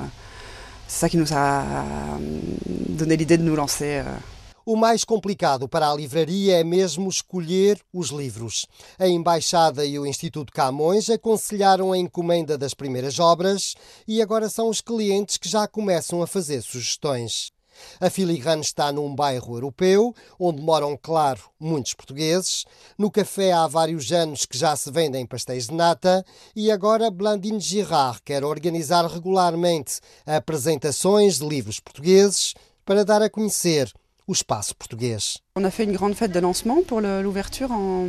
c'est 0.90 1.02
ça 1.02 1.10
qui 1.10 1.18
nous 1.18 1.32
a 1.32 2.18
donné 2.20 3.16
l'idée 3.16 3.38
de 3.38 3.44
nous 3.44 3.56
lancer. 3.56 4.00
Euh. 4.00 4.18
O 4.66 4.76
mais 4.76 5.04
complicado 5.04 5.68
para 5.68 5.90
a 5.90 5.96
livraria 5.96 6.60
é 6.60 6.64
mesmo 6.64 7.10
escolher 7.10 7.80
os 7.94 8.10
livros. 8.10 8.66
A 9.00 9.08
Embaixada 9.08 9.86
e 9.86 9.98
o 9.98 10.06
Instituto 10.06 10.52
Camões 10.52 11.10
aconselharam 11.10 11.92
a 11.92 11.98
encomenda 11.98 12.58
das 12.58 12.74
primeiras 12.74 13.20
obras 13.20 13.76
e 14.08 14.22
agora 14.22 14.50
são 14.50 14.68
os 14.68 14.82
clientes 14.82 15.38
que 15.38 15.50
já 15.50 15.68
começam 15.68 16.22
a 16.22 16.28
fazer 16.28 16.62
sugestões. 16.62 17.52
A 18.00 18.10
filigrana 18.10 18.62
está 18.62 18.92
num 18.92 19.14
bairro 19.14 19.56
europeu, 19.56 20.14
onde 20.40 20.62
moram, 20.62 20.98
claro, 21.02 21.42
muitos 21.60 21.94
portugueses. 21.94 22.66
No 22.98 23.12
café 23.12 23.52
há 23.52 23.68
vários 23.68 24.12
anos 24.12 24.46
que 24.46 24.58
já 24.58 24.76
se 24.76 24.92
vendem 24.92 25.26
pastéis 25.26 25.68
de 25.68 25.74
nata 25.74 26.26
e 26.56 26.72
agora 26.72 27.12
Blandine 27.12 27.60
Girard 27.60 28.22
quer 28.24 28.44
organizar 28.44 29.06
regularmente 29.06 30.00
apresentações 30.26 31.40
de 31.40 31.48
livros 31.48 31.80
portugueses 31.80 32.54
para 32.86 33.06
dar 33.06 33.22
a 33.22 33.30
conhecer 33.30 33.92
o 34.28 34.32
espaço 34.32 34.76
português. 34.76 35.40
On 35.56 35.66
a 35.66 35.72
fait 35.72 35.86
une 35.86 35.94
grande 35.94 36.16
fête 36.16 36.32
de 36.32 36.40
lancement 36.40 36.84
pour 36.84 37.02
l'ouverture 37.02 37.72
en, 37.72 38.06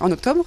en 0.00 0.10
octobre. 0.10 0.44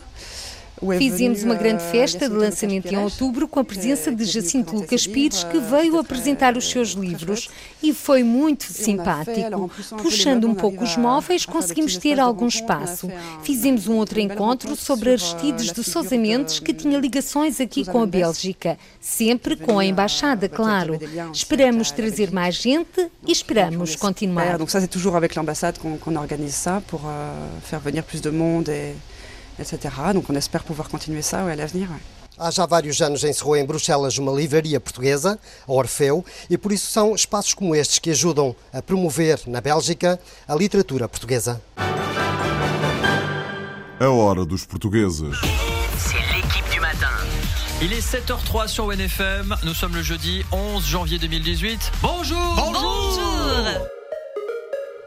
Fizemos 0.97 1.43
uma 1.43 1.55
grande 1.55 1.83
festa 1.83 2.29
de 2.29 2.35
lançamento 2.35 2.87
em 2.87 2.97
outubro 2.97 3.47
com 3.47 3.59
a 3.59 3.63
presença 3.63 4.11
de 4.13 4.23
Jacinto 4.25 4.75
Lucas 4.75 5.07
Pires, 5.07 5.43
que 5.43 5.59
veio 5.59 5.97
apresentar 5.97 6.55
os 6.55 6.69
seus 6.69 6.89
livros 6.89 7.49
e 7.81 7.93
foi 7.93 8.23
muito 8.23 8.65
simpático. 8.65 9.71
Puxando 10.01 10.47
um 10.47 10.53
pouco 10.53 10.83
os 10.83 10.95
móveis, 10.95 11.45
conseguimos 11.45 11.97
ter 11.97 12.19
algum 12.19 12.47
espaço. 12.47 13.09
Fizemos 13.43 13.87
um 13.87 13.95
outro 13.95 14.19
encontro 14.19 14.75
sobre 14.75 15.11
Aristides 15.11 15.71
de 15.71 15.83
Sousa 15.83 16.15
Mendes, 16.15 16.59
que 16.59 16.73
tinha 16.73 16.99
ligações 16.99 17.59
aqui 17.59 17.83
com 17.83 18.03
a 18.03 18.05
Bélgica, 18.05 18.77
sempre 19.01 19.55
com 19.55 19.79
a 19.79 19.85
embaixada, 19.85 20.47
claro. 20.47 20.99
Esperamos 21.33 21.91
trazer 21.91 22.31
mais 22.31 22.55
gente 22.55 23.09
e 23.25 23.31
esperamos 23.31 23.95
continuar. 23.95 24.57
Donc 24.57 24.69
ça 24.69 24.79
c'est 24.79 24.87
toujours 24.87 25.15
avec 25.15 25.35
l'ambassade 25.35 25.77
qu'on 25.79 26.15
organise 26.15 26.53
ça 26.53 26.81
pour 26.87 27.01
euh, 27.05 27.33
faire 27.63 27.79
venir 27.79 28.03
plus 28.03 28.21
de 28.21 28.29
monde 28.29 28.69
et 28.69 28.95
etc. 29.59 29.95
Donc 30.13 30.25
on 30.29 30.35
espère 30.35 30.63
pouvoir 30.63 30.89
continuer 30.89 31.21
ça 31.21 31.45
ouais, 31.45 31.53
à 31.53 31.55
l'avenir. 31.55 31.89
Ouais. 31.89 32.01
Há 32.39 32.51
já 32.51 32.67
vários 32.67 33.01
anos 33.01 33.23
encerrou 33.23 33.55
em 33.55 33.65
Bruxelas 33.65 34.19
uma 34.19 34.31
livraria 34.31 34.79
portuguesa, 34.79 35.39
a 35.67 35.71
Orfeu, 35.71 36.23
e 36.47 36.55
por 36.55 36.71
isso 36.71 36.91
são 36.91 37.15
espaços 37.15 37.55
como 37.55 37.73
estes 37.73 37.97
que 37.97 38.11
ajudam 38.11 38.55
a 38.71 38.79
promover 38.79 39.39
na 39.47 39.59
Bélgica 39.59 40.19
a 40.47 40.53
literatura 40.53 41.09
portuguesa. 41.09 41.59
A 43.99 44.07
hora 44.07 44.45
dos 44.45 44.63
portugueses. 44.67 45.23
C'est 45.97 46.21
l'équipe 46.35 46.69
du 46.71 46.79
matin. 46.79 47.09
Il 47.81 47.91
est 47.91 48.05
7h03 48.05 48.67
sur 48.67 48.85
WNFM. 48.85 49.55
Nous 49.63 49.73
sommes 49.73 49.95
le 49.95 50.03
jeudi 50.03 50.43
11 50.51 50.85
janvier 50.85 51.17
2018. 51.17 51.91
Bonjour 52.03 52.37
Bonjour, 52.55 52.73
Bonjour. 52.73 53.87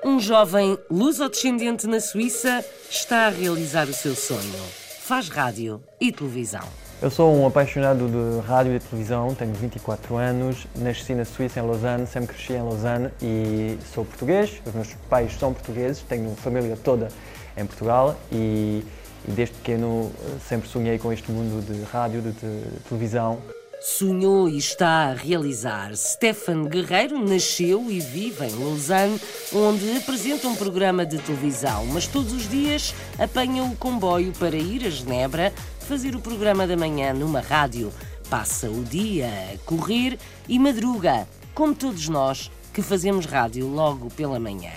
Um 0.03 0.19
jovem 0.19 0.79
luso-descendente 0.91 1.87
na 1.87 2.01
Suíça 2.01 2.65
está 2.89 3.27
a 3.27 3.29
realizar 3.29 3.87
o 3.87 3.93
seu 3.93 4.15
sonho. 4.15 4.59
Faz 5.01 5.29
rádio 5.29 5.83
e 6.01 6.11
televisão. 6.11 6.67
Eu 7.03 7.11
sou 7.11 7.35
um 7.35 7.47
apaixonado 7.47 8.09
de 8.09 8.47
rádio 8.47 8.75
e 8.75 8.81
televisão, 8.81 9.35
tenho 9.35 9.53
24 9.53 10.17
anos, 10.17 10.67
nasci 10.75 11.15
na 11.15 11.27
Suíça, 11.27 11.61
em 11.61 11.67
Lausanne, 11.67 12.07
sempre 12.07 12.35
cresci 12.35 12.55
em 12.55 12.63
Lausanne 12.63 13.11
e 13.21 13.77
sou 13.93 14.07
português. 14.07 14.63
Os 14.65 14.73
meus 14.73 14.95
pais 15.11 15.35
são 15.39 15.53
portugueses, 15.53 16.03
tenho 16.03 16.35
família 16.35 16.79
toda 16.83 17.09
em 17.55 17.67
Portugal 17.67 18.19
e, 18.33 18.83
e 19.29 19.31
desde 19.33 19.55
pequeno 19.57 20.11
eh, 20.25 20.39
sempre 20.49 20.67
sonhei 20.67 20.99
com 20.99 21.13
este 21.13 21.31
mundo 21.31 21.63
de 21.63 21.83
rádio, 21.83 22.23
de, 22.23 22.33
de 22.33 22.81
televisão 22.89 23.39
sonhou 23.81 24.49
e 24.49 24.59
está 24.59 25.09
a 25.09 25.15
realizar. 25.15 25.97
Stefan 25.97 26.65
Guerreiro 26.65 27.19
nasceu 27.19 27.91
e 27.91 27.99
vive 27.99 28.45
em 28.45 28.55
Lausanne, 28.55 29.21
onde 29.53 29.97
apresenta 29.97 30.47
um 30.49 30.55
programa 30.55 31.07
de 31.07 31.19
televisão, 31.19 31.87
mas 31.87 32.07
todos 32.07 32.33
os 32.33 32.49
dias 32.49 32.95
apanha 33.19 33.65
o 33.65 33.75
comboio 33.77 34.33
para 34.39 34.57
ir 34.57 34.87
a 34.87 34.91
Genebra 34.91 35.53
fazer 35.81 36.15
o 36.15 36.21
programa 36.21 36.67
da 36.67 36.77
manhã 36.77 37.15
numa 37.15 37.41
rádio. 37.41 37.91
Passa 38.29 38.71
o 38.71 38.85
dia 38.85 39.27
a 39.27 39.59
correr 39.65 40.19
e 40.47 40.59
madruga, 40.59 41.27
como 41.55 41.75
todos 41.75 42.09
nós 42.09 42.51
que 42.73 42.83
fazemos 42.83 43.27
rádio 43.27 43.67
logo 43.67 44.09
pela 44.11 44.39
manhã. 44.39 44.73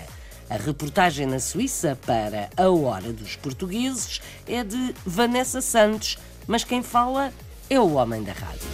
A 0.48 0.56
reportagem 0.56 1.26
na 1.26 1.38
Suíça 1.38 1.98
para 2.06 2.50
A 2.56 2.68
Hora 2.68 3.12
dos 3.12 3.36
Portugueses 3.36 4.20
é 4.46 4.64
de 4.64 4.94
Vanessa 5.04 5.60
Santos, 5.60 6.18
mas 6.46 6.64
quem 6.64 6.82
fala 6.82 7.32
é 7.70 7.80
o 7.80 7.94
homem 7.94 8.22
da 8.22 8.32
rádio. 8.32 8.68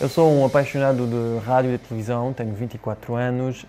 Eu 0.00 0.08
sou 0.08 0.30
um 0.32 0.44
apaixonado 0.44 1.06
de 1.06 1.46
rádio 1.46 1.70
e 1.70 1.78
de 1.78 1.84
televisão, 1.84 2.32
tenho 2.32 2.52
24 2.52 3.14
anos, 3.14 3.62
uh, 3.62 3.66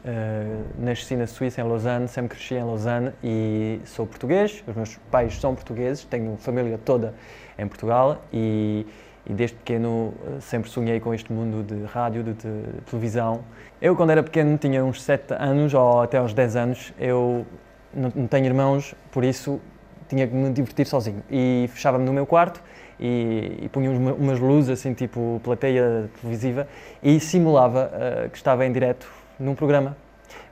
nasci 0.80 1.16
na 1.16 1.28
Suíça, 1.28 1.62
em 1.62 1.64
Lausanne, 1.64 2.08
sempre 2.08 2.36
cresci 2.36 2.56
em 2.56 2.64
Lausanne 2.64 3.12
e 3.24 3.80
sou 3.86 4.08
português. 4.08 4.64
Os 4.68 4.76
meus 4.76 4.98
pais 5.12 5.40
são 5.40 5.54
portugueses, 5.54 6.04
tenho 6.04 6.36
família 6.38 6.80
toda 6.84 7.14
em 7.60 7.68
Portugal 7.68 8.24
e, 8.34 8.88
e 9.26 9.34
desde 9.34 9.56
pequeno 9.58 9.90
uh, 9.90 10.42
sempre 10.42 10.70
sonhei 10.70 11.00
com 11.00 11.14
este 11.14 11.32
mundo 11.32 11.64
de 11.64 11.86
rádio, 11.86 12.24
de, 12.24 12.34
de, 12.34 12.82
televisão. 12.90 13.42
Eu, 13.80 13.96
quando 13.96 14.10
era 14.10 14.24
pequeno, 14.24 14.58
tinha 14.58 14.84
uns 14.84 15.04
7 15.04 15.36
anos 15.36 15.76
ou 15.76 16.02
até 16.02 16.18
aos 16.18 16.34
10 16.34 16.56
anos. 16.56 16.94
Eu 17.00 17.46
não, 17.94 18.12
não 18.16 18.28
tenho 18.28 18.46
irmãos, 18.46 18.96
por 19.12 19.24
isso 19.24 19.62
tinha 20.10 20.28
que 20.28 20.34
me 20.34 20.52
divertir 20.52 20.88
sozinho 20.88 21.24
e 21.30 21.70
fechava-me 21.72 22.04
no 22.04 22.14
meu 22.14 22.26
quarto 22.26 22.62
e, 23.00 23.60
e 23.62 23.70
punha 23.70 23.92
uma, 23.92 24.14
umas 24.14 24.40
luzes 24.40 24.70
assim 24.70 24.94
tipo 24.94 25.40
plateia 25.44 26.10
televisiva 26.22 26.68
e 27.02 27.20
simulava 27.20 27.92
uh, 27.92 28.30
que 28.30 28.38
estava 28.38 28.66
em 28.66 28.72
direto 28.72 29.08
num 29.40 29.56
programa 29.56 29.96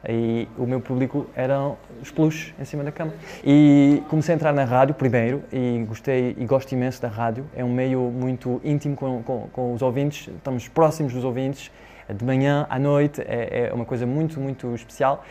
e 0.07 0.47
o 0.57 0.65
meu 0.65 0.81
público 0.81 1.27
eram 1.35 1.77
os 2.01 2.11
peluches 2.11 2.53
em 2.59 2.65
cima 2.65 2.83
da 2.83 2.91
cama. 2.91 3.13
E 3.43 4.03
comecei 4.09 4.33
a 4.33 4.35
entrar 4.35 4.53
na 4.53 4.65
rádio 4.65 4.95
primeiro 4.95 5.43
e 5.51 5.83
gostei 5.87 6.35
e 6.37 6.45
gosto 6.45 6.71
imenso 6.73 7.01
da 7.01 7.07
rádio. 7.07 7.45
É 7.55 7.63
um 7.63 7.73
meio 7.73 7.99
muito 8.11 8.59
íntimo 8.63 8.95
com, 8.95 9.23
com, 9.23 9.47
com 9.51 9.73
os 9.73 9.81
ouvintes, 9.81 10.27
estamos 10.27 10.67
próximos 10.67 11.13
dos 11.13 11.23
ouvintes, 11.23 11.71
de 12.13 12.25
manhã 12.25 12.67
à 12.69 12.77
noite, 12.77 13.21
é, 13.21 13.69
é 13.69 13.73
uma 13.73 13.85
coisa 13.85 14.05
muito, 14.05 14.39
muito 14.39 14.75
especial. 14.75 15.23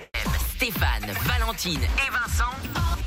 Stéphane, 0.56 1.12
Valentine 1.26 1.84
et 1.84 2.10
Vincent 2.10 3.01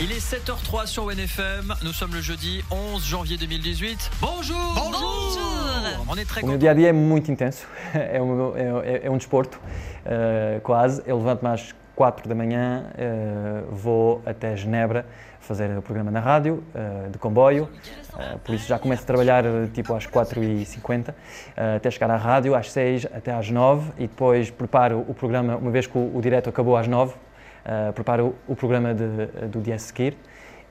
Il 0.00 0.12
est 0.12 0.20
7h03 0.20 0.86
sur 0.86 1.06
WNFM. 1.06 1.74
Nous 1.82 1.92
sommes 1.92 2.14
le 2.14 2.20
jeudi 2.20 2.62
11 2.70 3.04
janvier 3.04 3.36
2018. 3.36 4.10
Bonjour 4.20 4.56
Bonjour, 4.76 5.40
On 6.08 6.14
est 6.16 6.24
très 6.24 6.40
O 6.44 6.46
meu 6.46 6.56
dia 6.56 6.70
a 6.70 6.74
dia 6.74 6.90
é 6.90 6.92
muito 6.92 7.32
intenso. 7.32 7.66
É 7.92 8.22
um, 8.22 8.56
é, 8.56 9.06
é 9.06 9.10
um 9.10 9.16
desporto, 9.16 9.58
uh, 9.58 10.60
quase. 10.60 11.02
Eu 11.04 11.16
levanto-me 11.16 11.50
às 11.50 11.74
4 11.96 12.28
da 12.28 12.34
manhã, 12.36 12.84
uh, 12.94 13.74
vou 13.74 14.22
até 14.24 14.56
Genebra 14.56 15.04
fazer 15.40 15.76
o 15.76 15.82
programa 15.82 16.12
na 16.12 16.20
rádio, 16.20 16.62
uh, 16.76 17.10
de 17.10 17.18
comboio. 17.18 17.68
por 18.44 18.54
isso 18.54 18.68
já 18.68 18.78
começo 18.78 19.02
a 19.02 19.06
trabalhar 19.06 19.42
tipo 19.74 19.94
às 19.94 20.06
4h50, 20.06 21.12
até 21.76 21.90
chegar 21.90 22.10
à 22.10 22.16
rádio 22.16 22.54
às 22.54 22.70
6 22.70 23.06
até 23.06 23.32
às 23.32 23.50
9 23.50 23.90
e 23.98 24.02
depois 24.02 24.48
preparo 24.48 25.04
o 25.08 25.14
programa, 25.14 25.56
uma 25.56 25.72
vez 25.72 25.88
que 25.88 25.98
o, 25.98 26.16
o 26.16 26.20
direto 26.20 26.48
acabou 26.48 26.76
às 26.76 26.86
9, 26.86 27.14
uh, 27.68 27.92
preparo 27.92 28.34
o 28.48 28.56
programa 28.56 28.94
de, 28.94 29.26
do 29.48 29.60
dia 29.60 29.74
a 29.74 29.78
seguir 29.78 30.16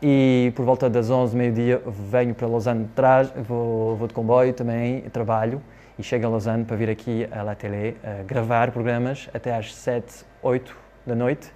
e 0.02 0.52
por 0.56 0.66
volta 0.66 0.90
das 0.90 1.10
11, 1.10 1.36
meio-dia, 1.36 1.82
venho 1.86 2.36
para 2.36 2.48
Lausanne 2.48 2.88
trás, 2.96 3.32
vou, 3.48 3.96
vou 3.96 4.08
de 4.08 4.14
comboio 4.14 4.54
também, 4.54 5.02
trabalho 5.10 5.62
e 5.98 6.04
chego 6.04 6.28
a 6.28 6.30
Lausanne 6.30 6.66
para 6.66 6.76
vir 6.76 6.90
aqui 6.90 7.28
à 7.32 7.42
La 7.42 7.56
Télé 7.56 7.96
uh, 8.04 8.24
gravar 8.26 8.72
programas 8.72 9.30
até 9.34 9.56
às 9.56 9.74
7, 9.74 10.26
8 10.42 10.78
da 11.06 11.16
noite 11.16 11.52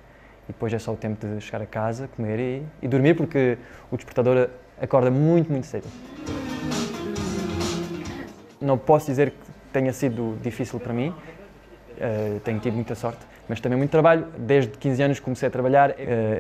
e 0.49 0.54
depois 0.54 0.73
é 0.73 0.80
só 0.80 0.93
o 0.93 0.97
tempo 0.97 1.25
de 1.25 1.41
chegar 1.41 1.62
a 1.62 1.65
casa, 1.65 2.08
comer 2.15 2.39
e, 2.39 2.63
e 2.82 2.88
dormir 2.88 3.15
porque 3.15 3.58
o 3.91 3.95
despertador 3.95 4.49
acorda 4.82 5.12
muito, 5.12 5.51
muito 5.51 5.67
cedo. 5.67 5.88
Não 8.60 8.77
posso 8.77 9.08
dizer 9.08 9.32
que 9.32 9.38
tenha 9.71 9.93
sido 9.93 10.38
difícil 10.41 10.80
para 10.80 10.93
mim, 10.93 11.13
uh, 12.01 12.39
tenho 12.41 12.59
tido 12.59 12.73
muita 12.73 12.95
sorte, 12.95 13.19
mas 13.47 13.59
também 13.59 13.77
muito 13.77 13.91
trabalho. 13.91 14.25
Desde 14.37 14.71
15 14.71 15.03
anos 15.03 15.19
comecei 15.19 15.47
a 15.47 15.51
trabalhar 15.51 15.91
uh, 15.91 15.93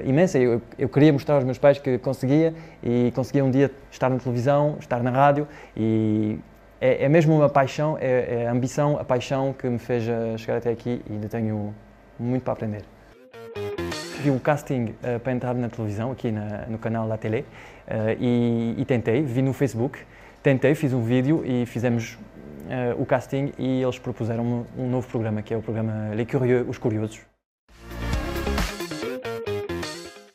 imensa. 0.03 0.37
Eu, 0.37 0.61
eu, 0.77 0.89
queria 0.89 1.13
mostrar 1.13 1.35
aos 1.35 1.43
meus 1.43 1.57
pais 1.57 1.77
que 1.77 1.97
conseguia 1.99 2.53
e 2.83 3.11
conseguia 3.15 3.45
um 3.45 3.51
dia 3.51 3.71
estar 3.91 4.09
na 4.09 4.17
televisão, 4.17 4.77
estar 4.79 5.01
na 5.03 5.11
rádio 5.11 5.47
e 5.75 6.39
é, 6.79 7.05
é 7.05 7.09
mesmo 7.09 7.35
uma 7.35 7.49
paixão, 7.49 7.97
é, 7.99 8.41
é, 8.41 8.47
a 8.47 8.51
ambição, 8.51 8.97
a 8.97 9.03
paixão 9.03 9.53
que 9.53 9.67
me 9.67 9.77
fez 9.77 10.03
chegar 10.37 10.57
até 10.57 10.71
aqui 10.71 11.01
e 11.07 11.13
ainda 11.13 11.29
tenho 11.29 11.73
muito 12.19 12.43
para 12.43 12.53
aprender. 12.53 12.83
Vi 14.23 14.29
o 14.29 14.39
casting 14.39 14.93
uh, 15.03 15.19
para 15.19 15.33
entrar 15.33 15.53
na 15.53 15.69
televisão, 15.69 16.11
aqui 16.11 16.31
na, 16.31 16.65
no 16.67 16.77
canal 16.77 17.07
da 17.07 17.17
Télé, 17.17 17.43
e, 18.19 18.75
e, 18.77 18.85
tentei, 18.85 19.21
vi 19.21 19.41
no 19.41 19.51
Facebook, 19.51 19.99
tentei, 20.41 20.73
fiz 20.75 20.93
um 20.93 21.01
vídeo 21.01 21.43
e 21.45 21.65
fizemos 21.65 22.17
o 22.97 23.05
casting 23.05 23.51
e 23.57 23.81
eles 23.81 23.99
propuseram 23.99 24.65
um, 24.77 24.89
novo 24.89 25.07
programa, 25.07 25.41
que 25.41 25.53
é 25.53 25.57
o 25.57 25.61
programa 25.61 26.11
Les 26.13 26.27
Curieux, 26.27 26.67
Os 26.67 26.77
Curiosos. 26.77 27.21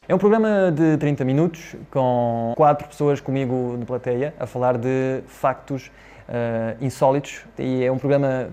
É 0.08 0.14
um 0.14 0.18
programa 0.18 0.70
de 0.70 0.96
30 0.98 1.24
minutos 1.24 1.74
com 1.90 2.52
quatro 2.56 2.86
pessoas 2.86 3.20
comigo 3.20 3.76
de 3.76 3.84
plateia 3.84 4.32
a 4.38 4.46
falar 4.46 4.78
de 4.78 5.22
factos 5.26 5.90
uh, 6.28 6.84
insólitos 6.84 7.44
e 7.58 7.82
é 7.82 7.90
um 7.90 7.98
programa 7.98 8.48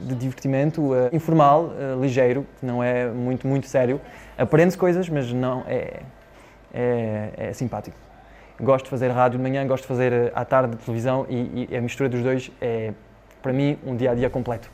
de 0.00 0.14
divertimento 0.16 0.92
uh, 0.92 1.08
informal, 1.12 1.66
uh, 1.66 2.00
ligeiro, 2.00 2.44
não 2.60 2.82
é 2.82 3.06
muito, 3.08 3.46
muito 3.46 3.68
sério. 3.68 4.00
Aprende-se 4.36 4.76
coisas, 4.76 5.08
mas 5.08 5.32
não 5.32 5.62
é, 5.68 6.00
é, 6.74 7.30
é, 7.36 7.52
simpático 7.52 7.96
gosto 8.62 8.84
de 8.84 8.90
fazer 8.90 9.08
rádio 9.08 9.38
de 9.38 9.42
manhã, 9.42 9.66
gosto 9.66 9.82
de 9.82 9.88
fazer 9.88 10.12
eh, 10.12 10.32
à 10.34 10.44
tarde 10.44 10.76
televisão 10.76 11.26
e, 11.28 11.68
e 11.70 11.76
a 11.76 11.80
mistura 11.80 12.08
dos 12.08 12.22
dois 12.22 12.50
é, 12.60 12.92
para 13.42 13.52
mim, 13.52 13.76
um 13.84 13.96
dia 13.96 14.12
a 14.12 14.14
dia 14.14 14.30
completo. 14.30 14.70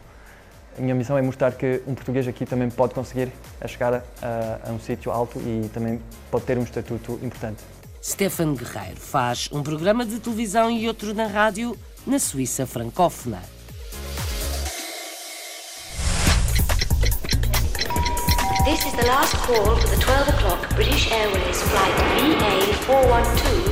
A 0.76 0.80
minha 0.80 0.94
missão 0.94 1.16
é 1.16 1.22
mostrar 1.22 1.52
que 1.52 1.82
um 1.86 1.94
português 1.94 2.28
aqui 2.28 2.44
também 2.44 2.70
pode 2.70 2.94
conseguir 2.94 3.32
a 3.60 3.66
chegar 3.66 3.94
a, 3.94 4.02
a 4.68 4.72
um 4.72 4.78
sítio 4.78 5.10
alto 5.10 5.40
e 5.40 5.68
também 5.72 6.00
pode 6.30 6.44
ter 6.44 6.58
um 6.58 6.62
estatuto 6.62 7.18
importante. 7.22 7.64
Stefan 8.00 8.54
Guerreiro 8.54 9.00
faz 9.00 9.48
um 9.50 9.62
programa 9.62 10.04
de 10.04 10.20
televisão 10.20 10.70
e 10.70 10.86
outro 10.86 11.14
na 11.14 11.26
rádio 11.26 11.76
na 12.06 12.18
Suíça 12.18 12.66
francófona. 12.66 13.40
This 18.64 18.84
is 18.84 18.92
the 18.92 19.06
last 19.06 19.34
call 19.38 19.76
for 19.76 19.88
the 19.88 19.96
12 19.96 20.28
o'clock 20.28 20.74
British 20.76 21.10
Airways 21.10 21.62
flight 21.62 21.94
VA412. 22.20 23.67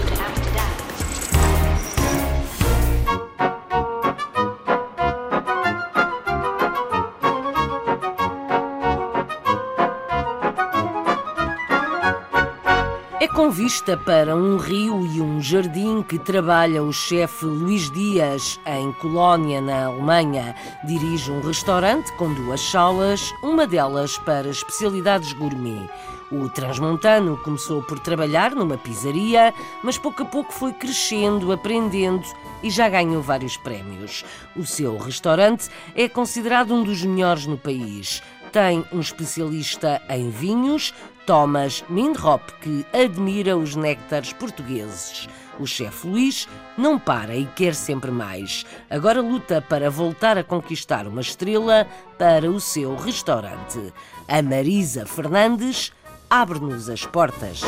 Vista 13.67 13.97
para 13.97 14.37
um 14.37 14.59
rio 14.59 15.05
e 15.05 15.21
um 15.21 15.43
jardim 15.43 16.01
que 16.01 16.21
trabalha 16.21 16.85
o 16.85 16.93
chefe 16.93 17.45
Luís 17.45 17.91
Dias 17.91 18.61
em 18.65 18.93
Colónia, 18.93 19.61
na 19.61 19.87
Alemanha, 19.87 20.55
dirige 20.85 21.33
um 21.33 21.41
restaurante 21.41 22.13
com 22.13 22.33
duas 22.33 22.61
salas, 22.61 23.35
uma 23.43 23.67
delas 23.67 24.19
para 24.19 24.49
especialidades 24.49 25.33
gourmet. 25.33 25.91
O 26.31 26.49
transmontano 26.49 27.37
começou 27.39 27.83
por 27.83 27.99
trabalhar 27.99 28.55
numa 28.55 28.79
pizzaria, 28.79 29.53
mas 29.83 29.99
pouco 29.99 30.23
a 30.23 30.27
pouco 30.27 30.53
foi 30.53 30.73
crescendo, 30.73 31.51
aprendendo 31.51 32.25
e 32.63 32.71
já 32.71 32.89
ganhou 32.89 33.21
vários 33.21 33.57
prémios. 33.57 34.25
O 34.55 34.65
seu 34.65 34.97
restaurante 34.97 35.69
é 35.93 36.09
considerado 36.09 36.73
um 36.73 36.85
dos 36.85 37.03
melhores 37.03 37.47
no 37.47 37.59
país. 37.59 38.23
Tem 38.53 38.85
um 38.93 39.01
especialista 39.01 40.01
em 40.09 40.31
vinhos, 40.31 40.95
Thomas 41.27 41.85
Mindrop, 41.89 42.41
que 42.61 42.87
admira 42.93 43.57
os 43.57 43.75
néctares 43.75 44.33
portugueses. 44.33 45.29
O 45.59 45.67
chefe 45.67 46.07
Luís 46.07 46.49
não 46.79 46.99
para 46.99 47.35
e 47.35 47.47
quer 47.47 47.75
sempre 47.75 48.13
mais. 48.13 48.65
Agora 48.89 49.21
luta 49.21 49.61
para 49.61 49.91
voltar 49.91 50.39
a 50.39 50.45
conquistar 50.45 51.09
uma 51.09 51.21
estrela 51.21 51.87
para 52.17 52.49
o 52.49 52.61
seu 52.61 52.95
restaurante. 52.95 53.93
A 54.29 54.41
Marisa 54.41 55.05
Fernandes 55.05 55.93
abre-nos 56.31 56.89
as 56.89 57.05
portas. 57.05 57.61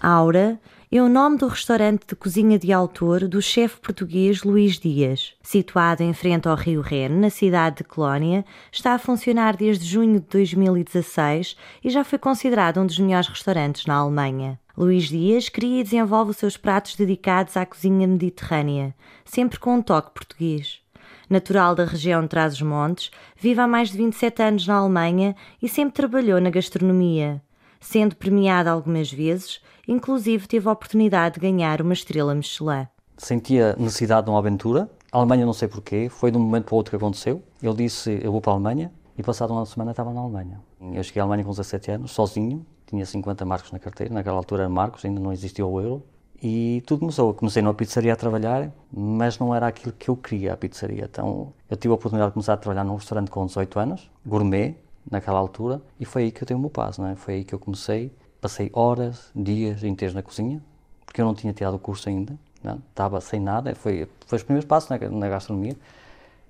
Aura 0.00 0.60
é 0.92 1.00
o 1.00 1.08
nome 1.08 1.38
do 1.38 1.46
restaurante 1.46 2.04
de 2.04 2.16
cozinha 2.16 2.58
de 2.58 2.72
autor 2.72 3.28
do 3.28 3.40
chefe 3.40 3.78
português 3.78 4.42
Luís 4.42 4.76
Dias. 4.76 5.34
Situado 5.40 6.02
em 6.02 6.12
frente 6.12 6.48
ao 6.48 6.56
Rio 6.56 6.80
Reno, 6.80 7.20
na 7.20 7.30
cidade 7.30 7.76
de 7.76 7.84
Colónia, 7.84 8.44
está 8.72 8.94
a 8.94 8.98
funcionar 8.98 9.56
desde 9.56 9.84
junho 9.84 10.18
de 10.18 10.26
2016 10.26 11.56
e 11.84 11.90
já 11.90 12.02
foi 12.02 12.18
considerado 12.18 12.80
um 12.80 12.86
dos 12.86 12.98
melhores 12.98 13.28
restaurantes 13.28 13.86
na 13.86 13.94
Alemanha. 13.94 14.58
Luís 14.76 15.04
Dias 15.04 15.48
cria 15.48 15.80
e 15.80 15.84
desenvolve 15.84 16.32
os 16.32 16.38
seus 16.38 16.56
pratos 16.56 16.96
dedicados 16.96 17.56
à 17.56 17.64
cozinha 17.64 18.08
mediterrânea, 18.08 18.92
sempre 19.24 19.60
com 19.60 19.76
um 19.76 19.82
toque 19.82 20.10
português. 20.12 20.80
Natural 21.28 21.76
da 21.76 21.84
região 21.84 22.22
de 22.22 22.28
Trás-os-Montes, 22.28 23.12
vive 23.36 23.60
há 23.60 23.68
mais 23.68 23.90
de 23.92 23.96
27 23.96 24.42
anos 24.42 24.66
na 24.66 24.74
Alemanha 24.74 25.36
e 25.62 25.68
sempre 25.68 25.94
trabalhou 25.94 26.40
na 26.40 26.50
gastronomia. 26.50 27.40
Sendo 27.78 28.16
premiado 28.16 28.68
algumas 28.68 29.10
vezes, 29.10 29.60
inclusive 29.86 30.46
teve 30.46 30.68
a 30.68 30.72
oportunidade 30.72 31.34
de 31.34 31.40
ganhar 31.40 31.80
uma 31.80 31.92
estrela 31.92 32.34
Michelin. 32.34 32.86
Sentia 33.16 33.76
necessidade 33.78 34.24
de 34.24 34.30
uma 34.30 34.38
aventura. 34.38 34.90
A 35.12 35.18
Alemanha 35.18 35.44
não 35.44 35.52
sei 35.52 35.68
porquê, 35.68 36.08
foi 36.08 36.30
de 36.30 36.38
um 36.38 36.40
momento 36.40 36.64
para 36.64 36.76
outro 36.76 36.90
que 36.90 36.96
aconteceu. 36.96 37.42
Ele 37.62 37.74
disse, 37.74 38.20
eu 38.22 38.32
vou 38.32 38.40
para 38.40 38.52
a 38.52 38.54
Alemanha, 38.54 38.92
e 39.18 39.22
passado 39.22 39.52
uma 39.52 39.66
semana 39.66 39.90
estava 39.90 40.12
na 40.12 40.20
Alemanha. 40.20 40.60
Eu 40.80 41.02
cheguei 41.02 41.20
à 41.20 41.24
Alemanha 41.24 41.44
com 41.44 41.50
17 41.50 41.90
anos, 41.90 42.10
sozinho, 42.12 42.64
tinha 42.86 43.04
50 43.04 43.44
marcos 43.44 43.70
na 43.70 43.78
carteira, 43.78 44.12
naquela 44.12 44.36
altura 44.36 44.62
era 44.62 44.70
marcos, 44.70 45.04
ainda 45.04 45.20
não 45.20 45.32
existia 45.32 45.64
o 45.64 45.80
euro. 45.80 46.02
E 46.42 46.82
tudo 46.86 47.00
começou. 47.00 47.34
Comecei 47.34 47.60
numa 47.60 47.74
pizzaria 47.74 48.12
a 48.12 48.16
trabalhar, 48.16 48.72
mas 48.90 49.38
não 49.38 49.54
era 49.54 49.66
aquilo 49.66 49.92
que 49.92 50.08
eu 50.08 50.16
queria, 50.16 50.54
a 50.54 50.56
pizzaria. 50.56 51.04
Então 51.04 51.52
eu 51.68 51.76
tive 51.76 51.92
a 51.92 51.94
oportunidade 51.94 52.30
de 52.30 52.34
começar 52.34 52.54
a 52.54 52.56
trabalhar 52.56 52.84
num 52.84 52.96
restaurante 52.96 53.30
com 53.30 53.44
18 53.44 53.78
anos, 53.78 54.10
gourmet, 54.24 54.74
naquela 55.10 55.38
altura, 55.38 55.82
e 55.98 56.04
foi 56.04 56.24
aí 56.24 56.30
que 56.32 56.42
eu 56.42 56.46
dei 56.46 56.56
o 56.56 56.60
meu 56.60 56.70
passo, 56.70 57.00
não 57.00 57.08
é? 57.08 57.14
Foi 57.14 57.34
aí 57.34 57.44
que 57.44 57.54
eu 57.54 57.58
comecei 57.58 58.12
Passei 58.40 58.70
horas, 58.72 59.30
dias 59.34 59.84
inteiros 59.84 60.14
na 60.14 60.22
cozinha, 60.22 60.60
porque 61.04 61.20
eu 61.20 61.24
não 61.24 61.34
tinha 61.34 61.52
tirado 61.52 61.74
o 61.74 61.78
curso 61.78 62.08
ainda, 62.08 62.34
não? 62.62 62.74
É? 62.74 62.76
estava 62.90 63.20
sem 63.20 63.40
nada, 63.40 63.74
foi, 63.74 64.08
foi 64.26 64.36
os 64.36 64.42
primeiros 64.42 64.66
passos 64.66 64.88
na, 64.88 64.98
na 65.08 65.28
gastronomia. 65.28 65.76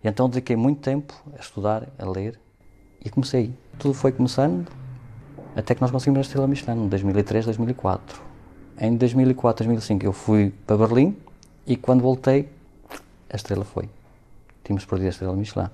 E 0.03 0.09
então 0.09 0.29
dediquei 0.29 0.57
muito 0.57 0.81
tempo 0.81 1.14
a 1.37 1.40
estudar, 1.40 1.88
a 1.98 2.09
ler, 2.09 2.38
e 3.05 3.11
comecei. 3.11 3.53
Tudo 3.79 3.94
foi 3.94 4.12
começando 4.12 4.66
até 5.57 5.74
que 5.74 5.81
nós 5.81 5.90
conseguimos 5.90 6.18
a 6.18 6.22
estrela 6.22 6.46
Michelin, 6.46 6.85
em 6.85 6.88
2003, 6.88 7.44
2004. 7.46 8.22
Em 8.79 8.96
2004, 8.96 9.64
2005 9.64 10.05
eu 10.05 10.12
fui 10.12 10.55
para 10.66 10.76
Berlim 10.76 11.16
e 11.66 11.76
quando 11.76 12.03
voltei, 12.03 12.48
a 13.29 13.37
estrela 13.37 13.64
foi. 13.64 13.88
Tínhamos 14.64 14.85
perdido 14.85 15.07
a 15.07 15.11
estrela 15.11 15.37
Michelin. 15.37 15.68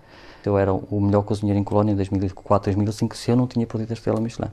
Eu 0.44 0.57
era 0.57 0.72
o 0.72 1.00
melhor 1.00 1.22
cozinheiro 1.22 1.59
em 1.59 1.64
Colónia 1.64 1.92
em 1.92 1.96
2004, 1.96 2.72
2005 2.72 3.16
se 3.16 3.31
eu 3.31 3.37
não 3.37 3.46
tinha 3.46 3.66
perdido 3.66 3.90
a 3.90 3.94
estrela 3.94 4.20
Michelin. 4.20 4.50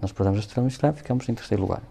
Nós 0.00 0.12
perdemos 0.12 0.38
a 0.38 0.40
estrela 0.40 0.64
Michelin, 0.64 0.92
ficamos 0.92 1.28
em 1.28 1.34
terceiro 1.34 1.62
lugar. 1.62 1.82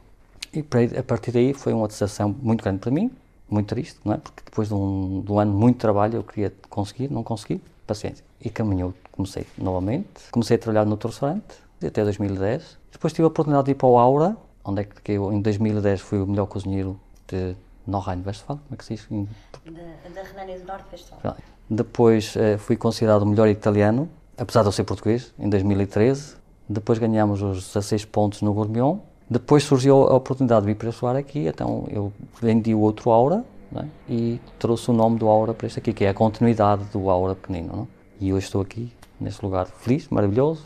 E 0.54 0.65
a 0.98 1.04
partir 1.04 1.32
daí 1.32 1.54
foi 1.54 1.74
uma 1.74 1.88
decepção 1.88 2.36
muito 2.41 2.63
grande 2.63 2.80
para 2.80 2.91
mim, 2.91 3.12
muito 3.50 3.67
triste, 3.67 4.00
não 4.04 4.13
é? 4.13 4.17
Porque 4.17 4.41
depois 4.46 4.70
de 4.70 4.74
um, 4.74 5.22
de 5.22 5.32
um 5.32 5.39
ano 5.39 5.54
muito 5.54 5.78
trabalho 5.78 6.15
eu 6.15 6.24
queria 6.24 6.54
conseguir, 6.70 7.12
não 7.12 7.24
consegui, 7.24 7.62
paciência. 7.86 8.24
E 8.43 8.50
caminhou, 8.50 8.93
comecei 9.12 9.46
novamente, 9.58 10.08
comecei 10.32 10.56
a 10.56 10.60
trabalhar 10.60 10.86
no 10.86 10.91
outro 10.91 11.10
restaurante 11.10 11.56
até 11.84 12.04
2010. 12.04 12.78
Depois 12.91 13.13
tive 13.13 13.24
a 13.24 13.28
oportunidade 13.28 13.65
de 13.65 13.72
ir 13.72 13.76
para 13.76 13.88
o 13.88 13.98
Aura, 13.98 14.38
onde 14.63 14.82
é 14.82 14.84
que 14.86 15.12
eu 15.12 15.32
em 15.32 15.41
2010 15.41 16.02
fui 16.02 16.20
o 16.20 16.28
melhor 16.28 16.46
cozinheiro 16.46 17.00
de 17.28 17.56
Nordrhein-Westfalen, 17.86 18.62
como 18.67 18.74
é 18.74 18.78
que 18.78 18.86
se 18.86 18.96
diz? 18.96 19.08
Da, 19.10 20.22
da 20.22 20.28
Renânia 20.28 20.60
do 20.60 20.65
Norte-Westfalen. 20.65 21.36
Depois 21.70 22.36
eh, 22.36 22.58
fui 22.58 22.78
considerado 22.78 23.24
o 23.24 23.26
melhor 23.26 23.48
italiano, 23.48 24.10
apesar 24.38 24.62
de 24.62 24.67
eu 24.67 24.72
ser 24.72 24.84
português, 24.84 25.34
em 25.38 25.50
2013. 25.50 26.36
Depois 26.69 26.99
ganhamos 26.99 27.41
os 27.41 27.65
16 27.67 28.06
pontos 28.06 28.41
no 28.41 28.53
Gourmion. 28.53 28.97
Depois 29.30 29.63
surgiu 29.63 30.03
a 30.03 30.15
oportunidade 30.15 30.62
de 30.62 30.67
vir 30.67 30.75
para 30.75 30.89
estudar 30.89 31.15
aqui, 31.15 31.47
então 31.47 31.86
eu 31.89 32.13
vendi 32.41 32.73
o 32.73 32.80
outro 32.80 33.12
Aura 33.12 33.43
é? 33.75 33.86
e 34.10 34.39
trouxe 34.58 34.89
o 34.89 34.93
nome 34.93 35.17
do 35.19 35.27
Aura 35.27 35.53
para 35.53 35.67
este 35.67 35.80
aqui, 35.80 35.91
que 35.91 36.06
é 36.06 36.10
a 36.10 36.13
continuidade 36.13 36.86
do 36.93 37.10
Aura 37.10 37.36
pequenino. 37.36 37.88
É? 38.21 38.25
E 38.25 38.34
hoje 38.34 38.45
estou 38.45 38.62
aqui, 38.62 38.91
neste 39.19 39.43
lugar 39.43 39.65
feliz, 39.65 40.08
maravilhoso. 40.10 40.63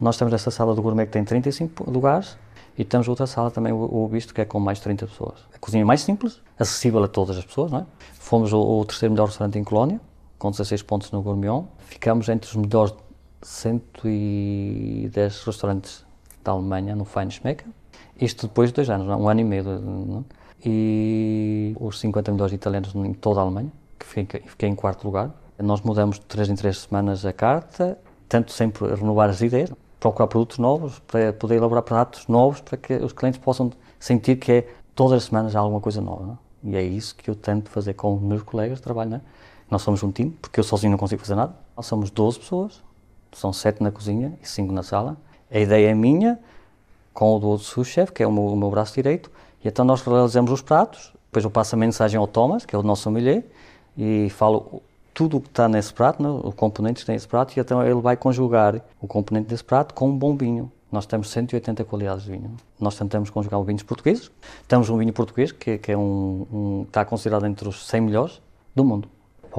Nós 0.00 0.16
temos 0.16 0.32
essa 0.32 0.50
sala 0.50 0.74
do 0.74 0.82
gourmet 0.82 1.06
que 1.06 1.12
tem 1.12 1.24
35 1.24 1.90
lugares 1.90 2.38
e 2.78 2.84
temos 2.84 3.08
outra 3.08 3.26
sala 3.26 3.50
também, 3.50 3.72
o 3.72 4.06
visto, 4.06 4.34
que 4.34 4.40
é 4.40 4.44
com 4.44 4.60
mais 4.60 4.78
de 4.78 4.84
30 4.84 5.06
pessoas. 5.06 5.40
A 5.54 5.58
cozinha 5.58 5.82
é 5.82 5.84
mais 5.84 6.02
simples, 6.02 6.40
acessível 6.58 7.02
a 7.02 7.08
todas 7.08 7.36
as 7.36 7.44
pessoas. 7.44 7.72
Não 7.72 7.80
é? 7.80 7.86
Fomos 8.14 8.52
o, 8.52 8.60
o 8.60 8.84
terceiro 8.84 9.12
melhor 9.12 9.26
restaurante 9.26 9.58
em 9.58 9.64
Colónia, 9.64 10.00
com 10.38 10.50
16 10.50 10.82
pontos 10.82 11.10
no 11.10 11.22
Gourmion. 11.22 11.64
Ficamos 11.78 12.28
entre 12.28 12.48
os 12.48 12.54
melhores 12.54 12.94
110 13.46 15.44
restaurantes 15.44 16.04
da 16.42 16.50
Alemanha 16.50 16.96
no 16.96 17.04
Feinschmecker. 17.04 17.68
Isto 18.20 18.48
depois 18.48 18.70
de 18.70 18.74
dois 18.74 18.90
anos, 18.90 19.06
um 19.06 19.28
ano 19.28 19.40
e 19.40 19.44
meio. 19.44 19.62
Não? 19.62 20.24
E 20.64 21.76
os 21.78 22.00
50 22.00 22.32
melhores 22.32 22.52
italianos 22.52 22.92
em 22.94 23.14
toda 23.14 23.38
a 23.38 23.44
Alemanha, 23.44 23.70
que 23.98 24.04
fiquei, 24.04 24.40
fiquei 24.40 24.68
em 24.68 24.74
quarto 24.74 25.04
lugar. 25.04 25.30
Nós 25.58 25.80
mudamos 25.82 26.18
de 26.18 26.26
três 26.26 26.48
em 26.48 26.56
três 26.56 26.78
semanas 26.78 27.24
a 27.24 27.32
carta, 27.32 27.96
tanto 28.28 28.50
sempre 28.52 28.92
renovar 28.94 29.30
as 29.30 29.40
ideias, 29.40 29.72
procurar 30.00 30.26
produtos 30.26 30.58
novos, 30.58 30.98
para 30.98 31.32
poder 31.32 31.54
elaborar 31.56 31.84
pratos 31.84 32.26
novos, 32.26 32.60
para 32.60 32.76
que 32.76 32.94
os 32.94 33.12
clientes 33.12 33.38
possam 33.38 33.70
sentir 34.00 34.36
que 34.36 34.50
é 34.52 34.68
todas 34.92 35.12
as 35.18 35.24
semanas 35.24 35.54
há 35.54 35.60
alguma 35.60 35.80
coisa 35.80 36.00
nova. 36.00 36.26
Não? 36.26 36.38
E 36.64 36.74
é 36.74 36.82
isso 36.82 37.14
que 37.14 37.30
eu 37.30 37.36
tento 37.36 37.70
fazer 37.70 37.94
com 37.94 38.16
os 38.16 38.20
meus 38.20 38.42
colegas 38.42 38.78
de 38.78 38.82
trabalho. 38.82 39.10
Né? 39.10 39.20
Nós 39.70 39.82
somos 39.82 40.02
um 40.02 40.10
time, 40.10 40.32
porque 40.42 40.58
eu 40.58 40.64
sozinho 40.64 40.90
não 40.90 40.98
consigo 40.98 41.20
fazer 41.20 41.36
nada. 41.36 41.54
Nós 41.76 41.86
somos 41.86 42.10
12 42.10 42.40
pessoas, 42.40 42.82
são 43.32 43.52
7 43.52 43.82
na 43.82 43.90
cozinha 43.90 44.32
e 44.42 44.48
5 44.48 44.72
na 44.72 44.82
sala. 44.82 45.16
A 45.50 45.58
ideia 45.58 45.90
é 45.90 45.94
minha, 45.94 46.38
com 47.12 47.36
o 47.36 47.38
do 47.38 47.48
outro 47.48 47.84
chefe, 47.84 48.12
que 48.12 48.22
é 48.22 48.26
o 48.26 48.32
meu, 48.32 48.44
o 48.44 48.56
meu, 48.56 48.70
braço 48.70 48.94
direito, 48.94 49.30
e 49.64 49.68
então 49.68 49.84
nós 49.84 50.02
realizamos 50.02 50.50
os 50.50 50.62
pratos, 50.62 51.12
depois 51.26 51.44
eu 51.44 51.50
passo 51.50 51.74
a 51.74 51.78
mensagem 51.78 52.18
ao 52.18 52.26
Thomas, 52.26 52.64
que 52.64 52.74
é 52.74 52.78
o 52.78 52.82
nosso 52.82 53.02
sommelier, 53.02 53.44
e 53.96 54.28
falo 54.30 54.82
tudo 55.14 55.38
o 55.38 55.40
que 55.40 55.48
está 55.48 55.66
nesse 55.68 55.94
prato, 55.94 56.22
né, 56.22 56.28
os 56.28 56.54
componentes 56.54 57.02
que 57.02 57.06
tem 57.06 57.16
esse 57.16 57.26
prato, 57.26 57.56
e 57.56 57.60
então 57.60 57.82
ele 57.82 58.00
vai 58.00 58.16
conjugar 58.16 58.82
o 59.00 59.06
componente 59.06 59.48
desse 59.48 59.64
prato 59.64 59.94
com 59.94 60.10
um 60.10 60.16
bom 60.16 60.36
vinho. 60.36 60.70
Nós 60.92 61.06
temos 61.06 61.30
180 61.30 61.84
qualidades 61.84 62.24
de 62.24 62.30
vinho. 62.30 62.54
Nós 62.78 62.96
tentamos 62.96 63.28
conjugar 63.28 63.60
vinhos 63.62 63.82
portugueses. 63.82 64.30
Temos 64.68 64.88
um 64.88 64.96
vinho 64.96 65.12
português 65.12 65.50
que, 65.50 65.78
que 65.78 65.92
é 65.92 65.96
um, 65.96 66.46
um, 66.52 66.82
está 66.86 67.04
considerado 67.04 67.44
entre 67.46 67.68
os 67.68 67.86
100 67.86 68.00
melhores 68.02 68.40
do 68.74 68.84
mundo. 68.84 69.08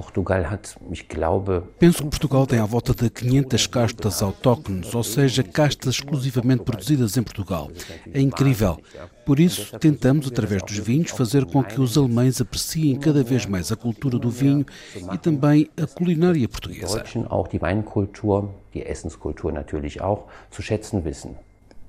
Portugal 0.02 0.46
hat, 0.46 0.76
ich 0.92 1.08
glaube. 1.08 1.62
Penso 1.80 2.04
que 2.04 2.10
Portugal 2.10 2.46
tem 2.46 2.60
à 2.60 2.66
volta 2.66 2.94
de 2.94 3.10
500 3.10 3.68
castas 3.68 4.22
autóctones, 4.22 4.94
ou 4.94 5.04
seja, 5.04 5.44
castas 5.44 5.96
exclusivamente 5.96 6.64
produzidas 6.64 7.18
em 7.18 7.24
Portugal. 7.24 7.70
É 8.14 8.22
incrível. 8.22 8.78
Por 9.26 9.40
isso, 9.40 9.78
tentamos, 9.80 10.28
através 10.28 10.62
dos 10.64 10.78
vinhos, 10.78 11.12
fazer 11.12 11.46
com 11.46 11.64
que 11.64 11.82
os 11.82 11.98
alemães 11.98 12.40
apreciem 12.40 12.96
cada 12.98 13.24
vez 13.24 13.46
mais 13.46 13.72
a 13.72 13.76
cultura 13.76 14.18
do 14.18 14.30
vinho 14.30 14.66
e 15.14 15.18
também 15.18 15.70
a 15.82 15.86
culinária 15.86 16.48
portuguesa. 16.48 17.04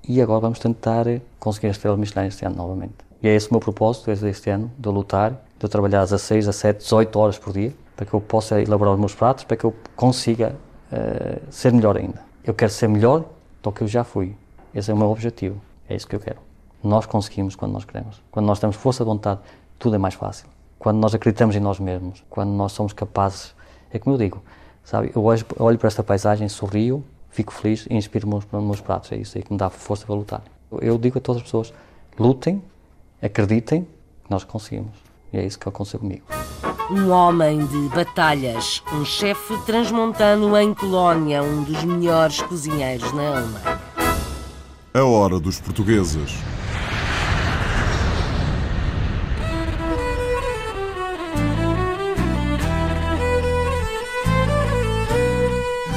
E 0.09 0.23
agora 0.23 0.41
vamos 0.41 0.59
tentar 0.59 1.05
conseguir 1.39 1.67
a 1.67 1.71
estrela 1.71 1.97
Michelin 1.97 2.27
este 2.27 2.45
ano 2.45 2.57
novamente. 2.57 2.95
E 3.23 3.29
é 3.29 3.35
esse 3.35 3.51
o 3.51 3.53
meu 3.53 3.61
propósito 3.61 4.11
este 4.11 4.51
ano, 4.51 4.71
de 4.79 4.89
lutar, 4.89 5.45
de 5.59 5.69
trabalhar 5.69 6.05
16, 6.05 6.47
17, 6.47 6.79
18 6.85 7.19
horas 7.19 7.39
por 7.39 7.53
dia, 7.53 7.75
para 7.99 8.07
que 8.07 8.15
eu 8.15 8.21
possa 8.21 8.63
elaborar 8.63 8.95
os 8.95 9.01
meus 9.01 9.13
pratos, 9.13 9.43
para 9.43 9.57
que 9.57 9.65
eu 9.65 9.75
consiga 9.97 10.55
uh, 10.93 11.43
ser 11.51 11.73
melhor 11.73 11.97
ainda. 11.97 12.23
Eu 12.45 12.55
quero 12.55 12.71
ser 12.71 12.87
melhor 12.87 13.25
do 13.61 13.73
que 13.73 13.83
eu 13.83 13.89
já 13.89 14.05
fui. 14.05 14.37
Esse 14.73 14.93
é 14.93 14.95
o 14.95 14.97
meu 14.97 15.11
objetivo. 15.11 15.61
É 15.89 15.97
isso 15.97 16.07
que 16.07 16.15
eu 16.15 16.21
quero. 16.21 16.39
Nós 16.81 17.07
conseguimos 17.07 17.57
quando 17.57 17.73
nós 17.73 17.85
queremos. 17.85 18.23
Quando 18.31 18.47
nós 18.47 18.61
temos 18.61 18.77
força 18.77 19.03
de 19.03 19.11
vontade, 19.11 19.41
tudo 19.81 19.97
é 19.97 19.99
mais 19.99 20.15
fácil. 20.15 20.47
Quando 20.79 20.99
nós 20.99 21.13
acreditamos 21.13 21.57
em 21.57 21.59
nós 21.59 21.81
mesmos, 21.81 22.23
quando 22.31 22.51
nós 22.51 22.71
somos 22.71 22.93
capazes. 22.93 23.53
É 23.93 23.99
como 23.99 24.15
eu 24.15 24.19
digo, 24.19 24.45
sabe? 24.85 25.11
Eu 25.13 25.25
olho, 25.25 25.45
olho 25.59 25.77
para 25.77 25.89
esta 25.89 26.05
paisagem, 26.05 26.49
sorrio, 26.49 27.05
fico 27.31 27.53
feliz 27.53 27.85
e 27.91 27.97
inspiro 27.97 28.29
os 28.29 28.47
meus, 28.53 28.81
pratos. 28.81 29.11
É 29.11 29.17
isso 29.17 29.37
aí 29.37 29.43
que 29.43 29.53
me 29.53 29.59
dá 29.59 29.71
força 29.71 30.07
para 30.07 30.15
lutar. 30.15 30.43
Eu 30.81 30.97
digo 30.99 31.19
a 31.19 31.21
todas 31.21 31.43
as 31.43 31.43
pessoas: 31.43 31.75
lutem, 32.17 32.63
acreditem 33.21 33.89
nós 34.31 34.45
conseguimos. 34.45 34.97
E 35.33 35.39
é 35.39 35.45
isso 35.45 35.59
que 35.59 35.69
aconteceu 35.69 35.99
comigo. 35.99 36.23
Um 36.91 37.11
homem 37.11 37.67
de 37.67 37.89
batalhas, 37.95 38.83
um 38.91 39.05
chefe 39.05 39.55
transmontano 39.67 40.57
em 40.57 40.73
Colónia, 40.73 41.43
um 41.43 41.63
dos 41.63 41.85
melhores 41.85 42.41
cozinheiros 42.41 43.13
na 43.13 43.29
Alemanha. 43.29 43.81
A 44.95 45.05
hora 45.05 45.39
dos 45.39 45.61
portugueses. 45.61 46.33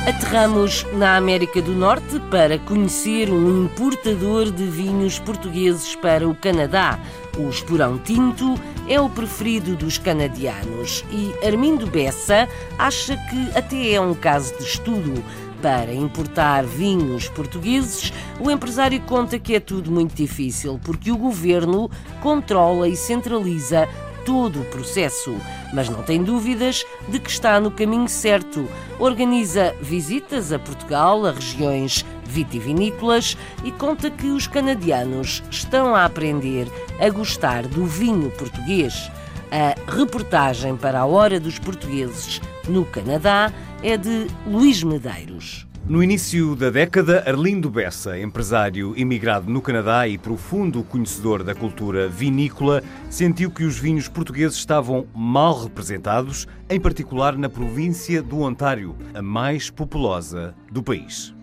Aterramos 0.06 0.86
na 0.94 1.16
América 1.16 1.62
do 1.62 1.72
Norte 1.72 2.20
para 2.30 2.60
conhecer 2.60 3.30
um 3.30 3.64
importador 3.64 4.52
de 4.52 4.66
vinhos 4.66 5.20
portugueses 5.20 5.96
para 5.96 6.28
o 6.28 6.36
Canadá. 6.36 7.00
O 7.38 7.50
Esporão 7.50 7.98
Tinto 7.98 8.56
é 8.90 9.00
o 9.00 9.10
preferido 9.10 9.76
dos 9.76 9.98
canadianos 9.98 11.06
e 11.10 11.34
Armindo 11.46 11.88
Bessa 11.88 12.48
acha 12.78 13.16
que 13.16 13.58
até 13.58 13.94
é 13.94 14.02
um 14.02 14.14
caso 14.14 14.56
de 14.58 14.64
estudo. 14.64 15.24
Para 15.62 15.94
importar 15.94 16.66
vinhos 16.66 17.30
portugueses, 17.30 18.12
o 18.40 18.50
empresário 18.50 19.00
conta 19.02 19.38
que 19.38 19.56
é 19.56 19.60
tudo 19.60 19.92
muito 19.92 20.16
difícil 20.16 20.80
porque 20.84 21.12
o 21.12 21.18
governo 21.18 21.90
controla 22.20 22.88
e 22.88 22.96
centraliza 22.96 23.88
todo 24.26 24.62
o 24.62 24.66
processo, 24.66 25.36
mas 25.74 25.88
não 25.88 26.04
tem 26.04 26.24
dúvidas 26.24 26.86
de 27.08 27.20
que 27.20 27.30
está 27.30 27.60
no 27.60 27.72
caminho 27.72 28.10
certo. 28.10 28.68
Organiza 29.00 29.76
visitas 29.82 30.52
a 30.52 30.60
Portugal, 30.60 31.26
a 31.26 31.32
regiões 31.32 32.06
vitivinícolas 32.32 33.38
e 33.64 33.72
conta 33.72 34.10
que 34.10 34.28
os 34.28 34.48
canadianos 34.48 35.44
estão 35.52 35.94
a 35.94 36.06
aprender 36.06 36.68
a 37.00 37.10
gostar 37.10 37.68
do 37.68 37.86
vinho 37.86 38.32
português. 38.32 39.12
A 39.52 39.76
reportagem 39.92 40.78
para 40.78 41.02
a 41.02 41.06
Hora 41.06 41.40
dos 41.40 41.60
Portugueses 41.60 42.40
no 42.70 42.86
Canadá 42.86 43.52
é 43.84 43.98
de 43.98 44.28
Luís 44.48 44.82
Medeiros. 44.82 45.68
No 45.86 46.02
início 46.02 46.56
da 46.56 46.70
década, 46.70 47.24
Arlindo 47.28 47.70
Bessa, 47.70 48.18
empresário 48.18 48.94
imigrado 48.96 49.52
no 49.52 49.62
Canadá 49.62 50.08
e 50.08 50.18
profundo 50.18 50.84
conhecedor 50.84 51.44
da 51.44 51.54
cultura 51.54 52.08
vinícola, 52.08 52.82
sentiu 53.10 53.52
que 53.52 53.66
os 53.66 53.78
vinhos 53.78 54.08
portugueses 54.08 54.58
estavam 54.58 55.06
mal 55.14 55.64
representados, 55.64 56.48
em 56.70 56.80
particular 56.80 57.36
na 57.36 57.50
província 57.50 58.22
do 58.22 58.42
Ontário, 58.42 58.96
a 59.14 59.22
mais 59.22 59.70
populosa 59.70 60.56
do 60.72 60.82
país. 60.82 61.34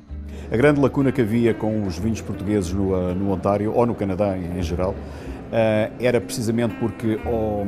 A 0.50 0.56
grande 0.56 0.80
lacuna 0.80 1.12
que 1.12 1.20
havia 1.20 1.52
com 1.52 1.86
os 1.86 1.98
vinhos 1.98 2.22
portugueses 2.22 2.72
no, 2.72 2.96
eh, 2.96 3.14
no 3.14 3.30
Ontário, 3.30 3.70
ou 3.74 3.84
no 3.84 3.94
Canadá 3.94 4.34
em, 4.36 4.62
geral, 4.62 4.92
uh, 4.92 5.92
era 6.00 6.18
precisamente 6.22 6.74
porque 6.76 7.20
ou, 7.26 7.66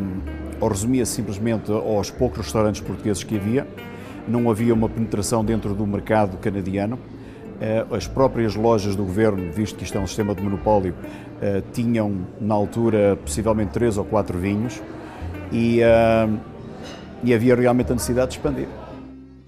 ou 0.59 0.69
resumia 0.69 1.05
simplesmente 1.05 1.71
aos 1.71 2.11
poucos 2.11 2.39
restaurantes 2.39 2.81
portugueses 2.81 3.23
que 3.23 3.37
havia, 3.37 3.67
não 4.27 4.51
havia 4.51 4.73
uma 4.73 4.89
penetração 4.89 5.45
dentro 5.45 5.75
do 5.75 5.87
mercado 5.87 6.39
canadiano. 6.39 6.99
Eh, 7.61 7.85
as 7.91 8.07
próprias 8.07 8.55
lojas 8.55 8.97
do 8.97 9.05
governo, 9.05 9.53
visto 9.53 9.77
que 9.77 9.85
isto 9.85 9.99
é 9.99 10.01
um 10.01 10.07
sistema 10.07 10.35
de 10.35 10.43
monopólio, 10.43 10.95
tinham 11.73 12.27
na 12.41 12.55
altura 12.55 13.19
possivelmente 13.23 13.73
três 13.73 13.99
ou 13.99 14.05
quatro 14.05 14.39
vinhos 14.39 14.81
e, 15.53 15.81
e 17.23 17.35
havia 17.35 17.55
realmente 17.55 17.93
a 17.93 17.95
necessidade 17.95 18.31
de 18.31 18.37
expandir. 18.37 18.69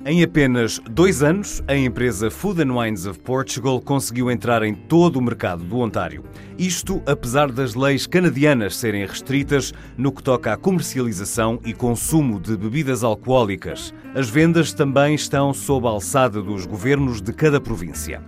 Em 0.05 0.21
apenas 0.25 0.81
dois 0.91 1.23
anos, 1.23 1.63
a 1.69 1.77
empresa 1.77 2.29
Food 2.29 2.61
and 2.61 2.77
Wines 2.77 3.07
of 3.07 3.21
Portugal 3.21 3.81
conseguiu 3.81 4.33
entrar 4.33 4.65
em 4.65 4.75
todo 4.75 5.17
o 5.17 5.23
mercado 5.23 5.63
do 5.63 5.79
Ontário. 5.79 6.25
Isto 6.59 7.01
apesar 7.07 7.53
das 7.53 7.77
leis 7.77 8.05
canadianas 8.05 8.75
serem 8.75 9.07
restritas 9.07 9.73
no 9.97 10.11
que 10.11 10.21
toca 10.21 10.53
à 10.53 10.57
comercialização 10.57 11.61
e 11.65 11.73
consumo 11.73 12.41
de 12.41 12.57
bebidas 12.57 13.05
alcoólicas. 13.05 13.95
As 14.13 14.29
vendas 14.29 14.73
também 14.73 15.15
estão 15.15 15.55
sob 15.55 15.87
a 15.87 15.91
alçada 15.91 16.43
dos 16.43 16.67
governos 16.67 17.23
de 17.23 17.33
cada 17.33 17.61
província. 17.61 18.21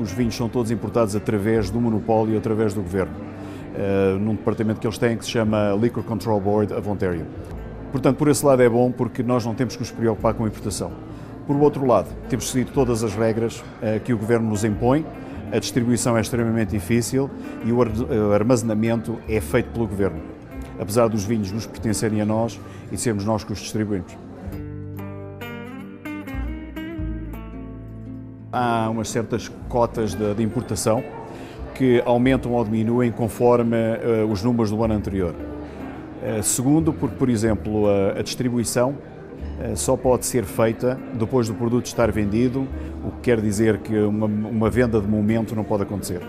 Os 0.00 0.12
vinhos 0.12 0.34
são 0.34 0.48
todos 0.48 0.70
importados 0.70 1.14
através 1.14 1.68
do 1.68 1.78
monopólio, 1.78 2.38
através 2.38 2.72
do 2.72 2.80
governo, 2.80 3.14
uh, 3.14 4.18
num 4.18 4.34
departamento 4.34 4.80
que 4.80 4.86
eles 4.86 4.96
têm 4.96 5.18
que 5.18 5.26
se 5.26 5.30
chama 5.32 5.78
Liquor 5.78 6.02
Control 6.04 6.40
Board 6.40 6.72
of 6.72 6.88
Ontario. 6.88 7.26
Portanto, 7.92 8.16
por 8.16 8.28
esse 8.28 8.44
lado 8.44 8.62
é 8.62 8.68
bom 8.68 8.90
porque 8.90 9.22
nós 9.22 9.44
não 9.44 9.54
temos 9.54 9.76
que 9.76 9.82
nos 9.82 9.90
preocupar 9.92 10.34
com 10.34 10.44
a 10.44 10.48
importação. 10.48 10.90
Por 11.46 11.54
outro 11.56 11.86
lado, 11.86 12.08
temos 12.28 12.50
seguido 12.50 12.72
todas 12.72 13.04
as 13.04 13.14
regras 13.14 13.60
uh, 13.60 14.00
que 14.02 14.12
o 14.12 14.18
Governo 14.18 14.48
nos 14.48 14.64
impõe, 14.64 15.04
a 15.52 15.58
distribuição 15.58 16.16
é 16.16 16.20
extremamente 16.22 16.70
difícil 16.70 17.30
e 17.62 17.70
o 17.70 18.32
armazenamento 18.32 19.18
é 19.28 19.38
feito 19.38 19.70
pelo 19.70 19.86
Governo, 19.86 20.22
apesar 20.80 21.08
dos 21.08 21.24
vinhos 21.24 21.52
nos 21.52 21.66
pertencerem 21.66 22.22
a 22.22 22.24
nós 22.24 22.58
e 22.90 22.96
sermos 22.96 23.26
nós 23.26 23.44
que 23.44 23.52
os 23.52 23.58
distribuímos. 23.58 24.16
Há 28.50 28.88
umas 28.88 29.10
certas 29.10 29.50
cotas 29.68 30.14
de, 30.14 30.34
de 30.34 30.42
importação 30.42 31.04
que 31.74 32.02
aumentam 32.06 32.52
ou 32.52 32.64
diminuem 32.64 33.12
conforme 33.12 33.76
uh, 33.76 34.30
os 34.30 34.42
números 34.42 34.70
do 34.70 34.82
ano 34.82 34.94
anterior. 34.94 35.34
Eh, 36.22 36.40
segundo, 36.40 36.92
porque, 36.92 37.16
por 37.16 37.28
exemplo, 37.28 37.88
a, 37.88 38.20
a 38.20 38.22
distribuição 38.22 38.96
eh, 39.60 39.74
só 39.74 39.96
pode 39.96 40.24
ser 40.24 40.44
feita 40.44 40.98
depois 41.14 41.48
do 41.48 41.54
produto 41.54 41.86
estar 41.86 42.10
vendido, 42.12 42.66
o 43.04 43.10
que 43.10 43.22
quer 43.22 43.40
dizer 43.40 43.78
que 43.78 43.98
uma, 43.98 44.26
uma 44.26 44.70
venda 44.70 45.00
de 45.00 45.08
momento 45.08 45.56
não 45.56 45.64
pode 45.64 45.82
acontecer. 45.82 46.20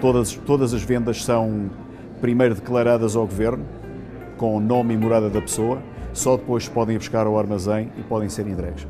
Todas, 0.00 0.34
todas 0.34 0.74
as 0.74 0.82
vendas 0.82 1.24
são 1.24 1.70
primeiro 2.20 2.54
declaradas 2.54 3.14
ao 3.14 3.26
governo, 3.26 3.64
com 4.36 4.56
o 4.56 4.60
nome 4.60 4.94
e 4.94 4.96
morada 4.96 5.30
da 5.30 5.40
pessoa, 5.40 5.80
só 6.12 6.36
depois 6.36 6.68
podem 6.68 6.96
ir 6.96 6.98
buscar 6.98 7.26
ao 7.26 7.38
armazém 7.38 7.90
e 7.96 8.02
podem 8.02 8.28
ser 8.28 8.46
entregues. 8.46 8.86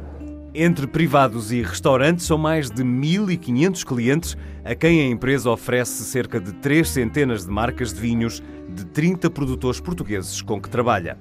Entre 0.55 0.87
privados 0.87 1.53
e 1.53 1.61
restaurantes, 1.61 2.25
são 2.25 2.39
mais 2.39 2.71
de 2.71 2.83
1.500 2.83 3.85
clientes 3.85 4.39
a 4.64 4.75
quem 4.75 5.03
a 5.03 5.07
empresa 5.07 5.51
oferece 5.51 6.03
cerca 6.05 6.41
de 6.41 6.51
três 6.55 6.89
centenas 6.89 7.45
de 7.45 7.51
marcas 7.51 7.93
de 7.93 8.01
vinhos 8.01 8.43
de 8.77 8.85
30 8.85 9.31
produtores 9.31 9.81
portugueses 9.81 10.43
com 10.43 10.61
que 10.61 10.68
trabalha. 10.68 11.16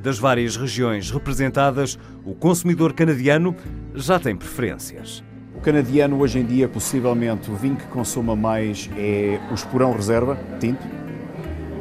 Das 0.00 0.18
várias 0.18 0.56
regiões 0.56 1.10
representadas, 1.10 1.98
o 2.24 2.34
consumidor 2.34 2.92
canadiano 2.92 3.54
já 3.94 4.18
tem 4.18 4.36
preferências. 4.36 5.24
O 5.54 5.60
canadiano 5.60 6.20
hoje 6.20 6.38
em 6.38 6.44
dia, 6.44 6.68
possivelmente, 6.68 7.50
o 7.50 7.56
vinho 7.56 7.76
que 7.76 7.86
consuma 7.88 8.36
mais 8.36 8.88
é 8.96 9.40
o 9.50 9.54
Esporão 9.54 9.92
Reserva, 9.92 10.38
tinto. 10.60 10.86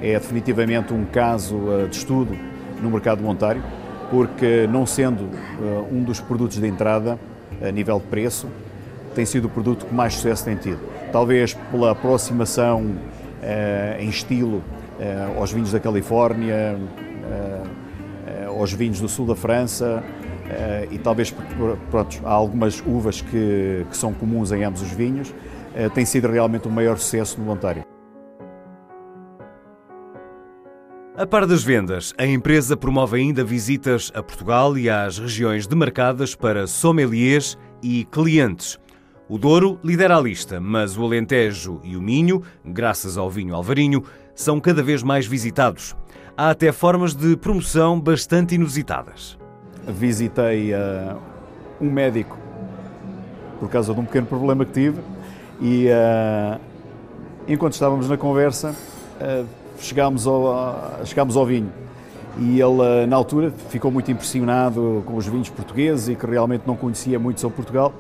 é 0.02 0.14
definitivamente 0.14 0.94
um 0.94 1.06
caso 1.06 1.58
de 1.90 1.96
estudo 1.96 2.36
no 2.82 2.90
mercado 2.90 3.22
de 3.22 3.28
Ontário, 3.28 3.64
porque 4.10 4.68
não 4.68 4.86
sendo 4.86 5.30
um 5.92 6.04
dos 6.04 6.20
produtos 6.20 6.60
de 6.60 6.68
entrada 6.68 7.20
a 7.62 7.72
nível 7.72 8.00
de 8.00 8.08
preço, 8.08 8.48
tem 9.14 9.26
sido 9.26 9.46
o 9.46 9.50
produto 9.50 9.86
que 9.86 9.94
mais 9.94 10.16
sucesso 10.16 10.44
tem 10.44 10.56
tido. 10.56 10.80
Talvez 11.12 11.54
pela 11.54 11.92
aproximação 11.92 12.82
uh, 12.84 14.02
em 14.02 14.10
estilo 14.10 14.64
aos 15.38 15.52
vinhos 15.52 15.72
da 15.72 15.80
Califórnia, 15.80 16.78
uh, 16.78 18.60
aos 18.60 18.74
vinhos 18.74 19.00
do 19.00 19.08
sul 19.08 19.26
da 19.26 19.36
França, 19.36 20.04
e 20.92 20.98
talvez 20.98 21.34
pronto, 21.92 22.20
há 22.26 22.32
algumas 22.32 22.82
uvas 22.86 23.22
que, 23.22 23.86
que, 23.88 23.96
são 23.96 24.14
comuns 24.14 24.52
em 24.52 24.64
ambos 24.64 24.82
os 24.82 24.90
vinhos, 24.90 25.34
tem 25.94 26.04
sido 26.06 26.28
realmente 26.28 26.68
o 26.68 26.72
maior 26.72 26.98
sucesso 26.98 27.40
no 27.40 27.52
Ontário. 27.52 27.84
A 31.20 31.28
par 31.28 31.46
das 31.46 31.62
vendas, 31.62 32.14
a 32.18 32.26
empresa 32.26 32.78
promove 32.78 33.18
ainda 33.18 33.44
visitas 33.44 34.10
a 34.16 34.24
Portugal 34.24 34.78
e 34.78 34.90
às 34.90 35.20
regiões 35.20 35.68
demarcadas 35.68 36.34
para 36.34 36.66
sommeliers 36.66 37.58
e 37.84 38.06
clientes. 38.06 38.80
O 39.28 39.38
Douro 39.38 39.78
lidera 39.84 40.16
a 40.16 40.22
lista, 40.22 40.62
mas 40.62 40.98
o 40.98 41.04
Alentejo 41.04 41.82
e 41.84 41.98
o 41.98 42.02
Minho, 42.02 42.42
graças 42.64 43.18
ao 43.18 43.30
vinho 43.30 43.54
Alvarinho, 43.54 44.02
são 44.40 44.58
cada 44.58 44.82
vez 44.82 45.04
mais 45.04 45.28
visitados. 45.28 45.94
Há 46.38 46.52
até 46.52 46.72
formas 46.72 47.14
de 47.14 47.36
promoção 47.36 48.00
bastante 48.00 48.56
inusitadas. 48.56 49.38
Visitei 49.86 50.74
uh, 50.74 51.18
um 51.82 51.92
médico 51.92 52.38
por 53.60 53.70
causa 53.70 53.94
de 53.94 54.00
um 54.00 54.06
pequeno 54.06 54.28
problema 54.28 54.64
que 54.64 54.72
tive 54.72 55.02
e 55.60 55.88
uh, 55.88 56.58
enquanto 57.50 57.74
estávamos 57.74 58.08
na 58.08 58.16
conversa 58.16 58.74
uh, 59.20 59.46
chegámos, 59.78 60.26
ao, 60.26 61.02
chegámos 61.04 61.36
ao 61.36 61.46
vinho 61.46 61.70
e 62.38 62.62
ele 62.62 63.08
na 63.08 63.18
altura 63.18 63.52
ficou 63.68 63.92
muito 63.92 64.10
impressionado 64.10 65.04
com 65.06 65.18
os 65.18 65.28
vinhos 65.28 65.50
portugueses 65.50 66.08
e 66.08 66.16
que 66.16 66.26
realmente 66.26 66.64
não 66.66 66.78
conhecia 66.78 67.20
muito 67.20 67.42
sobre 67.42 67.58
Portugal 67.58 67.94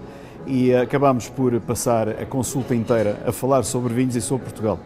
e 0.47 0.73
acabámos 0.73 1.27
por 1.27 1.59
passar 1.59 2.07
a 2.07 2.25
consulta 2.25 2.73
inteira 2.73 3.21
a 3.27 3.31
falar 3.33 3.63
sobre 3.63 3.93
vinhos 3.93 4.15
e 4.15 4.21
sobre 4.21 4.45
Portugal. 4.45 4.79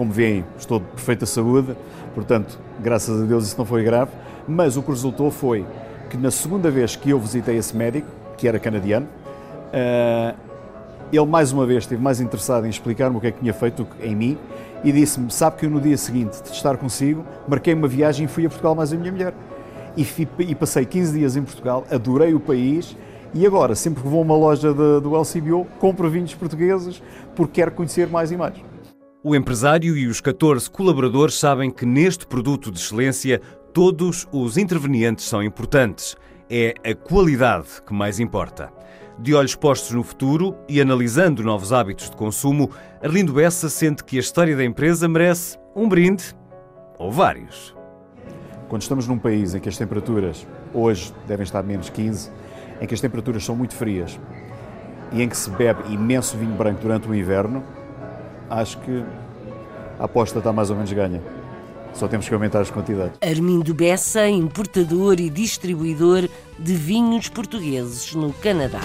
Como 0.00 0.12
veem, 0.12 0.46
estou 0.58 0.78
de 0.78 0.86
perfeita 0.86 1.26
saúde, 1.26 1.76
portanto, 2.14 2.58
graças 2.82 3.20
a 3.20 3.26
Deus 3.26 3.46
isso 3.46 3.56
não 3.58 3.66
foi 3.66 3.84
grave, 3.84 4.10
mas 4.48 4.78
o 4.78 4.82
que 4.82 4.88
resultou 4.88 5.30
foi 5.30 5.66
que 6.08 6.16
na 6.16 6.30
segunda 6.30 6.70
vez 6.70 6.96
que 6.96 7.10
eu 7.10 7.20
visitei 7.20 7.58
esse 7.58 7.76
médico, 7.76 8.08
que 8.38 8.48
era 8.48 8.58
canadiano, 8.58 9.06
eh, 9.70 10.34
ele 11.12 11.26
mais 11.26 11.52
uma 11.52 11.66
vez 11.66 11.84
esteve 11.84 12.02
mais 12.02 12.18
interessado 12.18 12.64
em 12.64 12.70
explicar-me 12.70 13.18
o 13.18 13.20
que 13.20 13.26
é 13.26 13.30
que 13.30 13.40
tinha 13.40 13.52
feito 13.52 13.86
em 14.02 14.16
mim 14.16 14.38
e 14.82 14.90
disse-me: 14.90 15.30
Sabe 15.30 15.58
que 15.58 15.66
eu 15.66 15.70
no 15.70 15.78
dia 15.78 15.98
seguinte 15.98 16.42
de 16.44 16.48
estar 16.48 16.78
consigo, 16.78 17.22
marquei 17.46 17.74
uma 17.74 17.86
viagem 17.86 18.24
e 18.24 18.26
fui 18.26 18.46
a 18.46 18.48
Portugal 18.48 18.74
mais 18.74 18.94
a 18.94 18.96
minha 18.96 19.12
mulher. 19.12 19.34
E, 19.98 20.04
fui, 20.06 20.26
e 20.38 20.54
passei 20.54 20.86
15 20.86 21.12
dias 21.12 21.36
em 21.36 21.42
Portugal, 21.42 21.84
adorei 21.90 22.32
o 22.32 22.40
país 22.40 22.96
e 23.34 23.46
agora, 23.46 23.74
sempre 23.74 24.02
que 24.02 24.08
vou 24.08 24.20
a 24.20 24.22
uma 24.22 24.34
loja 24.34 24.72
de, 24.72 25.00
do 25.02 25.14
LCBO, 25.14 25.66
compro 25.78 26.08
vinhos 26.08 26.34
portugueses 26.34 27.02
porque 27.36 27.60
quero 27.60 27.72
conhecer 27.72 28.08
mais 28.08 28.32
e 28.32 28.36
mais. 28.38 28.69
O 29.22 29.36
empresário 29.36 29.98
e 29.98 30.06
os 30.06 30.18
14 30.18 30.70
colaboradores 30.70 31.34
sabem 31.34 31.70
que 31.70 31.84
neste 31.84 32.26
produto 32.26 32.70
de 32.70 32.80
excelência 32.80 33.38
todos 33.70 34.26
os 34.32 34.56
intervenientes 34.56 35.26
são 35.26 35.42
importantes. 35.42 36.16
É 36.48 36.72
a 36.82 36.94
qualidade 36.94 37.82
que 37.86 37.92
mais 37.92 38.18
importa. 38.18 38.72
De 39.18 39.34
olhos 39.34 39.54
postos 39.54 39.90
no 39.90 40.02
futuro 40.02 40.56
e 40.66 40.80
analisando 40.80 41.42
novos 41.42 41.70
hábitos 41.70 42.08
de 42.08 42.16
consumo, 42.16 42.70
Arlindo 43.02 43.34
Bessa 43.34 43.68
sente 43.68 44.02
que 44.02 44.16
a 44.16 44.20
história 44.20 44.56
da 44.56 44.64
empresa 44.64 45.06
merece 45.06 45.58
um 45.76 45.86
brinde 45.86 46.34
ou 46.98 47.12
vários. 47.12 47.76
Quando 48.70 48.80
estamos 48.80 49.06
num 49.06 49.18
país 49.18 49.54
em 49.54 49.60
que 49.60 49.68
as 49.68 49.76
temperaturas 49.76 50.46
hoje 50.72 51.12
devem 51.28 51.44
estar 51.44 51.62
menos 51.62 51.90
15, 51.90 52.30
em 52.80 52.86
que 52.86 52.94
as 52.94 53.00
temperaturas 53.02 53.44
são 53.44 53.54
muito 53.54 53.74
frias 53.74 54.18
e 55.12 55.20
em 55.20 55.28
que 55.28 55.36
se 55.36 55.50
bebe 55.50 55.92
imenso 55.92 56.38
vinho 56.38 56.54
branco 56.54 56.80
durante 56.80 57.06
o 57.06 57.14
inverno, 57.14 57.62
acho 58.50 58.78
que 58.80 59.04
a 59.98 60.04
aposta 60.04 60.38
está 60.38 60.52
mais 60.52 60.70
ou 60.70 60.76
menos 60.76 60.92
ganha. 60.92 61.22
Só 61.94 62.08
temos 62.08 62.28
que 62.28 62.34
aumentar 62.34 62.60
as 62.60 62.70
quantidades. 62.70 63.18
Armindo 63.20 63.74
Bessa, 63.74 64.28
importador 64.28 65.20
e 65.20 65.28
distribuidor 65.28 66.28
de 66.58 66.74
vinhos 66.74 67.28
portugueses 67.28 68.14
no 68.14 68.32
Canadá. 68.32 68.80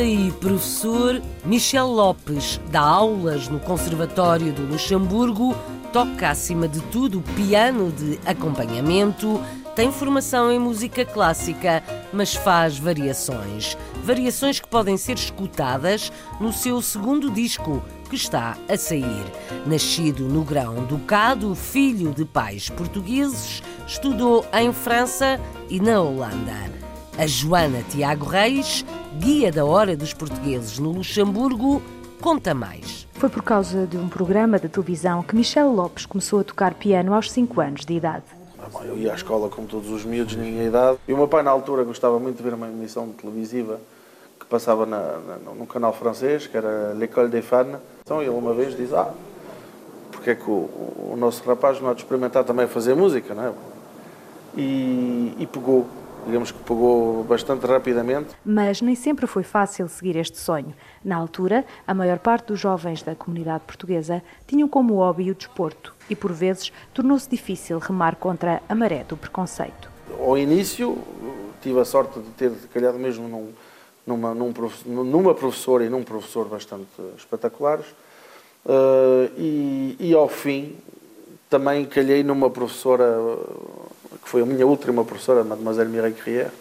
Pianista 0.00 0.02
e 0.02 0.32
professor 0.32 1.22
Michel 1.44 1.86
Lopes 1.86 2.60
dá 2.70 2.80
aulas 2.80 3.48
no 3.48 3.60
Conservatório 3.60 4.52
do 4.52 4.62
Luxemburgo, 4.62 5.54
toca 5.92 6.30
acima 6.30 6.66
de 6.66 6.80
tudo 6.84 7.22
piano 7.36 7.92
de 7.92 8.18
acompanhamento, 8.24 9.40
tem 9.74 9.92
formação 9.92 10.50
em 10.50 10.58
música 10.58 11.04
clássica, 11.04 11.82
mas 12.12 12.34
faz 12.34 12.78
variações. 12.78 13.76
Variações 14.04 14.58
que 14.58 14.68
podem 14.68 14.96
ser 14.96 15.14
escutadas 15.14 16.10
no 16.40 16.52
seu 16.52 16.80
segundo 16.82 17.30
disco, 17.30 17.82
que 18.08 18.16
está 18.16 18.56
a 18.68 18.76
sair. 18.76 19.24
Nascido 19.66 20.24
no 20.24 20.42
Grão-Ducado, 20.42 21.54
filho 21.54 22.12
de 22.12 22.24
pais 22.24 22.68
portugueses, 22.68 23.62
estudou 23.86 24.44
em 24.52 24.72
França 24.72 25.40
e 25.68 25.78
na 25.80 26.00
Holanda. 26.00 26.89
A 27.20 27.26
Joana 27.26 27.82
Tiago 27.82 28.24
Reis 28.24 28.82
guia 29.18 29.52
da 29.52 29.62
hora 29.62 29.94
dos 29.94 30.14
portugueses 30.14 30.78
no 30.78 30.90
Luxemburgo, 30.90 31.82
conta 32.18 32.54
mais. 32.54 33.06
Foi 33.12 33.28
por 33.28 33.42
causa 33.42 33.86
de 33.86 33.98
um 33.98 34.08
programa 34.08 34.58
de 34.58 34.70
televisão 34.70 35.22
que 35.22 35.36
Michel 35.36 35.70
Lopes 35.70 36.06
começou 36.06 36.40
a 36.40 36.44
tocar 36.44 36.72
piano 36.72 37.12
aos 37.12 37.30
5 37.30 37.60
anos 37.60 37.84
de 37.84 37.92
idade. 37.92 38.24
Ah, 38.58 38.86
eu 38.86 38.96
ia 38.96 39.12
à 39.12 39.14
escola 39.14 39.50
como 39.50 39.68
todos 39.68 39.90
os 39.90 40.02
miúdos, 40.02 40.34
ninguém 40.34 40.68
idade. 40.68 40.96
E 41.06 41.12
o 41.12 41.16
meu 41.18 41.28
pai, 41.28 41.42
na 41.42 41.50
altura, 41.50 41.84
gostava 41.84 42.18
muito 42.18 42.38
de 42.38 42.42
ver 42.42 42.54
uma 42.54 42.68
emissão 42.68 43.10
televisiva 43.10 43.78
que 44.38 44.46
passava 44.46 44.86
na, 44.86 45.18
na, 45.18 45.52
no 45.54 45.66
canal 45.66 45.92
francês, 45.92 46.46
que 46.46 46.56
era 46.56 46.94
L'École 46.94 47.28
des 47.28 47.44
Fans. 47.44 47.76
Então 48.02 48.22
ele 48.22 48.30
uma 48.30 48.54
vez 48.54 48.74
disse, 48.74 48.94
ah, 48.94 49.12
porque 50.10 50.30
é 50.30 50.34
que 50.34 50.50
o, 50.50 50.70
o 51.12 51.16
nosso 51.18 51.46
rapaz 51.46 51.82
não 51.82 51.90
há 51.90 51.92
de 51.92 52.00
experimentar 52.00 52.44
também 52.44 52.66
fazer 52.66 52.94
música, 52.94 53.34
não 53.34 53.44
é? 53.44 53.52
E, 54.56 55.34
e 55.38 55.46
pegou 55.46 55.86
digamos 56.26 56.50
que 56.50 56.58
pegou 56.60 57.24
bastante 57.24 57.66
rapidamente. 57.66 58.28
Mas 58.44 58.80
nem 58.80 58.94
sempre 58.94 59.26
foi 59.26 59.42
fácil 59.42 59.88
seguir 59.88 60.16
este 60.16 60.38
sonho. 60.38 60.74
Na 61.04 61.16
altura, 61.16 61.64
a 61.86 61.94
maior 61.94 62.18
parte 62.18 62.48
dos 62.48 62.60
jovens 62.60 63.02
da 63.02 63.14
comunidade 63.14 63.64
portuguesa 63.64 64.22
tinham 64.46 64.68
como 64.68 64.94
hobby 64.96 65.30
o 65.30 65.34
desporto 65.34 65.94
e, 66.08 66.16
por 66.16 66.32
vezes, 66.32 66.72
tornou-se 66.92 67.28
difícil 67.28 67.78
remar 67.78 68.16
contra 68.16 68.62
a 68.68 68.74
maré 68.74 69.04
do 69.04 69.16
preconceito. 69.16 69.90
Ao 70.18 70.36
início, 70.36 70.98
tive 71.62 71.80
a 71.80 71.84
sorte 71.84 72.18
de 72.20 72.30
ter 72.30 72.52
calhado 72.72 72.98
mesmo 72.98 73.28
num, 73.28 73.52
numa, 74.06 74.34
num, 74.34 74.52
numa 75.04 75.34
professora 75.34 75.84
e 75.84 75.88
num 75.88 76.02
professor 76.02 76.46
bastante 76.48 76.88
espetaculares. 77.16 77.86
Uh, 78.64 79.30
e, 79.38 79.96
e 79.98 80.14
ao 80.14 80.28
fim, 80.28 80.76
também 81.48 81.84
calhei 81.84 82.22
numa 82.22 82.50
professora 82.50 83.06
foi 84.30 84.42
a 84.42 84.46
minha 84.46 84.64
última 84.64 85.04
professora, 85.04 85.42
Mademoiselle 85.42 85.90
Mireille 85.90 86.14
Crier, 86.14 86.52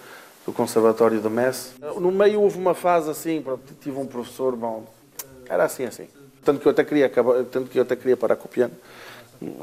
do 0.43 0.51
Conservatório 0.51 1.21
de 1.21 1.29
Metz. 1.29 1.75
No 1.99 2.11
meio 2.11 2.41
houve 2.41 2.57
uma 2.57 2.73
fase 2.73 3.11
assim, 3.11 3.45
tive 3.79 3.95
um 3.95 4.07
professor, 4.07 4.55
bom, 4.55 4.85
era 5.47 5.65
assim, 5.65 5.85
assim. 5.85 6.07
Tanto 6.43 6.59
que 6.59 6.67
eu 6.67 6.71
até 6.71 6.83
queria, 6.83 7.05
acabar, 7.05 7.43
tanto 7.43 7.69
que 7.69 7.77
eu 7.77 7.83
até 7.83 7.95
queria 7.95 8.17
parar 8.17 8.37
com 8.37 8.47
o 8.47 8.49
piano. 8.49 8.73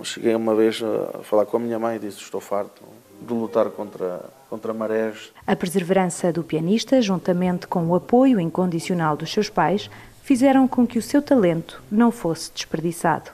Cheguei 0.04 0.36
uma 0.36 0.54
vez 0.54 0.80
a 0.80 1.24
falar 1.24 1.46
com 1.46 1.56
a 1.56 1.60
minha 1.60 1.80
mãe 1.80 1.96
e 1.96 1.98
disse: 1.98 2.18
Estou 2.18 2.40
farto 2.40 2.80
de 3.20 3.34
lutar 3.34 3.70
contra, 3.70 4.20
contra 4.48 4.72
marés. 4.72 5.32
A 5.44 5.56
perseverança 5.56 6.32
do 6.32 6.44
pianista, 6.44 7.02
juntamente 7.02 7.66
com 7.66 7.84
o 7.86 7.94
apoio 7.96 8.38
incondicional 8.38 9.16
dos 9.16 9.32
seus 9.32 9.50
pais, 9.50 9.90
fizeram 10.22 10.68
com 10.68 10.86
que 10.86 10.98
o 10.98 11.02
seu 11.02 11.20
talento 11.20 11.82
não 11.90 12.12
fosse 12.12 12.52
desperdiçado. 12.52 13.32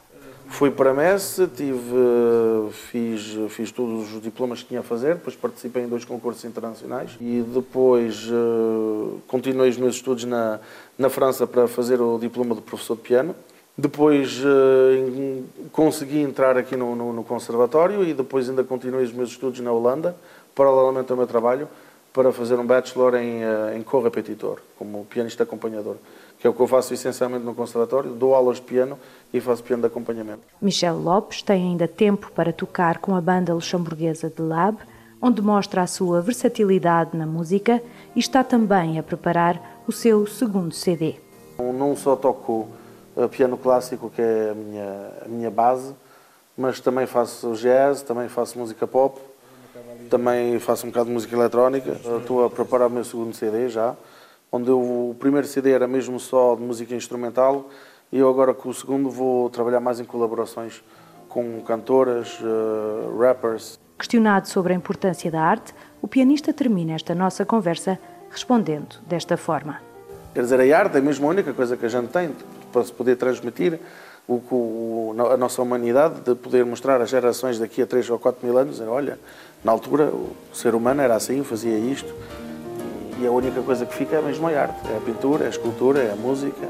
Fui 0.53 0.71
para 0.71 0.93
Messe, 0.93 1.47
tive, 1.49 1.81
fiz, 2.73 3.39
fiz 3.49 3.73
todos 3.73 4.15
os 4.15 4.23
diplomas 4.23 4.61
que 4.61 4.69
tinha 4.69 4.81
a 4.81 4.83
fazer, 4.83 5.15
depois 5.15 5.35
participei 5.35 5.83
em 5.83 5.89
dois 5.89 6.05
concursos 6.05 6.45
internacionais 6.45 7.17
e 7.19 7.43
depois 7.55 8.29
uh, 8.29 9.19
continuei 9.27 9.71
os 9.71 9.79
meus 9.79 9.95
estudos 9.97 10.25
na, 10.25 10.61
na 10.99 11.09
França 11.09 11.47
para 11.47 11.67
fazer 11.67 12.03
o 12.03 12.19
diploma 12.19 12.55
de 12.55 12.61
professor 12.61 12.97
de 12.97 13.01
piano. 13.01 13.35
Depois 13.77 14.41
uh, 14.45 15.43
consegui 15.73 16.21
entrar 16.21 16.59
aqui 16.59 16.77
no, 16.77 16.95
no, 16.95 17.15
no, 17.15 17.25
conservatório 17.25 18.05
e 18.05 18.13
depois 18.13 18.47
ainda 18.51 18.63
continuei 18.63 19.05
os 19.05 19.13
meus 19.13 19.31
estudos 19.31 19.59
na 19.61 19.73
Holanda, 19.73 20.15
paralelamente 20.55 21.11
ao 21.11 21.17
meu 21.17 21.27
trabalho, 21.27 21.67
para 22.13 22.31
fazer 22.31 22.57
um 22.57 22.67
bachelor 22.67 23.15
em, 23.15 23.43
uh, 23.43 23.75
em 23.75 23.83
co-repetitor, 23.83 24.59
como 24.79 25.07
pianista 25.07 25.45
acompanhador 25.45 25.97
que 26.43 26.49
é 26.49 26.51
o 26.51 26.53
que 26.53 26.59
eu 26.59 26.67
faço 26.67 26.93
essencialmente 26.93 27.45
no 27.45 27.55
conservatório, 27.55 28.11
dou 28.11 28.35
aulas 28.35 28.57
de 28.57 28.63
piano 28.63 28.99
e 29.33 29.41
faço 29.41 29.63
piano 29.63 29.83
de 29.83 29.87
acompanhamento. 29.87 30.41
Michel 30.61 30.99
Lopes 30.99 31.41
tem 31.41 31.71
ainda 31.71 31.87
tempo 31.87 32.33
para 32.33 32.53
tocar 32.53 32.99
com 32.99 33.15
a 33.15 33.21
banda 33.21 33.55
luxemburguesa 33.55 34.29
de 34.29 34.43
Lab, 34.43 34.77
onde 35.21 35.41
mostra 35.41 35.83
a 35.83 35.87
sua 35.87 36.21
versatilidade 36.21 37.17
na 37.17 37.27
música 37.27 37.81
e 38.17 38.19
está 38.19 38.43
também 38.43 38.99
a 38.99 39.05
preparar 39.05 39.85
o 39.87 39.93
seu 39.93 40.27
segundo 40.27 40.75
CD. 40.75 41.15
Não 41.61 41.95
só 41.95 42.17
toco 42.17 42.67
eh, 43.17 43.29
piano 43.29 43.57
clássico, 43.57 44.11
que 44.11 44.21
é 44.21 44.51
a 44.51 44.55
minha, 44.55 45.11
a 45.25 45.29
minha 45.29 45.51
base, 45.51 45.95
mas 46.59 46.81
também 46.81 47.07
faço 47.07 47.55
jazz, 47.55 48.03
também 48.03 48.29
faço 48.29 48.59
música 48.59 48.85
pop, 48.85 49.21
também 50.11 50.59
faço 50.59 50.87
um 50.87 50.89
bocado 50.91 51.07
de 51.07 51.13
música 51.13 51.37
eletrónica. 51.37 51.93
Estou 52.19 52.45
a 52.45 52.51
preparar 52.51 52.89
o 52.89 52.91
meu 52.91 53.05
segundo 53.05 53.33
CD 53.33 53.69
já, 53.69 53.95
onde 54.53 54.69
eu, 54.69 54.79
o 54.79 55.17
primeiro 55.19 55.47
CD 55.47 55.73
era 55.73 55.89
mesmo 55.89 56.21
só 56.21 56.55
de 56.55 56.63
música 56.63 56.95
instrumental 56.95 57.71
e 58.13 58.19
eu 58.19 58.29
agora 58.29 58.53
com 58.53 58.69
o 58.69 58.75
segundo 58.75 59.09
vou 59.09 59.49
trabalhar 59.49 59.81
mais 59.81 59.99
em 59.99 60.05
colaborações 60.05 60.85
com 61.29 61.63
cantoras, 61.63 62.39
uh, 62.41 63.19
rappers. 63.19 63.81
Questionado 63.99 64.47
sobre 64.49 64.75
a 64.75 64.77
importância 64.77 65.31
da 65.31 65.41
arte, 65.41 65.73
o 66.03 66.07
pianista 66.07 66.53
termina 66.53 66.93
esta 66.93 67.15
nossa 67.15 67.47
conversa 67.47 67.99
respondendo 68.31 69.01
desta 69.07 69.39
forma. 69.39 69.81
Quer 70.35 70.43
dizer, 70.43 70.61
a 70.61 70.79
arte 70.79 70.99
é 70.99 71.01
mesmo 71.01 71.27
a 71.27 71.31
única 71.31 71.55
coisa 71.55 71.75
que 71.75 71.87
a 71.87 71.89
gente 71.89 72.09
tem 72.09 72.31
para 72.71 72.85
se 72.85 72.93
poder 72.93 73.17
transmitir 73.17 73.81
o, 74.29 74.35
o, 74.35 75.15
a 75.31 75.37
nossa 75.37 75.63
humanidade, 75.63 76.21
de 76.21 76.35
poder 76.35 76.65
mostrar 76.65 77.01
às 77.01 77.09
gerações 77.11 77.59
daqui 77.59 77.83
a 77.83 77.87
3 77.87 78.11
ou 78.11 78.19
4 78.19 78.47
mil 78.47 78.57
anos, 78.57 78.81
olha, 78.81 79.19
na 79.65 79.73
altura 79.73 80.07
o 80.07 80.35
ser 80.53 80.75
humano 80.75 81.01
era 81.01 81.15
assim, 81.15 81.43
fazia 81.43 81.77
isto, 81.79 82.13
e 83.23 83.27
a 83.27 83.31
única 83.31 83.63
coisa 83.63 83.87
que 83.87 83.95
fica 83.95 84.17
é 84.17 84.23
mesmo 84.23 84.49
a 84.49 84.51
arte, 84.51 84.91
é 84.91 84.97
a 84.97 85.01
pintura, 85.01 85.45
é 85.45 85.47
a 85.47 85.51
escultura, 85.51 86.01
é 86.01 86.13
a 86.13 86.17
música 86.17 86.69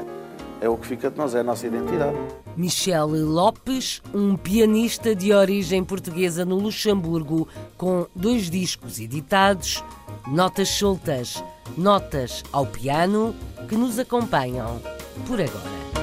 é 0.63 0.69
o 0.69 0.77
que 0.77 0.87
fica 0.87 1.11
de 1.11 1.17
nós, 1.17 1.35
é 1.35 1.41
a 1.41 1.43
nossa 1.43 1.67
identidade. 1.67 2.15
Michele 2.55 3.21
Lopes, 3.21 4.01
um 4.13 4.37
pianista 4.37 5.13
de 5.13 5.33
origem 5.33 5.83
portuguesa 5.83 6.45
no 6.45 6.55
Luxemburgo, 6.55 7.49
com 7.77 8.07
dois 8.15 8.49
discos 8.49 8.97
editados, 8.97 9.83
notas 10.25 10.69
soltas, 10.69 11.43
notas 11.77 12.43
ao 12.53 12.65
piano, 12.65 13.35
que 13.67 13.75
nos 13.75 13.99
acompanham 13.99 14.81
por 15.27 15.41
agora. 15.41 16.02